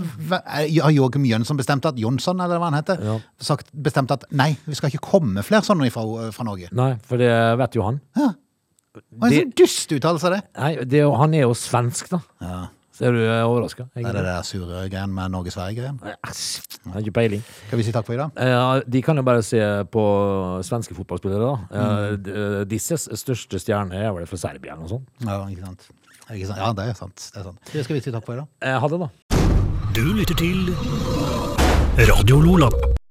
Har 0.81 0.91
Joakim 0.95 1.27
Jønsson 1.29 1.57
bestemt 1.59 1.85
at 1.85 1.99
Jonsson, 2.01 2.41
eller 2.41 2.57
hva 2.57 2.71
han 2.71 2.79
heter, 2.79 2.97
Ja. 3.05 3.19
sagt, 3.39 3.69
bestemt 3.77 4.09
at 4.11 4.25
nei, 4.31 4.55
vi 4.65 4.73
skal 4.73 4.89
ikke 4.89 5.03
komme 5.05 5.43
flere 5.45 5.61
sånne 5.61 5.91
fra, 5.93 6.31
fra 6.33 6.43
Norge? 6.47 6.69
Nei, 6.73 6.95
for 7.05 7.21
det 7.21 7.29
vet 7.61 7.75
jo 7.77 7.83
han. 7.85 8.01
Ja. 8.17 8.31
Hva 8.95 9.27
en 9.27 9.29
Det- 9.29 9.43
sånn 9.43 9.53
dust 9.61 9.91
uttalelse 9.91 10.25
av 10.25 10.33
det. 10.33 10.41
Nei, 10.57 10.75
det, 10.83 10.99
er 11.03 11.15
han 11.15 11.33
er 11.35 11.41
jo 11.45 11.53
svensk, 11.53 12.09
da. 12.09 12.19
Ja. 12.41 12.67
Så 12.95 13.03
er 13.09 13.11
du 13.11 13.19
overraska? 13.27 13.89
Det 13.91 14.05
er 14.07 14.15
det 14.15 14.23
der 14.23 14.45
sure 14.47 14.85
greien 14.87 15.11
med 15.11 15.33
Norge-Sverige-greien. 15.33 15.97
Har 16.93 17.01
ikke 17.01 17.11
peiling. 17.17 17.43
Skal 17.67 17.81
vi 17.81 17.83
si 17.83 17.91
takk 17.91 18.07
for 18.07 18.15
i 18.15 18.21
dag? 18.21 18.31
Eh, 18.39 18.85
de 18.87 19.01
kan 19.03 19.19
jo 19.19 19.25
bare 19.27 19.43
se 19.43 19.59
på 19.91 20.05
svenske 20.63 20.95
fotballspillere, 20.95 21.43
da. 21.43 21.83
Mm. 22.15 22.31
eh, 22.31 22.63
Disses 22.71 23.09
største 23.19 23.59
stjerne 23.59 23.99
er 23.99 24.15
vel 24.15 24.25
fra 24.31 24.39
Serbia 24.39 24.77
eller 24.77 24.85
noe 24.87 24.93
sånt. 24.95 25.07
Ja, 25.27 25.41
ikke 25.51 25.67
sant. 25.67 25.87
Ikke 26.31 26.47
sant? 26.47 26.59
Ja, 26.63 26.71
det 26.79 26.89
er 26.89 26.99
sant. 27.03 27.29
Det 27.33 27.43
er 27.43 27.49
sant. 27.51 27.71
Det 27.73 27.83
skal 27.83 27.99
vi 27.99 28.05
si 28.07 28.15
takk 28.15 28.25
for 28.25 28.39
i 28.39 28.43
dag. 28.45 28.79
Ha 28.79 28.87
det, 28.95 29.03
da. 29.03 29.11
Du 29.95 30.05
lytter 30.15 30.39
til 30.39 30.71
Radio 32.07 32.39
Lola. 32.47 32.94